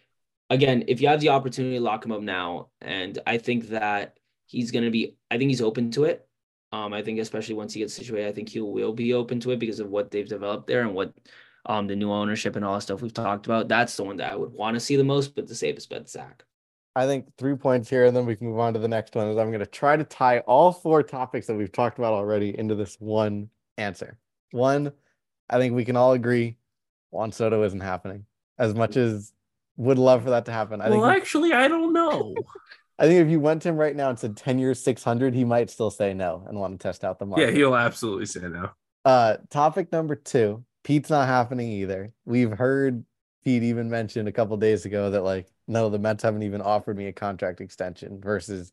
again, 0.50 0.84
if 0.88 1.00
you 1.02 1.08
have 1.08 1.22
the 1.22 1.30
opportunity 1.30 1.78
to 1.78 1.82
lock 1.82 2.06
him 2.06 2.12
up 2.12 2.22
now, 2.22 2.68
and 2.82 3.18
I 3.26 3.38
think 3.38 3.70
that 3.70 4.18
he's 4.48 4.72
going 4.72 4.84
to 4.84 4.92
be, 4.92 5.16
I 5.32 5.38
think 5.38 5.50
he's 5.50 5.62
open 5.62 5.92
to 5.92 6.04
it. 6.04 6.28
Um, 6.72 6.94
I 6.94 7.02
think 7.02 7.20
especially 7.20 7.56
once 7.56 7.74
he 7.74 7.82
gets 7.82 7.94
situated, 7.94 8.30
I 8.30 8.32
think 8.32 8.50
he 8.50 8.62
will 8.62 8.94
be 8.94 9.14
open 9.14 9.40
to 9.42 9.52
it 9.52 9.60
because 9.60 9.80
of 9.80 9.90
what 9.90 10.12
they've 10.12 10.28
developed 10.28 10.68
there 10.68 10.82
and 10.82 10.94
what 10.94 11.14
um 11.66 11.86
the 11.86 11.96
new 11.96 12.12
ownership 12.12 12.56
and 12.56 12.66
all 12.66 12.76
the 12.76 12.82
stuff 12.82 13.02
we've 13.02 13.14
talked 13.14 13.46
about. 13.46 13.68
That's 13.68 13.96
the 13.96 14.04
one 14.04 14.18
that 14.18 14.32
I 14.32 14.36
would 14.36 14.52
want 14.52 14.76
to 14.76 14.80
see 14.80 14.96
the 14.96 15.04
most, 15.04 15.36
but 15.36 15.48
the 15.48 15.56
safest 15.56 15.90
bet, 15.90 16.10
Zack. 16.10 16.44
I 16.96 17.06
think 17.06 17.28
three 17.38 17.56
points 17.56 17.90
here, 17.90 18.06
and 18.06 18.16
then 18.16 18.26
we 18.26 18.36
can 18.36 18.48
move 18.48 18.60
on 18.60 18.74
to 18.74 18.80
the 18.80 18.88
next 18.88 19.16
one. 19.16 19.28
Is 19.28 19.38
I'm 19.38 19.48
going 19.48 19.60
to 19.60 19.66
try 19.66 19.96
to 19.96 20.04
tie 20.04 20.40
all 20.40 20.72
four 20.72 21.04
topics 21.04 21.48
that 21.48 21.56
we've 21.56 21.72
talked 21.72 21.98
about 21.98 22.14
already 22.14 22.58
into 22.58 22.76
this 22.76 22.98
one 23.00 23.50
answer. 23.78 24.18
One, 24.52 24.92
I 25.50 25.58
think 25.58 25.74
we 25.74 25.86
can 25.86 25.96
all 25.96 26.14
agree 26.14 26.58
Juan 27.12 27.32
Soto 27.32 27.64
isn't 27.64 27.80
happening 27.80 28.26
as 28.58 28.74
much 28.74 28.98
as 28.98 29.34
would 29.78 29.98
love 29.98 30.24
for 30.24 30.32
that 30.32 30.46
to 30.46 30.52
happen. 30.52 30.82
I 30.82 30.90
well, 30.90 31.02
think 31.02 31.22
actually, 31.22 31.54
I 31.54 31.68
don't 31.68 31.94
know. 31.94 32.36
I 33.02 33.06
think 33.06 33.20
if 33.20 33.30
you 33.30 33.40
went 33.40 33.64
to 33.64 33.70
him 33.70 33.78
right 33.78 33.96
now 33.96 34.10
and 34.10 34.20
said 34.20 34.38
10 34.38 34.60
years 34.60 34.80
600, 34.84 35.34
he 35.34 35.44
might 35.44 35.72
still 35.72 35.90
say 35.90 36.14
no 36.14 36.46
and 36.48 36.60
want 36.60 36.80
to 36.80 36.84
test 36.84 37.04
out 37.04 37.18
the 37.18 37.26
market. 37.26 37.48
yeah, 37.48 37.52
he'll 37.52 37.76
absolutely 37.76 38.28
say 38.28 38.42
no. 38.42 38.70
Uh, 39.04 39.38
topic 39.50 39.92
number 39.92 40.14
two, 40.14 40.64
Pete's 40.84 41.10
not 41.10 41.28
happening 41.28 41.72
either. 41.72 42.14
We've 42.26 42.52
heard 42.52 43.04
Pete 43.44 43.64
even 43.64 43.90
mentioned 43.90 44.28
a 44.28 44.32
couple 44.32 44.56
days 44.58 44.86
ago 44.86 45.10
that 45.10 45.24
like, 45.24 45.48
no, 45.68 45.90
the 45.90 45.98
Mets 45.98 46.22
haven't 46.22 46.44
even 46.44 46.62
offered 46.62 46.96
me 46.96 47.08
a 47.08 47.12
contract 47.12 47.60
extension. 47.60 48.22
Versus 48.22 48.72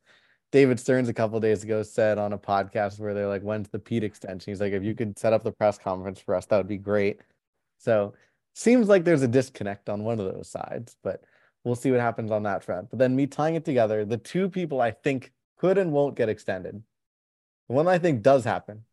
David 0.52 0.78
Stearns 0.78 1.08
a 1.08 1.14
couple 1.14 1.40
days 1.40 1.64
ago 1.64 1.82
said 1.82 2.18
on 2.18 2.34
a 2.34 2.38
podcast 2.38 3.00
where 3.00 3.14
they're 3.14 3.28
like, 3.28 3.40
when's 3.40 3.70
the 3.70 3.78
Pete 3.78 4.04
extension? 4.04 4.50
He's 4.50 4.60
like, 4.60 4.74
if 4.74 4.84
you 4.84 4.94
could 4.94 5.18
set 5.18 5.32
up 5.32 5.42
the 5.42 5.52
press 5.52 5.78
conference 5.78 6.20
for 6.20 6.34
us, 6.34 6.44
that 6.46 6.58
would 6.58 6.68
be 6.68 6.76
great. 6.76 7.20
So 7.78 8.12
seems 8.54 8.88
like 8.88 9.04
there's 9.04 9.22
a 9.22 9.28
disconnect 9.28 9.88
on 9.88 10.04
one 10.04 10.20
of 10.20 10.30
those 10.30 10.50
sides, 10.50 10.96
but 11.02 11.24
we'll 11.68 11.76
see 11.76 11.90
what 11.90 12.00
happens 12.00 12.30
on 12.30 12.42
that 12.44 12.64
front. 12.64 12.90
But 12.90 12.98
then 12.98 13.14
me 13.14 13.26
tying 13.26 13.54
it 13.54 13.64
together, 13.64 14.04
the 14.04 14.16
two 14.16 14.48
people 14.48 14.80
I 14.80 14.90
think 14.90 15.32
could 15.58 15.78
and 15.78 15.92
won't 15.92 16.16
get 16.16 16.28
extended. 16.28 16.82
The 17.68 17.74
one 17.74 17.86
I 17.86 17.98
think 17.98 18.22
does 18.22 18.44
happen, 18.44 18.84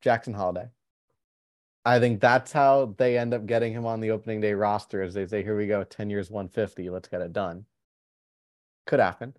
Jackson 0.00 0.34
Holliday. 0.34 0.68
I 1.84 2.00
think 2.00 2.20
that's 2.20 2.52
how 2.52 2.94
they 2.98 3.16
end 3.16 3.32
up 3.32 3.46
getting 3.46 3.72
him 3.72 3.86
on 3.86 4.00
the 4.00 4.10
opening 4.10 4.40
day 4.40 4.54
roster 4.54 5.02
as 5.02 5.14
they 5.14 5.26
say, 5.26 5.42
here 5.42 5.56
we 5.56 5.66
go, 5.66 5.84
10 5.84 6.10
years, 6.10 6.30
150, 6.30 6.90
let's 6.90 7.08
get 7.08 7.20
it 7.20 7.32
done. 7.32 7.64
Could 8.86 9.00
happen. 9.00 9.34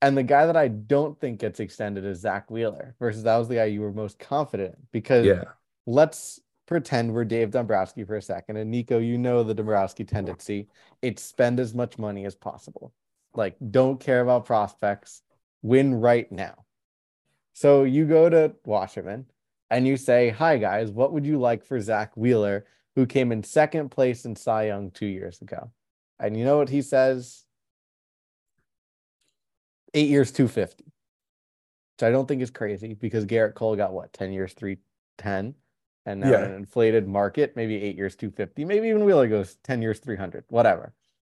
And 0.00 0.16
the 0.16 0.22
guy 0.22 0.46
that 0.46 0.56
I 0.56 0.68
don't 0.68 1.18
think 1.18 1.40
gets 1.40 1.58
extended 1.58 2.04
is 2.04 2.20
Zack 2.20 2.50
Wheeler 2.50 2.94
versus 3.00 3.24
that 3.24 3.36
was 3.36 3.48
the 3.48 3.56
guy 3.56 3.64
you 3.64 3.80
were 3.80 3.92
most 3.92 4.18
confident 4.18 4.74
in 4.74 4.86
because 4.92 5.26
Yeah, 5.26 5.44
let's 5.86 6.40
pretend 6.68 7.12
we're 7.12 7.24
Dave 7.24 7.50
Dombrowski 7.50 8.04
for 8.04 8.16
a 8.16 8.22
second. 8.22 8.58
And 8.58 8.70
Nico, 8.70 8.98
you 8.98 9.16
know 9.16 9.42
the 9.42 9.54
Dombrowski 9.54 10.04
tendency. 10.04 10.68
It's 11.02 11.22
spend 11.22 11.58
as 11.58 11.74
much 11.74 11.98
money 11.98 12.26
as 12.26 12.34
possible. 12.34 12.92
Like, 13.34 13.56
don't 13.70 13.98
care 13.98 14.20
about 14.20 14.44
prospects. 14.44 15.22
Win 15.62 15.94
right 15.94 16.30
now. 16.30 16.66
So 17.54 17.82
you 17.84 18.04
go 18.04 18.28
to 18.28 18.54
Wasserman 18.64 19.26
and 19.70 19.86
you 19.86 19.96
say, 19.96 20.28
Hi 20.28 20.58
guys, 20.58 20.90
what 20.90 21.12
would 21.12 21.26
you 21.26 21.40
like 21.40 21.64
for 21.64 21.80
Zack 21.80 22.16
Wheeler, 22.16 22.66
who 22.94 23.06
came 23.06 23.32
in 23.32 23.42
second 23.42 23.88
place 23.88 24.24
in 24.24 24.36
Cy 24.36 24.66
Young 24.66 24.90
two 24.90 25.06
years 25.06 25.40
ago? 25.40 25.72
And 26.20 26.36
you 26.36 26.44
know 26.44 26.58
what 26.58 26.68
he 26.68 26.82
says? 26.82 27.44
Eight 29.94 30.08
years, 30.08 30.30
250. 30.30 30.84
Which 30.84 32.06
I 32.06 32.10
don't 32.10 32.28
think 32.28 32.42
is 32.42 32.50
crazy 32.50 32.94
because 32.94 33.24
Gerrit 33.24 33.54
Cole 33.54 33.74
got 33.74 33.92
what, 33.92 34.12
10 34.12 34.32
years, 34.32 34.52
310? 34.52 35.54
And 36.08 36.20
now 36.20 36.30
Yeah. 36.30 36.44
an 36.44 36.54
inflated 36.54 37.06
market, 37.06 37.54
maybe 37.54 37.82
eight 37.82 37.94
years, 37.96 38.16
250, 38.16 38.64
maybe 38.64 38.88
even 38.88 39.04
Wheeler 39.04 39.28
goes 39.28 39.56
10 39.62 39.82
years, 39.82 39.98
300, 39.98 40.42
whatever. 40.48 40.94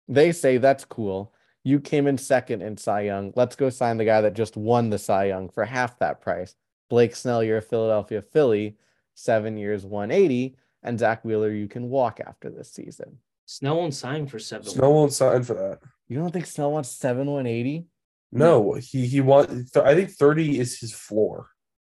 They 0.06 0.30
say 0.30 0.58
that's 0.58 0.84
cool. 0.84 1.34
You 1.64 1.80
came 1.80 2.06
in 2.06 2.16
second 2.16 2.62
in 2.62 2.76
Cy 2.76 3.00
Young. 3.00 3.32
Let's 3.34 3.56
go 3.56 3.68
sign 3.68 3.96
the 3.96 4.04
guy 4.04 4.20
that 4.20 4.34
just 4.34 4.56
won 4.56 4.88
the 4.90 4.98
Cy 4.98 5.24
Young 5.24 5.48
for 5.48 5.64
half 5.64 5.98
that 5.98 6.20
price. 6.20 6.54
Blake 6.88 7.16
Snell, 7.16 7.42
you're 7.42 7.58
a 7.58 7.62
Philadelphia 7.62 8.22
Philly, 8.22 8.76
seven 9.14 9.56
years, 9.56 9.84
180. 9.84 10.56
And 10.84 11.00
Zack 11.00 11.24
Wheeler, 11.24 11.50
you 11.50 11.66
can 11.66 11.90
walk 11.90 12.20
after 12.24 12.48
this 12.48 12.70
season. 12.70 13.18
Snell 13.46 13.76
won't 13.76 13.94
sign 13.94 14.28
for 14.28 14.38
seven. 14.38 14.66
Snell 14.68 14.94
won't 14.94 15.12
sign 15.12 15.42
for 15.42 15.54
that. 15.54 15.80
You 16.06 16.16
don't 16.18 16.30
think 16.32 16.46
Snell 16.46 16.70
wants 16.70 16.90
seven, 16.90 17.26
180? 17.26 17.86
No, 18.30 18.74
he 18.74 19.08
he 19.08 19.20
want. 19.20 19.50
I 19.76 19.96
think 19.96 20.10
thirty 20.10 20.60
is 20.60 20.78
his 20.78 20.92
floor. 20.92 21.48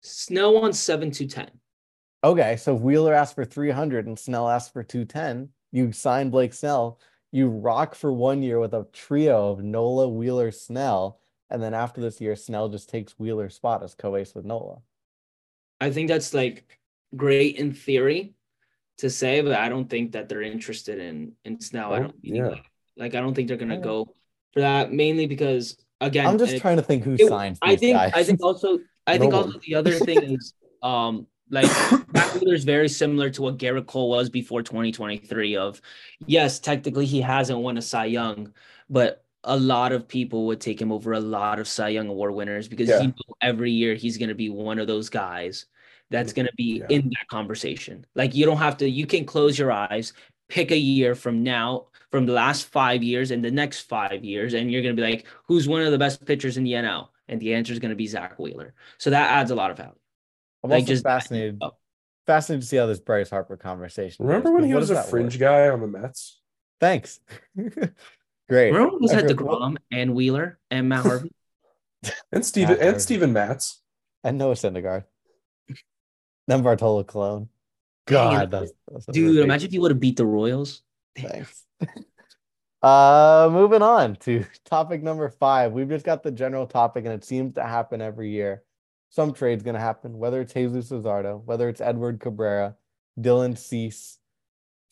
Snell 0.02 0.54
wants 0.54 0.78
seven 0.78 1.10
to 1.10 1.26
ten. 1.26 1.50
Okay, 2.22 2.56
so 2.56 2.76
if 2.76 2.82
Wheeler 2.82 3.14
asked 3.14 3.34
for 3.34 3.44
300 3.44 4.06
and 4.06 4.18
Snell 4.18 4.48
asked 4.48 4.72
for 4.72 4.82
210, 4.82 5.48
you 5.72 5.92
sign 5.92 6.30
Blake 6.30 6.52
Snell. 6.52 6.98
you 7.32 7.48
rock 7.48 7.94
for 7.94 8.12
one 8.12 8.42
year 8.42 8.58
with 8.58 8.74
a 8.74 8.84
trio 8.92 9.50
of 9.52 9.62
Nola, 9.62 10.08
Wheeler, 10.08 10.50
Snell, 10.50 11.20
and 11.48 11.62
then 11.62 11.74
after 11.74 12.00
this 12.00 12.20
year, 12.20 12.34
Snell 12.34 12.68
just 12.68 12.88
takes 12.90 13.12
Wheeler's 13.20 13.54
spot 13.54 13.84
as 13.84 13.94
co-ace 13.94 14.34
with 14.34 14.44
Nola. 14.44 14.78
I 15.80 15.92
think 15.92 16.08
that's 16.08 16.34
like 16.34 16.66
great 17.16 17.54
in 17.56 17.72
theory 17.72 18.34
to 18.98 19.08
say, 19.08 19.40
but 19.42 19.52
I 19.52 19.68
don't 19.68 19.88
think 19.88 20.12
that 20.12 20.28
they're 20.28 20.42
interested 20.42 20.98
in 20.98 21.32
in 21.44 21.60
Snell. 21.60 21.92
I 21.94 21.98
Oh, 21.98 22.02
don't 22.02 22.14
yeah. 22.22 22.48
like, 22.48 22.64
like 22.96 23.14
I 23.14 23.20
don't 23.20 23.32
think 23.34 23.46
they're 23.46 23.56
gonna 23.56 23.76
Yeah. 23.76 23.80
go 23.80 24.12
for 24.52 24.60
that 24.60 24.92
mainly 24.92 25.26
because 25.26 25.76
again 26.00 26.26
I'm 26.26 26.36
just 26.36 26.50
and 26.50 26.58
it- 26.58 26.60
trying 26.62 26.76
to 26.78 26.82
think 26.82 27.04
who 27.04 27.14
it- 27.14 27.28
signs 27.28 27.58
I 27.62 27.76
think 27.76 27.96
guys. 27.96 28.12
I 28.12 28.24
think 28.24 28.42
also 28.42 28.80
I 29.06 29.14
No 29.16 29.20
think 29.20 29.32
one. 29.34 29.44
also 29.44 29.58
the 29.60 29.76
other 29.76 29.92
thing 29.92 30.22
is 30.34 30.52
um 30.82 31.26
like 31.50 31.66
Zack 31.66 32.34
Wheeler 32.34 32.54
is 32.54 32.64
very 32.64 32.88
similar 32.88 33.30
to 33.30 33.42
what 33.42 33.58
Gerrit 33.58 33.86
Cole 33.86 34.08
was 34.08 34.30
before 34.30 34.62
2023 34.62 35.56
of 35.56 35.80
yes, 36.26 36.58
technically 36.58 37.06
he 37.06 37.20
hasn't 37.20 37.58
won 37.58 37.76
a 37.76 37.82
Cy 37.82 38.06
Young, 38.06 38.52
but 38.88 39.24
a 39.44 39.56
lot 39.56 39.92
of 39.92 40.06
people 40.06 40.46
would 40.46 40.60
take 40.60 40.80
him 40.80 40.92
over 40.92 41.12
a 41.12 41.20
lot 41.20 41.58
of 41.58 41.66
Cy 41.66 41.88
Young 41.88 42.08
award 42.08 42.34
winners 42.34 42.68
because 42.68 42.88
Yeah. 42.88 43.00
he 43.00 43.06
know 43.08 43.34
every 43.42 43.70
year 43.72 43.94
he's 43.94 44.18
going 44.18 44.28
to 44.28 44.34
be 44.34 44.50
one 44.50 44.78
of 44.78 44.86
those 44.86 45.08
guys 45.08 45.66
that's 46.10 46.32
going 46.32 46.46
to 46.46 46.54
be 46.56 46.78
Yeah. 46.80 46.86
in 46.88 47.08
that 47.10 47.28
conversation. 47.30 48.04
Like 48.14 48.34
you 48.34 48.44
don't 48.44 48.58
have 48.58 48.76
to 48.78 48.88
you 48.88 49.06
can 49.06 49.24
close 49.24 49.58
your 49.58 49.72
eyes, 49.72 50.12
pick 50.48 50.70
a 50.70 50.76
year 50.76 51.14
from 51.14 51.42
now 51.42 51.86
from 52.10 52.26
the 52.26 52.32
last 52.32 52.66
5 52.66 53.02
years 53.02 53.30
and 53.30 53.44
the 53.44 53.50
next 53.52 53.82
5 53.88 54.24
years 54.24 54.54
and 54.54 54.70
you're 54.70 54.82
going 54.82 54.96
to 54.96 55.00
be 55.02 55.08
like 55.08 55.24
who's 55.46 55.68
one 55.68 55.82
of 55.82 55.92
the 55.92 55.98
best 55.98 56.24
pitchers 56.26 56.56
in 56.56 56.64
the 56.64 56.72
NL? 56.72 57.08
And 57.28 57.40
the 57.40 57.54
answer 57.54 57.72
is 57.72 57.78
going 57.78 57.90
to 57.90 57.96
be 57.96 58.08
Zach 58.08 58.38
Wheeler. 58.40 58.74
So 58.98 59.10
that 59.10 59.30
adds 59.30 59.52
a 59.52 59.54
lot 59.54 59.70
of 59.70 59.76
value. 59.76 59.94
I'm 60.62 60.70
like, 60.70 60.82
also 60.82 60.92
just- 60.92 61.04
fascinated. 61.04 61.60
Fascinated 62.26 62.62
to 62.62 62.68
see 62.68 62.76
how 62.76 62.86
this 62.86 63.00
Bryce 63.00 63.30
Harper 63.30 63.56
conversation. 63.56 64.24
Remember 64.26 64.50
goes, 64.50 64.54
when 64.54 64.62
'cause 64.62 64.68
he 64.68 64.74
was 64.74 64.90
a 64.90 65.02
fringe 65.02 65.34
work? 65.34 65.40
guy 65.40 65.68
on 65.68 65.80
the 65.80 65.86
Mets? 65.86 66.40
Thanks. 66.78 67.18
Great. 67.56 68.70
Remember 68.72 68.90
when 68.92 69.02
was 69.02 69.10
that 69.12 69.24
Okay, 69.24 69.34
DeGrom 69.34 69.76
and 69.90 70.14
Wheeler 70.14 70.58
and 70.70 70.88
Matt 70.88 71.04
Harvey? 71.06 71.30
And 72.32 72.44
Steven 72.46 72.70
Matt 72.70 72.78
Harvey. 72.78 72.92
and 72.92 73.02
Steven 73.02 73.32
Matz. 73.32 73.82
And 74.22 74.38
Noah 74.38 74.54
Syndergaard. 74.54 75.04
Then 76.46 76.62
Bartolo 76.62 77.04
Colon. 77.04 77.48
Dang 78.06 78.32
it. 78.32 78.36
God, 78.36 78.50
that's, 78.50 78.72
that's 78.90 79.06
Dude, 79.06 79.16
ridiculous- 79.16 79.44
imagine 79.44 79.66
if 79.68 79.72
you 79.74 79.80
would 79.80 79.90
have 79.90 80.00
beat 80.00 80.16
the 80.16 80.26
Royals. 80.26 80.82
Thanks. 81.16 81.64
uh, 82.82 83.48
moving 83.52 83.82
on 83.82 84.16
to 84.16 84.44
topic 84.64 85.02
number 85.02 85.28
five. 85.28 85.72
We've 85.72 85.88
just 85.88 86.04
got 86.04 86.22
the 86.22 86.30
general 86.30 86.66
topic, 86.66 87.04
and 87.04 87.14
it 87.14 87.24
seems 87.24 87.54
to 87.54 87.62
happen 87.62 88.00
every 88.00 88.30
year. 88.30 88.62
Some 89.10 89.32
trade's 89.32 89.62
going 89.62 89.74
to 89.74 89.80
happen, 89.80 90.18
whether 90.18 90.40
it's 90.40 90.54
Jesus 90.54 90.90
Luzardo, 90.90 91.44
whether 91.44 91.68
it's 91.68 91.80
Edward 91.80 92.20
Cabrera, 92.20 92.76
Dylan 93.18 93.58
Cease. 93.58 94.18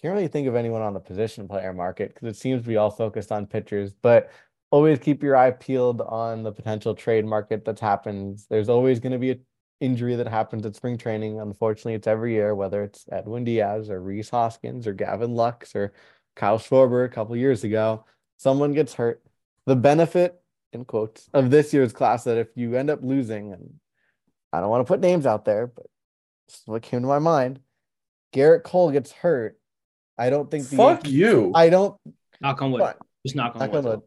Can't 0.03 0.15
really 0.15 0.29
think 0.29 0.47
of 0.49 0.55
anyone 0.55 0.83
on 0.83 0.95
the 0.95 1.01
position 1.01 1.49
player 1.49 1.73
market 1.73 2.15
because 2.15 2.29
it 2.29 2.39
seems 2.39 2.63
to 2.63 2.69
be 2.69 2.77
all 2.77 2.91
focused 2.91 3.33
on 3.33 3.47
pitchers, 3.47 3.95
but 3.95 4.31
always 4.71 4.99
keep 4.99 5.23
your 5.23 5.37
eye 5.37 5.53
peeled 5.53 6.01
on 6.01 6.43
the 6.43 6.53
potential 6.53 6.95
trade 6.95 7.25
market 7.25 7.65
that's 7.65 7.81
happens. 7.81 8.47
There's 8.51 8.69
always 8.69 9.01
going 9.01 9.13
to 9.13 9.19
be 9.19 9.31
an 9.31 9.41
injury 9.81 10.17
that 10.17 10.29
happens 10.29 10.67
at 10.67 10.77
spring 10.77 10.99
training. 10.99 11.41
Unfortunately, 11.41 11.95
it's 11.95 12.07
every 12.07 12.35
year, 12.35 12.55
whether 12.55 12.83
it's 12.83 13.07
Edwin 13.11 13.45
Diaz 13.45 13.89
or 13.89 14.03
Rhys 14.03 14.31
Hoskins 14.31 14.87
or 14.87 14.93
Gavin 14.93 15.35
Lux 15.35 15.75
or 15.75 15.93
Kyle 16.37 16.59
Schwarber 16.59 17.05
a 17.05 17.09
couple 17.09 17.37
years 17.37 17.65
ago. 17.65 18.05
Someone 18.37 18.73
gets 18.73 18.95
hurt. 18.95 19.23
The 19.67 19.77
benefit, 19.77 20.41
in 20.73 20.85
quotes, 20.85 21.29
of 21.35 21.51
this 21.51 21.73
year's 21.73 21.93
class 21.93 22.25
that 22.25 22.39
if 22.39 22.49
you 22.55 22.75
end 22.75 22.91
up 22.91 23.01
losing, 23.03 23.53
and 23.53 23.75
I 24.53 24.61
don't 24.61 24.71
want 24.71 24.87
to 24.87 24.91
put 24.91 25.01
names 25.01 25.27
out 25.27 25.45
there, 25.45 25.67
but 25.67 25.87
this 26.49 26.57
is 26.59 26.63
what 26.67 26.83
came 26.83 27.01
to 27.03 27.07
my 27.07 27.19
mind. 27.19 27.61
Gerrit 28.35 28.63
Cole 28.63 28.91
gets 28.91 29.13
hurt. 29.13 29.59
I 30.17 30.31
don't 30.31 30.51
think 30.51 30.69
the 30.69 30.77
Fuck 30.77 30.99
Yankees- 31.05 31.13
you. 31.13 31.53
I 31.55 31.69
don't 31.71 31.97
Knock 32.41 32.63
on 32.63 32.73
wood. 32.73 32.81
Fine. 32.83 32.95
Just 33.27 33.37
knock 33.37 33.55
on 33.55 33.61
Knock 33.61 33.73
wood. 33.73 33.79
on 33.79 33.85
wood. 33.91 34.03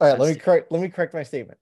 All 0.00 0.08
right, 0.08 0.18
let 0.18 0.28
me 0.34 0.34
correct. 0.40 0.72
Let 0.72 0.80
me 0.80 0.88
correct 0.88 1.12
my 1.14 1.22
statement. 1.22 1.58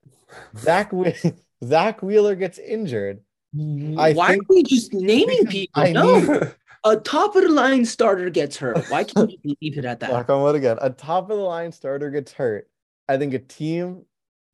Zack 0.56 0.92
Whe- 0.92 1.14
Zack 1.64 2.02
Wheeler 2.02 2.34
gets 2.36 2.58
injured. 2.58 3.20
I 3.58 4.12
Why 4.12 4.28
think- 4.28 4.42
are 4.44 4.46
we 4.54 4.62
just 4.62 4.92
naming 4.92 5.46
people? 5.46 5.82
I 5.82 5.92
no, 5.92 6.20
need- 6.20 6.54
a 6.84 6.96
top 6.96 7.34
of 7.36 7.42
the 7.42 7.48
line 7.48 7.84
starter 7.84 8.30
gets 8.30 8.56
hurt. 8.56 8.86
Why 8.90 9.04
can't 9.04 9.28
we 9.44 9.56
leave 9.60 9.76
it 9.78 9.84
at 9.84 10.00
that? 10.00 10.10
Knock 10.10 10.30
on 10.30 10.42
wood 10.42 10.54
again. 10.54 10.78
A 10.80 10.90
top 10.90 11.30
of 11.30 11.36
the 11.36 11.42
line 11.42 11.72
starter 11.72 12.10
gets 12.10 12.32
hurt. 12.32 12.68
I 13.08 13.16
think 13.16 13.34
a 13.34 13.38
team 13.40 14.04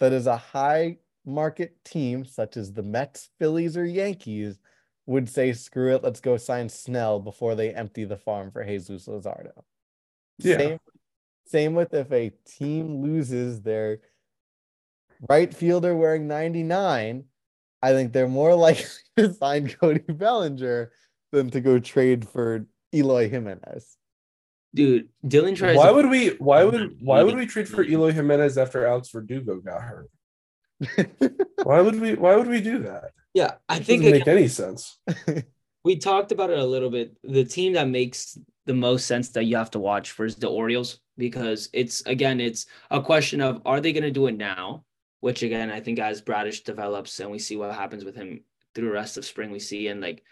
that 0.01 0.13
is 0.13 0.27
a 0.27 0.37
high 0.37 0.97
market 1.25 1.85
team, 1.85 2.25
such 2.25 2.57
as 2.57 2.73
the 2.73 2.83
Mets, 2.83 3.31
Phillies, 3.39 3.77
or 3.77 3.85
Yankees, 3.85 4.59
would 5.07 5.29
say, 5.29 5.53
"Screw 5.53 5.95
it, 5.95 6.03
let's 6.03 6.21
go 6.21 6.37
sign 6.37 6.69
Snell 6.69 7.21
before 7.21 7.55
they 7.55 7.75
empty 7.75 8.05
the 8.05 8.17
farm 8.17 8.51
for 8.51 8.65
Jesus 8.65 9.07
Luzardo." 9.07 9.53
Yeah. 10.39 10.57
Same, 10.57 10.79
same 11.47 11.75
with 11.75 11.95
if 11.95 12.11
a 12.13 12.31
team 12.47 13.03
loses 13.03 13.63
their 13.63 14.01
right 15.29 15.55
fielder 15.55 15.95
wearing 15.97 16.27
99, 16.27 17.25
I 17.83 17.93
think 17.93 18.13
they're 18.13 18.29
more 18.29 18.55
likely 18.67 18.85
to 19.17 19.33
sign 19.35 19.69
Cody 19.69 20.01
Bellinger 20.09 20.93
than 21.33 21.51
to 21.51 21.61
go 21.61 21.79
trade 21.79 22.27
for 22.29 22.67
Eloy 22.95 23.29
Jimenez. 23.29 23.97
Dude, 24.75 25.09
Dylan 25.25 25.55
tries. 25.55 25.77
Why 25.77 25.89
to- 25.89 25.95
would 25.95 26.11
we 26.11 26.31
why 26.31 26.65
would 26.65 26.97
why 27.01 27.23
would 27.23 27.37
we 27.37 27.47
trade 27.47 27.69
for 27.69 27.85
Eloy 27.85 28.13
Jimenez 28.13 28.59
after 28.59 28.87
Alex 28.87 29.09
Verdugo 29.11 29.61
got 29.61 29.83
hurt? 29.83 30.11
Why 31.63 31.81
would 31.81 32.01
we 32.01 32.15
why 32.15 32.37
would 32.37 32.49
we 32.49 32.61
do 32.61 32.79
that? 32.81 33.13
Yeah, 33.33 33.55
I 33.69 33.79
It 33.79 33.85
think 33.85 34.03
doesn't 34.03 34.19
make 34.19 34.29
any 34.29 34.49
sense. 34.49 34.99
we 35.85 35.97
talked 35.97 36.33
about 36.33 36.51
it 36.51 36.59
a 36.59 36.65
little 36.65 36.91
bit. 36.91 37.17
The 37.23 37.45
team 37.45 37.75
that 37.75 37.89
makes 37.89 38.39
the 38.67 38.75
most 38.75 39.07
sense 39.07 39.31
that 39.31 39.45
you 39.45 39.57
have 39.57 39.71
to 39.73 39.79
watch 39.79 40.13
for 40.13 40.25
is 40.25 40.37
the 40.37 40.49
Orioles 40.49 41.01
because 41.17 41.69
it's 41.73 42.03
again, 42.07 42.41
it's 42.41 42.67
a 42.91 43.01
question 43.03 43.41
of 43.41 43.63
are 43.65 43.81
they 43.81 43.93
going 43.93 44.05
to 44.05 44.11
do 44.11 44.27
it 44.27 44.37
now? 44.37 44.85
Which 45.21 45.43
again, 45.43 45.71
I 45.71 45.81
think 45.81 45.99
as 45.99 46.21
Bradish 46.21 46.63
develops 46.65 47.19
and 47.21 47.31
we 47.31 47.39
see 47.39 47.57
what 47.57 47.75
happens 47.75 48.05
with 48.05 48.15
him 48.15 48.41
through 48.75 48.89
the 48.89 48.95
rest 48.95 49.17
of 49.17 49.25
spring, 49.25 49.51
we 49.51 49.59
see 49.59 49.89
and 49.89 50.01
like 50.01 50.23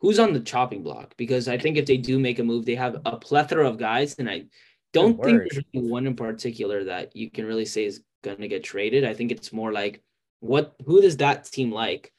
who's 0.00 0.18
on 0.18 0.32
the 0.32 0.40
chopping 0.40 0.82
block 0.82 1.14
because 1.16 1.48
I 1.48 1.58
think 1.58 1.76
if 1.76 1.86
they 1.86 1.96
do 1.96 2.18
make 2.18 2.38
a 2.38 2.44
move, 2.44 2.64
they 2.64 2.76
have 2.76 3.00
a 3.04 3.16
plethora 3.16 3.68
of 3.68 3.78
guys, 3.78 4.14
and 4.18 4.28
I 4.30 4.44
don't 4.92 5.22
think 5.22 5.42
there's 5.50 5.64
one 5.72 6.06
in 6.06 6.14
particular 6.14 6.84
that 6.84 7.14
you 7.14 7.30
can 7.30 7.46
really 7.46 7.66
say 7.66 7.84
is 7.84 8.02
going 8.22 8.38
to 8.38 8.48
get 8.48 8.64
traded. 8.64 9.04
I 9.04 9.14
think 9.14 9.30
it's 9.30 9.52
more 9.52 9.72
like 9.72 10.02
what 10.40 10.74
who 10.86 11.00
does 11.00 11.16
that 11.18 11.44
team 11.44 11.72
like? 11.72 12.12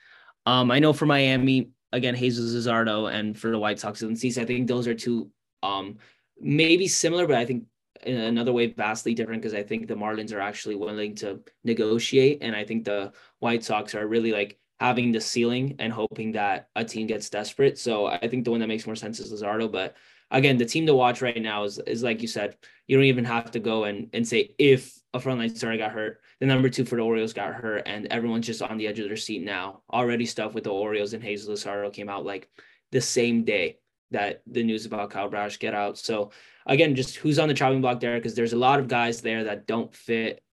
Um, 0.45 0.71
I 0.71 0.79
know 0.79 0.93
for 0.93 1.05
Miami, 1.05 1.69
again, 1.91 2.15
Jesus 2.15 2.53
Luzardo, 2.53 3.11
and 3.11 3.37
for 3.37 3.51
the 3.51 3.59
White 3.59 3.79
Sox, 3.79 4.01
and 4.01 4.17
Cease, 4.17 4.37
I 4.37 4.45
think 4.45 4.67
those 4.67 4.87
are 4.87 4.95
two 4.95 5.29
um 5.63 5.97
maybe 6.39 6.87
similar, 6.87 7.27
but 7.27 7.35
I 7.35 7.45
think 7.45 7.65
in 8.03 8.15
another 8.15 8.53
way 8.53 8.67
vastly 8.67 9.13
different 9.13 9.41
because 9.41 9.53
I 9.53 9.63
think 9.63 9.87
the 9.87 9.95
Marlins 9.95 10.33
are 10.33 10.39
actually 10.39 10.75
willing 10.75 11.15
to 11.15 11.39
negotiate, 11.63 12.39
and 12.41 12.55
I 12.55 12.63
think 12.63 12.85
the 12.85 13.11
White 13.39 13.63
Sox 13.63 13.95
are 13.95 14.07
really 14.07 14.31
like 14.31 14.57
having 14.79 15.11
the 15.11 15.19
ceiling 15.19 15.75
and 15.79 15.91
hoping 15.91 16.31
that 16.31 16.69
a 16.75 16.85
team 16.85 17.05
gets 17.05 17.29
desperate. 17.29 17.77
So 17.77 18.05
I 18.05 18.27
think 18.29 18.45
the 18.45 18.51
one 18.51 18.61
that 18.61 18.67
makes 18.67 18.85
more 18.85 18.95
sense 18.95 19.19
is 19.19 19.31
Luzardo, 19.31 19.69
but 19.69 19.95
again, 20.31 20.57
the 20.57 20.65
team 20.65 20.85
to 20.85 20.95
watch 20.95 21.21
right 21.21 21.41
now 21.41 21.63
is 21.63 21.79
is 21.79 22.03
like 22.03 22.21
you 22.21 22.27
said, 22.27 22.57
you 22.87 22.97
don't 22.97 23.05
even 23.05 23.25
have 23.25 23.51
to 23.51 23.59
go 23.59 23.85
and 23.85 24.09
and 24.13 24.27
say 24.27 24.55
if 24.57 24.98
a 25.13 25.19
frontline 25.19 25.55
starter 25.55 25.77
got 25.77 25.91
hurt, 25.91 26.21
the 26.39 26.45
number 26.45 26.69
two 26.69 26.85
for 26.85 26.95
the 26.95 27.01
Orioles 27.01 27.33
got 27.33 27.53
hurt, 27.53 27.83
and 27.85 28.07
everyone's 28.07 28.45
just 28.45 28.61
on 28.61 28.77
the 28.77 28.87
edge 28.87 28.99
of 28.99 29.07
their 29.07 29.17
seat 29.17 29.43
now. 29.43 29.81
Already 29.91 30.25
stuff 30.25 30.53
with 30.53 30.65
the 30.65 30.71
Orioles 30.71 31.13
and 31.13 31.23
Hazel 31.23 31.53
Luzardo 31.53 31.91
came 31.91 32.09
out 32.09 32.25
like 32.25 32.49
the 32.91 33.01
same 33.01 33.43
day 33.43 33.79
that 34.11 34.41
the 34.47 34.63
news 34.63 34.85
about 34.85 35.09
Kyle 35.09 35.29
Bradish 35.29 35.59
get 35.59 35.73
out. 35.73 35.97
So 35.97 36.31
again, 36.65 36.95
just 36.95 37.15
who's 37.17 37.39
on 37.39 37.47
the 37.47 37.53
chopping 37.53 37.81
block 37.81 37.99
there 37.99 38.17
because 38.17 38.35
there's 38.35 38.53
a 38.53 38.57
lot 38.57 38.79
of 38.79 38.87
guys 38.87 39.21
there 39.21 39.43
that 39.45 39.67
don't 39.67 39.93
fit 39.93 40.43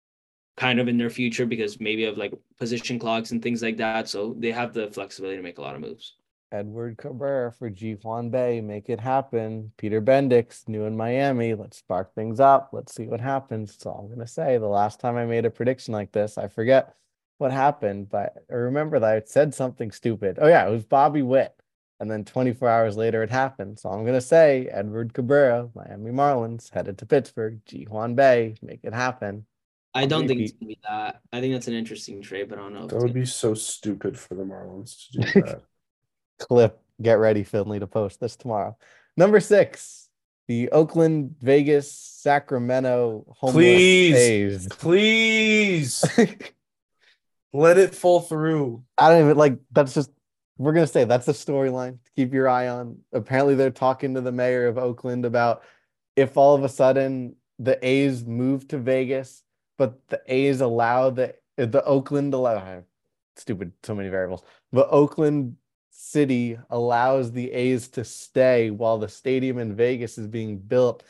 kind 0.57 0.81
of 0.81 0.88
in 0.88 0.97
their 0.97 1.11
future 1.11 1.47
because 1.47 1.81
maybe 1.81 2.05
of 2.05 2.16
like 2.16 2.33
position 2.59 2.99
clocks 2.99 3.31
and 3.31 3.42
things 3.42 3.62
like 3.62 3.77
that. 3.77 4.09
So 4.09 4.35
they 4.38 4.53
have 4.53 4.73
the 4.73 4.90
flexibility 4.90 5.37
to 5.37 5.42
make 5.42 5.59
a 5.59 5.62
lot 5.62 5.75
of 5.75 5.81
moves. 5.81 6.15
Edward 6.52 6.98
Cabrera 6.98 7.52
for 7.52 7.70
Ji 7.70 7.94
Hwan 8.02 8.30
Bae. 8.30 8.61
Make 8.61 8.88
it 8.88 9.00
happen. 9.00 9.72
Peter 9.76 10.00
Bendix, 10.00 10.68
new 10.68 10.85
in 10.85 10.96
Miami. 10.96 11.54
Let's 11.54 11.78
spark 11.78 12.14
things 12.14 12.40
up. 12.40 12.70
Let's 12.72 12.94
see 12.94 13.06
what 13.06 13.20
happens. 13.20 13.72
That's 13.72 13.87
all 13.87 13.98
I'm 14.00 14.06
going 14.06 14.20
to 14.20 14.26
say. 14.26 14.59
The 14.59 14.66
last 14.66 15.00
time 15.00 15.16
I 15.16 15.26
made 15.26 15.44
a 15.44 15.50
prediction 15.50 15.92
like 15.92 16.12
this, 16.12 16.38
I 16.38 16.48
forget 16.48 16.94
what 17.38 17.52
happened, 17.52 18.09
but 18.09 18.35
I 18.50 18.54
remember 18.54 18.98
that 18.98 19.16
I 19.16 19.22
said 19.26 19.54
something 19.54 19.90
stupid. 19.90 20.38
Oh, 20.40 20.48
yeah, 20.48 20.66
it 20.66 20.70
was 20.70 20.85
Bobby 20.85 21.22
Witt. 21.22 21.54
And 22.00 22.11
then 22.11 22.24
24 22.24 22.68
hours 22.68 22.96
later, 22.96 23.22
it 23.22 23.30
happened. 23.30 23.78
So 23.78 23.90
I'm 23.90 24.02
going 24.02 24.14
to 24.14 24.20
say 24.20 24.68
Edward 24.70 25.14
Cabrera, 25.14 25.68
Miami 25.74 26.11
Marlins, 26.11 26.72
headed 26.72 26.98
to 26.98 27.06
Pittsburgh. 27.06 27.61
Ji 27.66 27.85
Hwan 27.85 28.14
Bae, 28.14 28.54
make 28.62 28.80
it 28.85 28.94
happen. 28.94 29.46
I 29.94 30.04
don't 30.04 30.28
think 30.28 30.40
it's 30.40 30.52
gonna 30.52 30.68
be 30.68 30.78
that. 30.87 31.22
I 31.32 31.40
think 31.40 31.54
that's 31.54 31.68
an 31.68 31.74
interesting 31.74 32.20
trade, 32.20 32.50
but 32.50 32.59
I 32.59 32.62
don't 32.62 32.74
know. 32.74 32.87
That 32.87 32.98
would 32.98 33.14
be 33.14 33.24
so 33.24 33.54
stupid 33.54 34.18
for 34.18 34.35
the 34.35 34.42
Marlins 34.42 35.11
to 35.11 35.18
do 35.18 35.40
that. 35.40 35.62
Clip. 36.38 36.81
Get 37.01 37.14
ready, 37.14 37.42
Finley, 37.44 37.79
to 37.79 37.87
post 37.87 38.20
this 38.20 38.37
tomorrow. 38.37 38.77
Number 39.16 39.40
six, 39.40 40.09
the 40.49 40.70
Oakland, 40.70 41.37
Vegas, 41.40 41.90
Sacramento 41.90 43.25
homeless 43.38 43.55
Please. 43.55 44.16
A's. 44.16 44.66
Please 44.68 46.05
let 47.53 47.79
it 47.79 47.94
fall 47.94 48.20
through. 48.20 48.83
I 48.96 49.11
don't 49.11 49.25
even 49.25 49.37
like. 49.37 49.59
That's 49.72 49.94
just 49.94 50.11
we're 50.59 50.72
gonna 50.72 50.87
say 50.87 51.05
that's 51.05 51.27
the 51.27 51.33
storyline 51.33 52.03
to 52.05 52.11
keep 52.16 52.33
your 52.33 52.49
eye 52.49 52.68
on. 52.68 52.99
Apparently, 53.12 53.55
they're 53.55 53.70
talking 53.70 54.14
to 54.14 54.20
the 54.20 54.33
mayor 54.33 54.66
of 54.66 54.79
Oakland 54.79 55.25
about 55.25 55.62
if 56.16 56.37
all 56.37 56.55
of 56.55 56.64
a 56.64 56.68
sudden 56.68 57.37
the 57.59 57.79
A's 57.87 58.25
move 58.25 58.66
to 58.68 58.79
Vegas, 58.79 59.42
but 59.79 59.99
the 60.09 60.20
A's 60.27 60.61
allow 60.61 61.11
the 61.11 61.35
the 61.57 61.85
Oakland 61.85 62.35
allow 62.35 62.83
stupid 63.37 63.72
so 63.83 63.94
many 63.94 64.09
variables. 64.09 64.42
But 64.72 64.88
Oakland 64.90 65.57
City 65.98 66.59
allows 66.68 67.32
the 67.32 67.50
A's 67.52 67.88
to 67.88 68.04
stay 68.04 68.70
while 68.70 68.98
the 68.98 69.09
stadium 69.09 69.59
in 69.59 69.74
Vegas 69.74 70.18
is 70.18 70.26
being 70.26 70.59
built. 70.59 71.02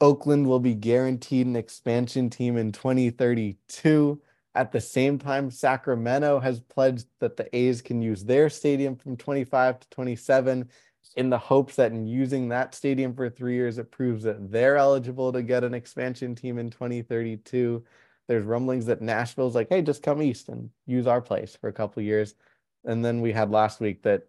Oakland 0.00 0.48
will 0.48 0.58
be 0.58 0.74
guaranteed 0.74 1.46
an 1.46 1.54
expansion 1.54 2.28
team 2.28 2.56
in 2.56 2.72
2032. 2.72 4.20
At 4.56 4.72
the 4.72 4.80
same 4.80 5.16
time, 5.18 5.48
Sacramento 5.48 6.40
has 6.40 6.58
pledged 6.58 7.06
that 7.20 7.36
the 7.36 7.54
A's 7.56 7.82
can 7.82 8.02
use 8.02 8.24
their 8.24 8.50
stadium 8.50 8.96
from 8.96 9.16
25 9.16 9.78
to 9.78 9.88
27 9.90 10.68
in 11.16 11.30
the 11.30 11.38
hopes 11.38 11.76
that 11.76 11.92
in 11.92 12.06
using 12.06 12.48
that 12.48 12.74
stadium 12.74 13.14
for 13.14 13.30
three 13.30 13.54
years, 13.54 13.78
it 13.78 13.92
proves 13.92 14.24
that 14.24 14.50
they're 14.50 14.76
eligible 14.76 15.32
to 15.32 15.42
get 15.42 15.62
an 15.62 15.72
expansion 15.72 16.34
team 16.34 16.58
in 16.58 16.68
2032. 16.68 17.84
There's 18.26 18.44
rumblings 18.44 18.86
that 18.86 19.02
Nashville's 19.02 19.54
like, 19.54 19.68
hey, 19.70 19.82
just 19.82 20.02
come 20.02 20.20
east 20.20 20.48
and 20.48 20.70
use 20.86 21.06
our 21.06 21.20
place 21.20 21.56
for 21.56 21.68
a 21.68 21.72
couple 21.72 22.02
years. 22.02 22.34
And 22.84 23.04
then 23.04 23.20
we 23.20 23.32
had 23.32 23.50
last 23.50 23.80
week 23.80 24.02
that 24.02 24.26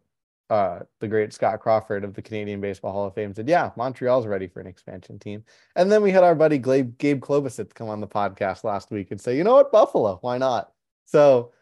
uh, 0.51 0.79
the 0.99 1.07
great 1.07 1.31
Scott 1.31 1.61
Crawford 1.61 2.03
of 2.03 2.13
the 2.13 2.21
Canadian 2.21 2.59
Baseball 2.59 2.91
Hall 2.91 3.07
of 3.07 3.13
Fame 3.13 3.33
said, 3.33 3.47
yeah, 3.47 3.71
Montreal's 3.77 4.27
ready 4.27 4.47
for 4.47 4.59
an 4.59 4.67
expansion 4.67 5.17
team. 5.17 5.45
And 5.77 5.89
then 5.89 6.01
we 6.01 6.11
had 6.11 6.25
our 6.25 6.35
buddy 6.35 6.57
Gabe, 6.57 6.97
Gabe 6.97 7.23
Klobosits 7.23 7.73
come 7.73 7.87
on 7.87 8.01
the 8.01 8.07
podcast 8.07 8.65
last 8.65 8.91
week 8.91 9.11
and 9.11 9.21
say, 9.21 9.37
you 9.37 9.45
know 9.45 9.55
what, 9.55 9.71
Buffalo, 9.71 10.17
why 10.21 10.37
not? 10.37 10.73
So, 11.05 11.53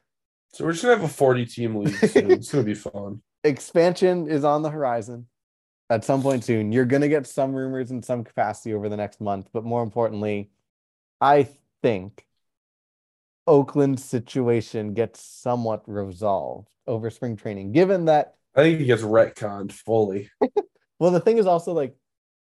so 0.54 0.66
we're 0.66 0.72
just 0.72 0.84
gonna 0.84 0.96
have 0.96 1.06
a 1.06 1.08
40 1.08 1.46
team 1.46 1.76
league 1.76 1.94
soon. 1.94 2.32
it's 2.32 2.52
gonna 2.52 2.64
be 2.64 2.74
fun. 2.74 3.22
Expansion 3.44 4.28
is 4.28 4.44
on 4.44 4.64
the 4.64 4.72
horizon 4.72 5.28
at 5.92 6.04
some 6.04 6.24
point 6.24 6.44
soon. 6.44 6.72
You're 6.72 6.86
gonna 6.86 7.08
get 7.08 7.28
some 7.28 7.54
rumors 7.54 7.92
in 7.92 8.02
some 8.02 8.24
capacity 8.24 8.74
over 8.74 8.90
the 8.90 8.98
next 8.98 9.22
month, 9.22 9.50
but 9.54 9.64
more 9.64 9.84
importantly, 9.84 10.50
I 11.22 11.48
think 11.84 12.26
Oakland 13.50 14.00
situation 14.00 14.94
gets 14.94 15.20
somewhat 15.20 15.82
resolved 15.88 16.70
over 16.86 17.10
spring 17.10 17.36
training, 17.36 17.72
given 17.72 18.06
that 18.06 18.36
I 18.56 18.62
think 18.62 18.80
he 18.80 18.86
gets 18.86 19.02
retconned 19.02 19.72
fully. 19.72 20.30
well, 21.00 21.10
the 21.10 21.20
thing 21.20 21.40
is 21.40 21.48
also 21.48 21.74
like, 21.74 21.96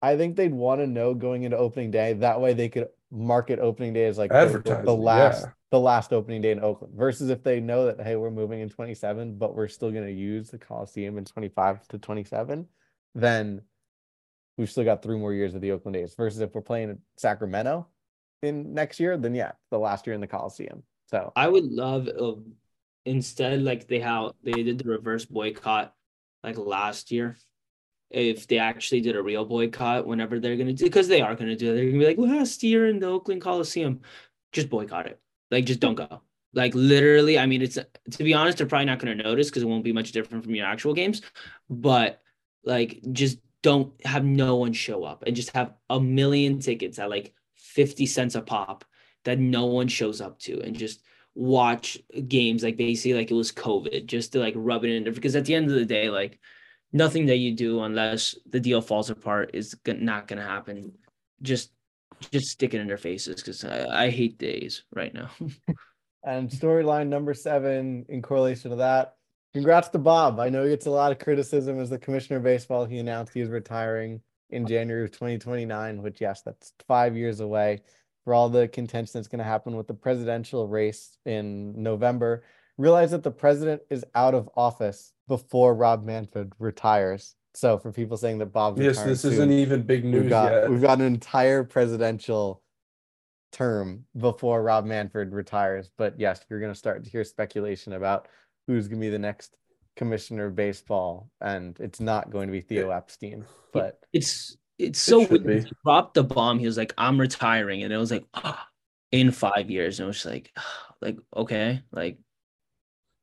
I 0.01 0.17
think 0.17 0.37
they'd 0.37 0.55
want 0.55 0.81
to 0.81 0.87
know 0.87 1.13
going 1.13 1.43
into 1.43 1.57
opening 1.57 1.91
day. 1.91 2.13
That 2.13 2.41
way, 2.41 2.55
they 2.55 2.69
could 2.69 2.89
market 3.11 3.59
opening 3.59 3.93
day 3.93 4.07
as 4.07 4.19
like 4.19 4.31
the, 4.31 4.83
the 4.85 4.95
last 4.95 5.43
yeah. 5.43 5.51
the 5.73 5.81
last 5.81 6.13
opening 6.13 6.43
day 6.43 6.53
in 6.53 6.61
Oakland. 6.61 6.95
Versus 6.97 7.29
if 7.29 7.43
they 7.43 7.59
know 7.59 7.87
that 7.87 8.01
hey, 8.01 8.15
we're 8.15 8.31
moving 8.31 8.61
in 8.61 8.69
27, 8.69 9.37
but 9.37 9.57
we're 9.57 9.67
still 9.67 9.91
going 9.91 10.07
to 10.07 10.13
use 10.13 10.51
the 10.51 10.59
Coliseum 10.59 11.19
in 11.19 11.25
25 11.25 11.89
to 11.89 11.99
27, 11.99 12.69
then 13.17 13.63
we've 14.57 14.71
still 14.71 14.85
got 14.85 15.03
three 15.03 15.19
more 15.19 15.35
years 15.35 15.57
of 15.57 15.61
the 15.61 15.73
Oakland 15.73 15.97
A's. 15.97 16.15
Versus 16.15 16.39
if 16.39 16.55
we're 16.55 16.61
playing 16.61 16.99
Sacramento 17.17 17.89
in 18.43 18.75
next 18.75 19.01
year, 19.01 19.17
then 19.17 19.35
yeah, 19.35 19.53
the 19.71 19.79
last 19.79 20.07
year 20.07 20.15
in 20.15 20.21
the 20.21 20.27
Coliseum. 20.27 20.83
So 21.07 21.33
I 21.37 21.49
would 21.49 21.65
love 21.65 22.09
uh, 22.09 22.35
instead 23.05 23.63
like 23.63 23.87
they 23.87 24.01
how 24.01 24.35
they 24.43 24.63
did 24.63 24.79
the 24.79 24.89
reverse 24.89 25.25
boycott 25.25 25.95
like 26.43 26.57
last 26.59 27.11
year 27.11 27.37
if 28.11 28.47
they 28.47 28.59
actually 28.59 29.01
did 29.01 29.17
a 29.17 29.23
real 29.23 29.45
boycott 29.45 30.07
whenever 30.07 30.39
they're 30.39 30.57
gonna 30.57 30.73
do 30.73 30.85
because 30.85 31.09
they 31.09 31.21
are 31.21 31.35
gonna 31.35 31.57
do 31.57 31.73
it. 31.73 31.75
They're 31.75 31.87
gonna 31.87 31.99
be 31.99 32.07
like 32.07 32.19
last 32.19 32.63
year 32.63 32.89
in 32.89 32.99
the 33.01 33.07
oakland 33.07 33.43
coliseum. 33.43 34.01
Just 34.53 34.71
boycott 34.71 35.07
it. 35.07 35.21
Like 35.51 35.65
just 35.65 35.81
don't 35.81 35.95
go. 35.95 36.23
Like 36.53 36.75
literally 36.75 37.37
i 37.37 37.47
mean 37.47 37.63
it's 37.63 37.75
to 37.75 38.25
be 38.25 38.33
honest 38.33 38.59
they're 38.59 38.67
probably 38.69 38.85
not 38.85 39.01
gonna 39.01 39.17
notice 39.17 39.51
because 39.51 39.65
it 39.65 39.69
won't 39.69 39.83
be 39.83 39.93
much 39.93 40.13
different 40.13 40.45
from 40.45 40.55
your 40.55 40.67
actual 40.67 40.95
games 40.95 41.21
but 41.69 42.23
like 42.65 43.01
just 43.11 43.39
don't 43.63 43.93
have 44.07 44.25
no 44.25 44.57
one 44.57 44.73
show 44.73 45.03
up 45.03 45.25
and 45.27 45.35
just 45.35 45.51
have 45.51 45.73
a 45.91 45.99
million 45.99 46.61
tickets 46.61 46.99
at 47.01 47.11
like 47.11 47.35
50 47.75 48.07
cents 48.07 48.35
a 48.35 48.41
pop 48.41 48.85
that 49.25 49.39
no 49.39 49.67
one 49.67 49.89
shows 49.89 50.21
up 50.21 50.39
to 50.41 50.61
and 50.61 50.77
just 50.77 51.03
watch 51.35 51.99
games 52.29 52.63
like 52.63 52.77
basically 52.77 53.15
like 53.15 53.31
it 53.31 53.35
was 53.35 53.51
COVID 53.51 54.07
just 54.07 54.33
to 54.33 54.39
like 54.39 54.55
rub 54.57 54.85
it 54.85 54.91
in 54.91 55.13
because 55.13 55.35
at 55.35 55.45
the 55.45 55.55
end 55.55 55.67
of 55.67 55.75
the 55.75 55.85
day, 55.85 56.09
like 56.09 56.39
nothing 56.93 57.27
that 57.27 57.37
you 57.37 57.55
do 57.55 57.83
unless 57.83 58.37
the 58.49 58.61
deal 58.61 58.81
falls 58.81 59.11
apart 59.11 59.51
is 59.55 59.77
not 59.87 60.29
going 60.29 60.39
to 60.39 60.47
happen. 60.47 60.93
Just 61.43 61.73
just 62.31 62.47
stick 62.47 62.75
it 62.75 62.81
in 62.81 62.87
their 62.87 62.97
faces 62.97 63.37
because 63.37 63.65
I, 63.65 64.05
I 64.05 64.11
hate 64.11 64.39
days 64.39 64.85
right 64.95 65.13
now. 65.13 65.31
and 66.25 66.49
storyline 66.49 67.09
number 67.09 67.35
seven 67.35 68.07
in 68.09 68.23
correlation 68.23 68.71
to 68.71 68.77
that. 68.77 69.17
Congrats 69.53 69.89
to 69.89 69.99
Bob. 69.99 70.41
I 70.41 70.49
know 70.49 70.65
he 70.65 70.71
gets 70.71 70.87
a 70.87 70.91
lot 70.91 71.13
of 71.13 71.19
criticism 71.19 71.81
as 71.81 71.91
the 71.91 71.99
commissioner 71.99 72.39
of 72.39 72.45
baseball. 72.45 72.85
He 72.85 72.99
announced 72.99 73.35
he 73.35 73.41
is 73.41 73.49
retiring 73.49 74.21
in 74.51 74.67
January 74.67 75.05
of 75.05 75.11
2029, 75.11 76.03
which 76.03 76.21
yes, 76.21 76.43
that's 76.43 76.73
five 76.87 77.17
years 77.17 77.41
away 77.41 77.81
for 78.25 78.35
all 78.35 78.49
the 78.49 78.69
contention 78.69 79.13
that's 79.15 79.29
going 79.29 79.39
to 79.39 79.45
happen 79.45 79.77
with 79.77 79.87
the 79.87 79.95
presidential 79.95 80.67
race 80.67 81.19
in 81.27 81.83
November. 81.83 82.43
Realize 82.79 83.11
that 83.13 83.23
the 83.23 83.31
president 83.31 83.83
is 83.91 84.05
out 84.15 84.35
of 84.35 84.49
office 84.57 85.13
before 85.29 85.75
Rob 85.75 86.05
Manfred 86.05 86.53
retires. 86.59 87.37
So 87.55 87.79
for 87.79 87.93
people 87.93 88.17
saying 88.17 88.39
that 88.39 88.47
Bob, 88.47 88.81
yes, 88.81 89.03
this 89.03 89.23
soon, 89.23 89.33
isn't 89.35 89.53
even 89.53 89.83
big 89.83 90.05
news 90.05 90.23
we've 90.23 90.31
got, 90.31 90.53
yet. 90.53 90.71
We've 90.71 90.83
got 90.83 90.99
an 90.99 91.05
entire 91.05 91.63
presidential 91.63 92.63
term 93.53 94.05
before 94.17 94.63
Rob 94.63 94.85
Manfred 94.85 95.33
retires. 95.33 95.91
But 95.97 96.19
yes, 96.19 96.45
you're 96.51 96.59
going 96.59 96.73
to 96.73 96.79
start 96.79 97.05
to 97.05 97.11
hear 97.11 97.23
speculation 97.23 97.93
about 97.93 98.27
who's 98.67 98.89
going 98.89 99.01
to 99.01 99.07
be 99.07 99.11
the 99.11 99.19
next 99.19 99.57
commissioner 99.97 100.47
of 100.47 100.57
baseball, 100.57 101.31
and 101.41 101.79
it's 101.81 102.01
not 102.01 102.31
going 102.31 102.49
to 102.49 102.53
be 102.53 102.61
Theo 102.61 102.91
Epstein. 102.91 103.45
But 103.73 104.01
it's 104.13 104.57
it's 104.79 105.01
so 105.01 105.23
it 105.23 105.31
weird. 105.31 105.65
He 105.65 105.73
dropped 105.85 106.15
the 106.15 106.25
bomb. 106.25 106.59
He 106.59 106.67
was 106.67 106.79
like, 106.79 106.95
"I'm 106.99 107.21
retiring," 107.21 107.83
and 107.83 107.93
it 107.93 107.97
was 107.97 108.11
like, 108.11 108.25
oh, 108.35 108.59
in 109.13 109.31
five 109.31 109.71
years, 109.71 110.01
and 110.01 110.05
it 110.05 110.09
was 110.09 110.25
like, 110.25 110.51
oh, 110.57 110.95
like 111.01 111.19
okay, 111.37 111.83
like 111.93 112.19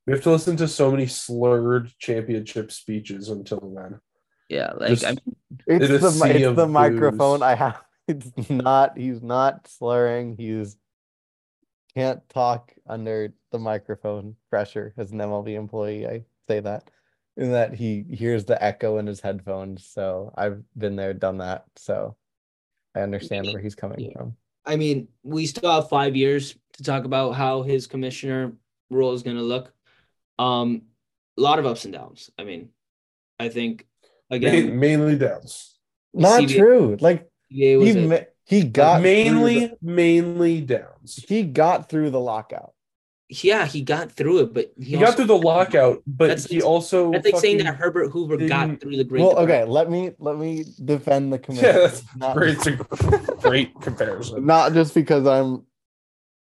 we 0.07 0.13
have 0.13 0.23
to 0.23 0.31
listen 0.31 0.57
to 0.57 0.67
so 0.67 0.91
many 0.91 1.07
slurred 1.07 1.91
championship 1.99 2.71
speeches 2.71 3.29
until 3.29 3.73
then. 3.75 3.99
Yeah, 4.49 4.73
like 4.77 4.89
Just, 4.89 5.05
I 5.05 5.09
mean, 5.09 5.35
it's 5.67 5.87
the 5.87 6.31
it's 6.35 6.55
the 6.55 6.67
microphone 6.67 7.43
I 7.43 7.55
have. 7.55 7.81
It's 8.07 8.49
not. 8.49 8.97
He's 8.97 9.21
not 9.21 9.67
slurring. 9.67 10.35
He's 10.35 10.75
can't 11.95 12.27
talk 12.29 12.73
under 12.87 13.33
the 13.51 13.59
microphone 13.59 14.35
pressure 14.49 14.93
as 14.97 15.11
an 15.11 15.19
MLB 15.19 15.55
employee. 15.55 16.07
I 16.07 16.23
say 16.47 16.59
that 16.59 16.89
in 17.37 17.51
that 17.51 17.73
he 17.73 18.05
hears 18.09 18.45
the 18.45 18.61
echo 18.63 18.97
in 18.97 19.07
his 19.07 19.21
headphones. 19.21 19.87
So 19.87 20.33
I've 20.35 20.61
been 20.77 20.95
there, 20.95 21.13
done 21.13 21.37
that. 21.37 21.65
So 21.75 22.15
I 22.95 23.01
understand 23.01 23.47
where 23.47 23.61
he's 23.61 23.75
coming 23.75 23.99
yeah. 23.99 24.13
from. 24.13 24.35
I 24.65 24.75
mean, 24.75 25.07
we 25.23 25.45
still 25.47 25.71
have 25.71 25.89
five 25.89 26.15
years 26.15 26.55
to 26.73 26.83
talk 26.83 27.05
about 27.05 27.31
how 27.31 27.63
his 27.63 27.87
commissioner 27.87 28.53
role 28.89 29.13
is 29.13 29.23
going 29.23 29.37
to 29.37 29.43
look. 29.43 29.73
Um, 30.37 30.83
a 31.37 31.41
lot 31.41 31.59
of 31.59 31.65
ups 31.65 31.85
and 31.85 31.93
downs. 31.93 32.29
I 32.37 32.43
mean, 32.43 32.69
I 33.39 33.49
think 33.49 33.87
again 34.29 34.79
mainly 34.79 35.17
downs. 35.17 35.79
Not 36.13 36.43
CBA, 36.43 36.57
true. 36.57 36.97
Like 36.99 37.29
he 37.47 38.25
he 38.45 38.63
got 38.63 39.01
mainly 39.01 39.67
the, 39.67 39.77
mainly 39.81 40.61
downs. 40.61 41.23
He 41.27 41.43
got 41.43 41.89
through 41.89 42.11
the 42.11 42.19
lockout 42.19 42.73
yeah, 43.31 43.65
he 43.65 43.81
got 43.81 44.11
through 44.11 44.39
it, 44.39 44.53
but 44.53 44.73
he, 44.77 44.83
he 44.83 44.95
also, 44.95 45.05
got 45.05 45.15
through 45.15 45.25
the 45.25 45.37
lockout, 45.37 46.03
but 46.05 46.37
he 46.41 46.61
also 46.61 47.11
that's 47.11 47.25
like 47.25 47.37
saying 47.37 47.59
that 47.59 47.75
Herbert 47.75 48.09
Hoover 48.09 48.35
got 48.35 48.81
through 48.81 48.97
the 48.97 49.05
great. 49.05 49.21
Well, 49.21 49.37
okay, 49.39 49.63
let 49.63 49.89
me 49.89 50.11
let 50.19 50.37
me 50.37 50.65
defend 50.83 51.31
the 51.31 51.39
commission. 51.39 51.65
Yeah, 51.71 51.71
that's 51.73 52.03
not, 52.15 52.35
great, 52.35 52.57
great 53.41 53.81
comparison. 53.81 54.45
Not 54.51 54.73
just 54.73 54.93
because 54.93 55.25
I'm 55.25 55.65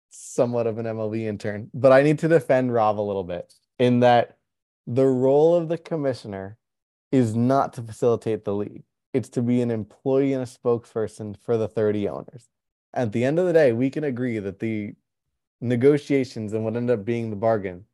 somewhat 0.08 0.66
of 0.66 0.78
an 0.78 0.86
MLB 0.86 1.24
intern, 1.24 1.70
but 1.74 1.92
I 1.92 2.02
need 2.02 2.20
to 2.20 2.28
defend 2.28 2.72
Rob 2.72 2.98
a 2.98 3.02
little 3.02 3.24
bit 3.24 3.52
in 3.78 4.00
that 4.00 4.38
the 4.86 5.06
role 5.06 5.54
of 5.54 5.68
the 5.68 5.76
commissioner 5.76 6.56
is 7.12 7.36
not 7.36 7.74
to 7.74 7.82
facilitate 7.82 8.44
the 8.44 8.54
league. 8.54 8.84
It's 9.12 9.28
to 9.30 9.42
be 9.42 9.60
an 9.60 9.70
employee 9.70 10.32
and 10.32 10.42
a 10.42 10.46
spokesperson 10.46 11.36
for 11.36 11.58
the 11.58 11.68
30 11.68 12.08
owners. 12.08 12.48
At 12.94 13.12
the 13.12 13.24
end 13.24 13.38
of 13.38 13.46
the 13.46 13.52
day, 13.52 13.72
we 13.72 13.90
can 13.90 14.04
agree 14.04 14.38
that 14.38 14.60
the 14.60 14.94
negotiations 15.60 16.52
and 16.52 16.64
what 16.64 16.76
ended 16.76 16.98
up 16.98 17.04
being 17.04 17.30
the 17.30 17.36
bargain 17.36 17.84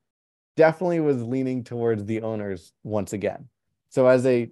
definitely 0.57 1.01
was 1.01 1.23
leaning 1.23 1.65
towards 1.65 2.05
the 2.05 2.23
owners 2.23 2.73
once 2.83 3.13
again. 3.13 3.49
So 3.89 4.07
as 4.07 4.27
a 4.27 4.51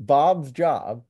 Bob's 0.00 0.52
job 0.52 1.02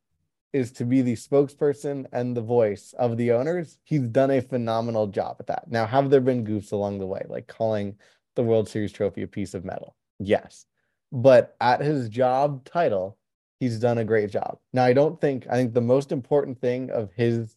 is 0.53 0.73
to 0.73 0.85
be 0.85 1.03
the 1.03 1.15
spokesperson 1.15 2.07
and 2.13 2.37
the 2.37 2.43
voice 2.43 2.95
of 2.99 3.17
the 3.17 3.33
owners. 3.33 3.79
He's 3.85 4.09
done 4.09 4.31
a 4.31 4.41
phenomenal 4.41 5.07
job 5.07 5.37
at 5.41 5.47
that. 5.49 5.71
Now, 5.71 5.87
have 5.87 6.11
there 6.11 6.21
been 6.21 6.47
goofs 6.47 6.73
along 6.73 6.99
the 6.99 7.07
way, 7.07 7.23
like 7.29 7.47
calling 7.47 7.97
the 8.35 8.43
World 8.43 8.69
Series 8.69 8.93
trophy 8.93 9.23
a 9.23 9.27
piece 9.27 9.55
of 9.55 9.65
metal? 9.65 9.95
Yes. 10.19 10.65
But 11.13 11.55
at 11.61 11.81
his 11.81 12.09
job 12.09 12.65
title, 12.65 13.19
he's 13.61 13.79
done 13.79 13.99
a 13.99 14.05
great 14.05 14.31
job. 14.31 14.59
Now, 14.73 14.85
I 14.85 14.93
don't 14.93 15.21
think, 15.21 15.47
I 15.51 15.55
think 15.55 15.75
the 15.75 15.81
most 15.81 16.13
important 16.13 16.61
thing 16.61 16.91
of 16.91 17.13
his, 17.13 17.57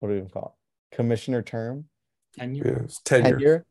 what 0.00 0.08
do 0.08 0.20
we 0.20 0.28
call 0.28 0.56
it? 0.56 0.96
Commissioner 0.96 1.42
term 1.42 1.86
tenure, 2.38 2.86
tenure. 3.04 3.36
tenure 3.38 3.66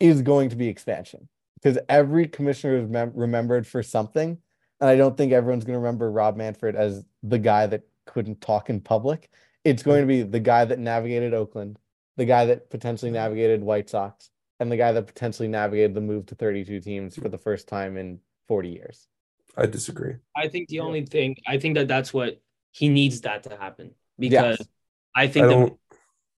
is 0.00 0.22
going 0.22 0.50
to 0.50 0.56
be 0.56 0.68
expansion 0.68 1.28
because 1.56 1.78
every 1.88 2.28
commissioner 2.28 2.76
is 2.78 2.88
mem- 2.88 3.12
remembered 3.14 3.66
for 3.66 3.82
something. 3.82 4.38
And 4.80 4.90
I 4.90 4.96
don't 4.96 5.16
think 5.16 5.32
everyone's 5.32 5.64
going 5.64 5.74
to 5.74 5.80
remember 5.80 6.10
Rob 6.10 6.36
Manfred 6.36 6.76
as 6.76 7.04
the 7.22 7.38
guy 7.38 7.66
that 7.66 7.82
couldn't 8.04 8.40
talk 8.40 8.70
in 8.70 8.80
public. 8.80 9.30
it's 9.64 9.82
going 9.82 10.02
to 10.02 10.06
be 10.06 10.22
the 10.22 10.40
guy 10.40 10.64
that 10.64 10.78
navigated 10.78 11.34
Oakland, 11.34 11.78
the 12.16 12.24
guy 12.24 12.44
that 12.46 12.70
potentially 12.70 13.10
mm-hmm. 13.10 13.16
navigated 13.16 13.62
White 13.62 13.88
Sox, 13.88 14.30
and 14.60 14.70
the 14.70 14.76
guy 14.76 14.92
that 14.92 15.06
potentially 15.06 15.48
navigated 15.48 15.94
the 15.94 16.00
move 16.00 16.26
to 16.26 16.34
32 16.34 16.80
teams 16.80 17.16
for 17.16 17.28
the 17.28 17.38
first 17.38 17.68
time 17.68 17.96
in 17.96 18.20
40 18.48 18.68
years. 18.68 19.08
I 19.56 19.66
disagree. 19.66 20.14
I 20.36 20.48
think 20.48 20.68
the 20.68 20.80
only 20.80 21.04
thing 21.04 21.36
I 21.46 21.58
think 21.58 21.76
that 21.76 21.88
that's 21.88 22.12
what 22.12 22.40
he 22.72 22.88
needs 22.88 23.22
that 23.22 23.42
to 23.44 23.56
happen 23.56 23.92
because 24.18 24.58
yes. 24.58 24.68
I 25.14 25.26
think 25.28 25.46
I 25.46 25.48
the, 25.48 25.76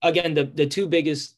again 0.02 0.34
the 0.34 0.44
the 0.44 0.66
two 0.66 0.86
biggest 0.86 1.35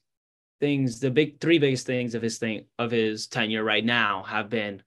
things, 0.60 1.00
the 1.00 1.10
big 1.10 1.40
three 1.40 1.58
biggest 1.58 1.86
things 1.86 2.14
of 2.14 2.22
his 2.22 2.38
thing 2.38 2.64
of 2.78 2.90
his 2.90 3.26
tenure 3.26 3.64
right 3.64 3.84
now 3.84 4.22
have 4.24 4.48
been 4.48 4.82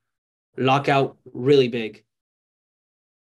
lockout, 0.58 1.18
really 1.34 1.68
big 1.68 2.04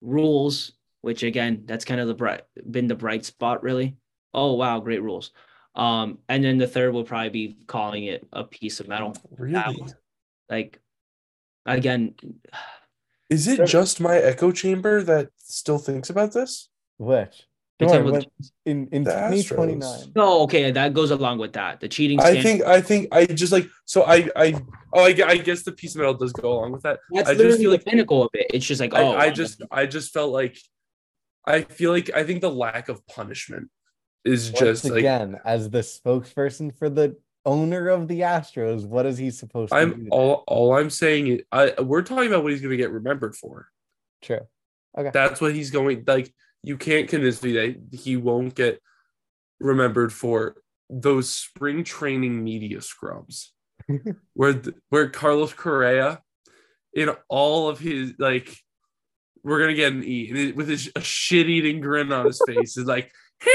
rules, 0.01 0.73
which 1.01 1.23
again 1.23 1.63
that's 1.65 1.85
kind 1.85 2.01
of 2.01 2.07
the 2.07 2.13
bright 2.13 2.41
been 2.69 2.87
the 2.87 2.95
bright 2.95 3.25
spot 3.25 3.63
really. 3.63 3.95
Oh 4.33 4.53
wow, 4.53 4.79
great 4.79 5.01
rules. 5.01 5.31
Um, 5.75 6.19
and 6.27 6.43
then 6.43 6.57
the 6.57 6.67
third 6.67 6.93
will 6.93 7.05
probably 7.05 7.29
be 7.29 7.57
calling 7.67 8.05
it 8.05 8.27
a 8.33 8.43
piece 8.43 8.79
of 8.79 8.87
metal. 8.87 9.15
Really? 9.37 9.77
like 10.49 10.79
again. 11.65 12.15
Is 13.29 13.47
it 13.47 13.65
just 13.65 14.01
my 14.01 14.17
echo 14.17 14.51
chamber 14.51 15.01
that 15.03 15.29
still 15.37 15.77
thinks 15.77 16.09
about 16.09 16.33
this? 16.33 16.67
Which? 16.97 17.47
Worry, 17.87 18.25
in 18.65 18.87
in 18.91 19.03
twenty 19.03 19.43
twenty 19.43 19.75
nine. 19.75 20.11
No, 20.15 20.41
okay, 20.41 20.71
that 20.71 20.93
goes 20.93 21.11
along 21.11 21.39
with 21.39 21.53
that. 21.53 21.79
The 21.79 21.87
cheating. 21.87 22.19
I 22.19 22.41
think 22.41 22.63
I 22.63 22.81
think 22.81 23.07
I 23.11 23.25
just 23.25 23.51
like 23.51 23.67
so 23.85 24.03
I 24.03 24.29
I 24.35 24.53
oh 24.93 25.01
I, 25.01 25.15
I 25.25 25.37
guess 25.37 25.63
the 25.63 25.71
piece 25.71 25.95
of 25.95 25.99
metal 25.99 26.13
does 26.13 26.33
go 26.33 26.53
along 26.53 26.73
with 26.73 26.83
that. 26.83 26.99
That's 27.11 27.29
I 27.29 27.33
literally 27.33 27.63
the 27.63 27.71
like, 27.71 27.85
pinnacle 27.85 28.23
of 28.23 28.29
it. 28.33 28.47
It's 28.53 28.65
just 28.65 28.81
like 28.81 28.93
oh, 28.93 29.13
I, 29.13 29.25
I 29.25 29.29
just 29.29 29.61
I 29.71 29.85
just 29.85 30.13
felt 30.13 30.31
like 30.31 30.57
I 31.45 31.61
feel 31.61 31.91
like 31.91 32.11
I 32.13 32.23
think 32.23 32.41
the 32.41 32.51
lack 32.51 32.89
of 32.89 33.05
punishment 33.07 33.69
is 34.23 34.51
Once 34.51 34.59
just 34.59 34.85
again 34.85 35.33
like, 35.33 35.41
as 35.45 35.69
the 35.69 35.79
spokesperson 35.79 36.77
for 36.77 36.89
the 36.89 37.15
owner 37.45 37.87
of 37.87 38.07
the 38.07 38.21
Astros. 38.21 38.85
What 38.85 39.05
is 39.05 39.17
he 39.17 39.31
supposed 39.31 39.71
to 39.71 39.77
I'm, 39.77 39.91
to 39.91 39.97
do? 39.97 40.09
All 40.11 40.43
all 40.47 40.73
I'm 40.75 40.89
saying 40.89 41.27
is 41.27 41.41
I 41.51 41.73
we're 41.81 42.03
talking 42.03 42.27
about 42.27 42.43
what 42.43 42.51
he's 42.51 42.61
going 42.61 42.71
to 42.71 42.77
get 42.77 42.91
remembered 42.91 43.35
for. 43.35 43.67
True. 44.21 44.41
Okay. 44.97 45.11
That's 45.13 45.41
what 45.41 45.55
he's 45.55 45.71
going 45.71 46.03
like. 46.05 46.33
You 46.63 46.77
can't 46.77 47.09
convince 47.09 47.41
me 47.41 47.53
that 47.53 47.75
he 47.91 48.17
won't 48.17 48.55
get 48.55 48.81
remembered 49.59 50.13
for 50.13 50.55
those 50.89 51.29
spring 51.29 51.83
training 51.83 52.43
media 52.43 52.79
scrums, 52.79 53.47
where 54.33 54.61
where 54.89 55.09
Carlos 55.09 55.53
Correa, 55.53 56.21
in 56.93 57.09
all 57.29 57.69
of 57.69 57.79
his 57.79 58.13
like, 58.19 58.55
we're 59.43 59.59
gonna 59.59 59.73
get 59.73 59.93
an 59.93 60.03
E 60.03 60.51
with 60.51 60.67
his, 60.67 60.91
a 60.95 61.01
shit 61.01 61.49
eating 61.49 61.81
grin 61.81 62.11
on 62.11 62.25
his 62.25 62.41
face 62.45 62.77
is 62.77 62.85
like. 62.85 63.11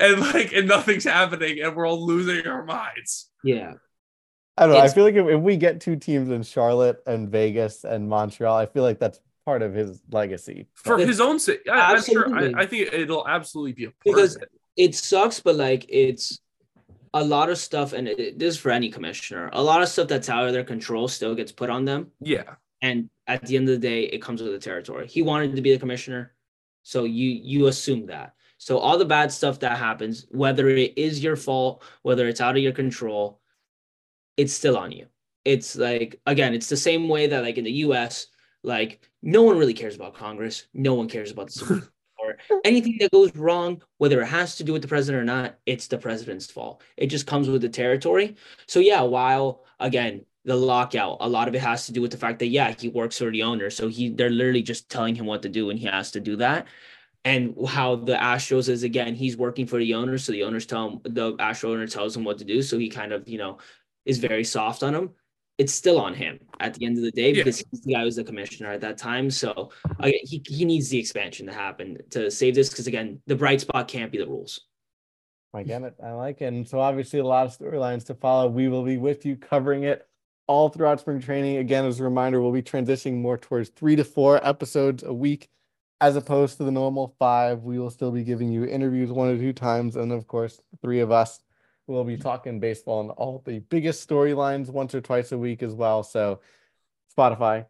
and 0.00 0.20
like 0.20 0.52
and 0.52 0.68
nothing's 0.68 1.04
happening 1.04 1.60
and 1.60 1.76
we're 1.76 1.86
all 1.86 2.06
losing 2.06 2.46
our 2.46 2.64
minds. 2.64 3.30
Yeah. 3.44 3.74
I 4.56 4.66
don't 4.66 4.74
know. 4.74 4.82
It's, 4.82 4.92
I 4.92 4.94
feel 4.94 5.04
like 5.04 5.14
if, 5.14 5.26
if 5.26 5.40
we 5.40 5.56
get 5.56 5.80
two 5.80 5.96
teams 5.96 6.28
in 6.28 6.42
Charlotte 6.42 6.98
and 7.06 7.30
Vegas 7.30 7.84
and 7.84 8.08
Montreal, 8.08 8.56
I 8.56 8.66
feel 8.66 8.82
like 8.82 8.98
that's 8.98 9.18
part 9.44 9.62
of 9.62 9.74
his 9.74 10.02
legacy. 10.10 10.66
For 10.74 10.98
his 10.98 11.20
own 11.20 11.38
sake. 11.38 11.60
I, 11.70 11.92
am 11.92 12.02
sure 12.02 12.34
I, 12.34 12.62
I, 12.62 12.66
think 12.66 12.92
it'll 12.92 13.26
absolutely 13.26 13.72
be 13.72 13.84
a 13.86 13.92
because 14.04 14.36
it. 14.36 14.50
it. 14.76 14.94
sucks, 14.94 15.40
but 15.40 15.56
like 15.56 15.86
it's 15.88 16.40
a 17.14 17.22
lot 17.22 17.50
of 17.50 17.58
stuff, 17.58 17.92
and 17.92 18.08
it, 18.08 18.38
this 18.38 18.54
is 18.54 18.60
for 18.60 18.70
any 18.70 18.90
commissioner, 18.90 19.50
a 19.52 19.62
lot 19.62 19.82
of 19.82 19.88
stuff 19.88 20.08
that's 20.08 20.28
out 20.28 20.46
of 20.46 20.52
their 20.52 20.64
control 20.64 21.08
still 21.08 21.34
gets 21.34 21.52
put 21.52 21.70
on 21.70 21.84
them. 21.84 22.08
Yeah. 22.20 22.54
And 22.80 23.10
at 23.26 23.46
the 23.46 23.56
end 23.56 23.68
of 23.68 23.74
the 23.74 23.86
day, 23.86 24.04
it 24.04 24.22
comes 24.22 24.42
with 24.42 24.52
the 24.52 24.58
territory. 24.58 25.06
He 25.06 25.22
wanted 25.22 25.54
to 25.56 25.62
be 25.62 25.72
the 25.72 25.78
commissioner. 25.78 26.34
So 26.82 27.04
you 27.04 27.30
you 27.30 27.66
assume 27.66 28.06
that. 28.06 28.34
So 28.58 28.78
all 28.78 28.98
the 28.98 29.04
bad 29.04 29.32
stuff 29.32 29.60
that 29.60 29.78
happens, 29.78 30.26
whether 30.30 30.68
it 30.68 30.96
is 30.96 31.22
your 31.22 31.36
fault, 31.36 31.82
whether 32.02 32.28
it's 32.28 32.40
out 32.40 32.56
of 32.56 32.62
your 32.62 32.72
control, 32.72 33.40
it's 34.36 34.52
still 34.52 34.76
on 34.76 34.92
you. 34.92 35.06
It's 35.44 35.76
like 35.76 36.20
again, 36.26 36.54
it's 36.54 36.68
the 36.68 36.76
same 36.76 37.08
way 37.08 37.28
that 37.28 37.42
like 37.42 37.58
in 37.58 37.64
the 37.64 37.72
US, 37.86 38.26
like 38.62 39.08
no 39.22 39.42
one 39.42 39.58
really 39.58 39.74
cares 39.74 39.94
about 39.94 40.14
Congress. 40.14 40.66
No 40.74 40.94
one 40.94 41.08
cares 41.08 41.30
about 41.30 41.46
the 41.46 41.52
Supreme 41.52 41.88
Court. 42.18 42.40
Anything 42.64 42.96
that 43.00 43.10
goes 43.10 43.34
wrong, 43.34 43.82
whether 43.98 44.20
it 44.20 44.26
has 44.26 44.56
to 44.56 44.64
do 44.64 44.72
with 44.72 44.82
the 44.82 44.88
president 44.88 45.22
or 45.22 45.24
not, 45.24 45.56
it's 45.66 45.86
the 45.86 45.98
president's 45.98 46.50
fault. 46.50 46.82
It 46.96 47.06
just 47.06 47.26
comes 47.26 47.48
with 47.48 47.62
the 47.62 47.68
territory. 47.68 48.36
So 48.66 48.80
yeah, 48.80 49.02
while 49.02 49.64
again, 49.80 50.24
the 50.44 50.56
lockout, 50.56 51.18
a 51.20 51.28
lot 51.28 51.46
of 51.46 51.54
it 51.54 51.60
has 51.60 51.86
to 51.86 51.92
do 51.92 52.02
with 52.02 52.10
the 52.10 52.16
fact 52.16 52.40
that 52.40 52.48
yeah, 52.48 52.74
he 52.76 52.88
works 52.88 53.18
for 53.18 53.30
the 53.30 53.44
owner. 53.44 53.70
So 53.70 53.88
he 53.88 54.10
they're 54.10 54.30
literally 54.30 54.62
just 54.62 54.88
telling 54.90 55.14
him 55.14 55.26
what 55.26 55.42
to 55.42 55.48
do 55.48 55.70
and 55.70 55.78
he 55.78 55.86
has 55.86 56.10
to 56.12 56.20
do 56.20 56.36
that 56.36 56.66
and 57.24 57.54
how 57.68 57.96
the 57.96 58.14
Astros 58.14 58.68
is 58.68 58.82
again, 58.82 59.14
he's 59.14 59.36
working 59.36 59.66
for 59.66 59.78
the 59.78 59.94
owners, 59.94 60.24
so 60.24 60.32
the 60.32 60.42
owners 60.42 60.66
tell 60.66 60.88
him 60.88 61.00
the 61.04 61.36
Astro 61.38 61.72
owner 61.72 61.86
tells 61.86 62.16
him 62.16 62.24
what 62.24 62.38
to 62.38 62.44
do, 62.44 62.62
so 62.62 62.78
he 62.78 62.88
kind 62.88 63.12
of 63.12 63.28
you 63.28 63.38
know 63.38 63.58
is 64.04 64.18
very 64.18 64.44
soft 64.44 64.82
on 64.82 64.94
him. 64.94 65.10
It's 65.58 65.72
still 65.72 66.00
on 66.00 66.14
him 66.14 66.40
at 66.60 66.74
the 66.74 66.86
end 66.86 66.96
of 66.96 67.04
the 67.04 67.10
day 67.10 67.32
because 67.32 67.60
yeah. 67.60 67.66
he's 67.70 67.80
the 67.82 67.92
guy 67.92 67.98
who 68.00 68.04
was 68.06 68.16
the 68.16 68.24
commissioner 68.24 68.72
at 68.72 68.80
that 68.80 68.98
time. 68.98 69.30
So 69.30 69.70
again, 70.00 70.20
he 70.22 70.42
he 70.46 70.64
needs 70.64 70.88
the 70.88 70.98
expansion 70.98 71.46
to 71.46 71.52
happen 71.52 71.98
to 72.10 72.30
save 72.30 72.54
this 72.54 72.70
because 72.70 72.86
again, 72.86 73.20
the 73.26 73.36
bright 73.36 73.60
spot 73.60 73.86
can't 73.88 74.10
be 74.10 74.18
the 74.18 74.26
rules. 74.26 74.60
I 75.54 75.62
get 75.62 75.82
it. 75.82 75.94
I 76.02 76.12
like 76.12 76.40
it. 76.40 76.46
And 76.46 76.66
so 76.66 76.80
obviously 76.80 77.18
a 77.18 77.24
lot 77.24 77.46
of 77.46 77.56
storylines 77.56 78.06
to 78.06 78.14
follow. 78.14 78.48
We 78.48 78.68
will 78.68 78.84
be 78.84 78.96
with 78.96 79.26
you 79.26 79.36
covering 79.36 79.84
it 79.84 80.08
all 80.46 80.70
throughout 80.70 81.00
spring 81.00 81.20
training. 81.20 81.58
Again, 81.58 81.84
as 81.84 82.00
a 82.00 82.04
reminder, 82.04 82.40
we'll 82.40 82.52
be 82.52 82.62
transitioning 82.62 83.20
more 83.20 83.36
towards 83.36 83.68
three 83.68 83.94
to 83.96 84.04
four 84.04 84.44
episodes 84.46 85.02
a 85.02 85.12
week 85.12 85.50
as 86.02 86.16
opposed 86.16 86.56
to 86.56 86.64
the 86.64 86.70
normal 86.70 87.14
five, 87.16 87.62
we 87.62 87.78
will 87.78 87.88
still 87.88 88.10
be 88.10 88.24
giving 88.24 88.50
you 88.50 88.64
interviews 88.64 89.12
one 89.12 89.28
or 89.28 89.38
two 89.38 89.52
times. 89.52 89.94
And 89.94 90.10
of 90.10 90.26
course, 90.26 90.60
three 90.82 90.98
of 90.98 91.12
us 91.12 91.38
will 91.86 92.04
be 92.04 92.16
talking 92.16 92.60
baseball 92.60 93.00
and 93.00 93.10
all 93.10 93.42
the 93.44 93.58
biggest 93.58 94.08
storylines 94.08 94.68
once 94.68 94.94
or 94.94 95.00
twice 95.00 95.32
a 95.32 95.38
week 95.38 95.62
as 95.62 95.74
well. 95.74 96.02
So, 96.02 96.40
Spotify, 97.16 97.66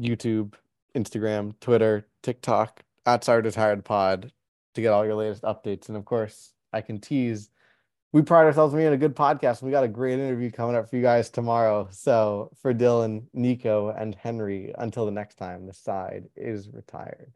YouTube, 0.00 0.54
Instagram, 0.96 1.54
Twitter, 1.60 2.06
TikTok, 2.22 2.82
at 3.06 3.24
Side 3.24 3.44
Retired 3.44 3.84
Pod 3.84 4.32
to 4.74 4.80
get 4.80 4.92
all 4.92 5.04
your 5.04 5.14
latest 5.14 5.42
updates. 5.42 5.88
And 5.88 5.96
of 5.96 6.04
course, 6.04 6.52
I 6.72 6.80
can 6.80 7.00
tease 7.00 7.50
we 8.12 8.22
pride 8.22 8.44
ourselves 8.44 8.74
on 8.74 8.80
being 8.80 8.92
a 8.92 8.96
good 8.96 9.14
podcast. 9.14 9.62
We 9.62 9.70
got 9.70 9.84
a 9.84 9.88
great 9.88 10.14
interview 10.14 10.50
coming 10.50 10.74
up 10.74 10.90
for 10.90 10.96
you 10.96 11.02
guys 11.02 11.30
tomorrow. 11.30 11.88
So 11.92 12.50
for 12.60 12.74
Dylan, 12.74 13.26
Nico, 13.32 13.90
and 13.90 14.14
Henry, 14.16 14.74
until 14.78 15.06
the 15.06 15.12
next 15.12 15.36
time, 15.36 15.66
the 15.66 15.72
side 15.72 16.28
is 16.34 16.68
retired. 16.72 17.32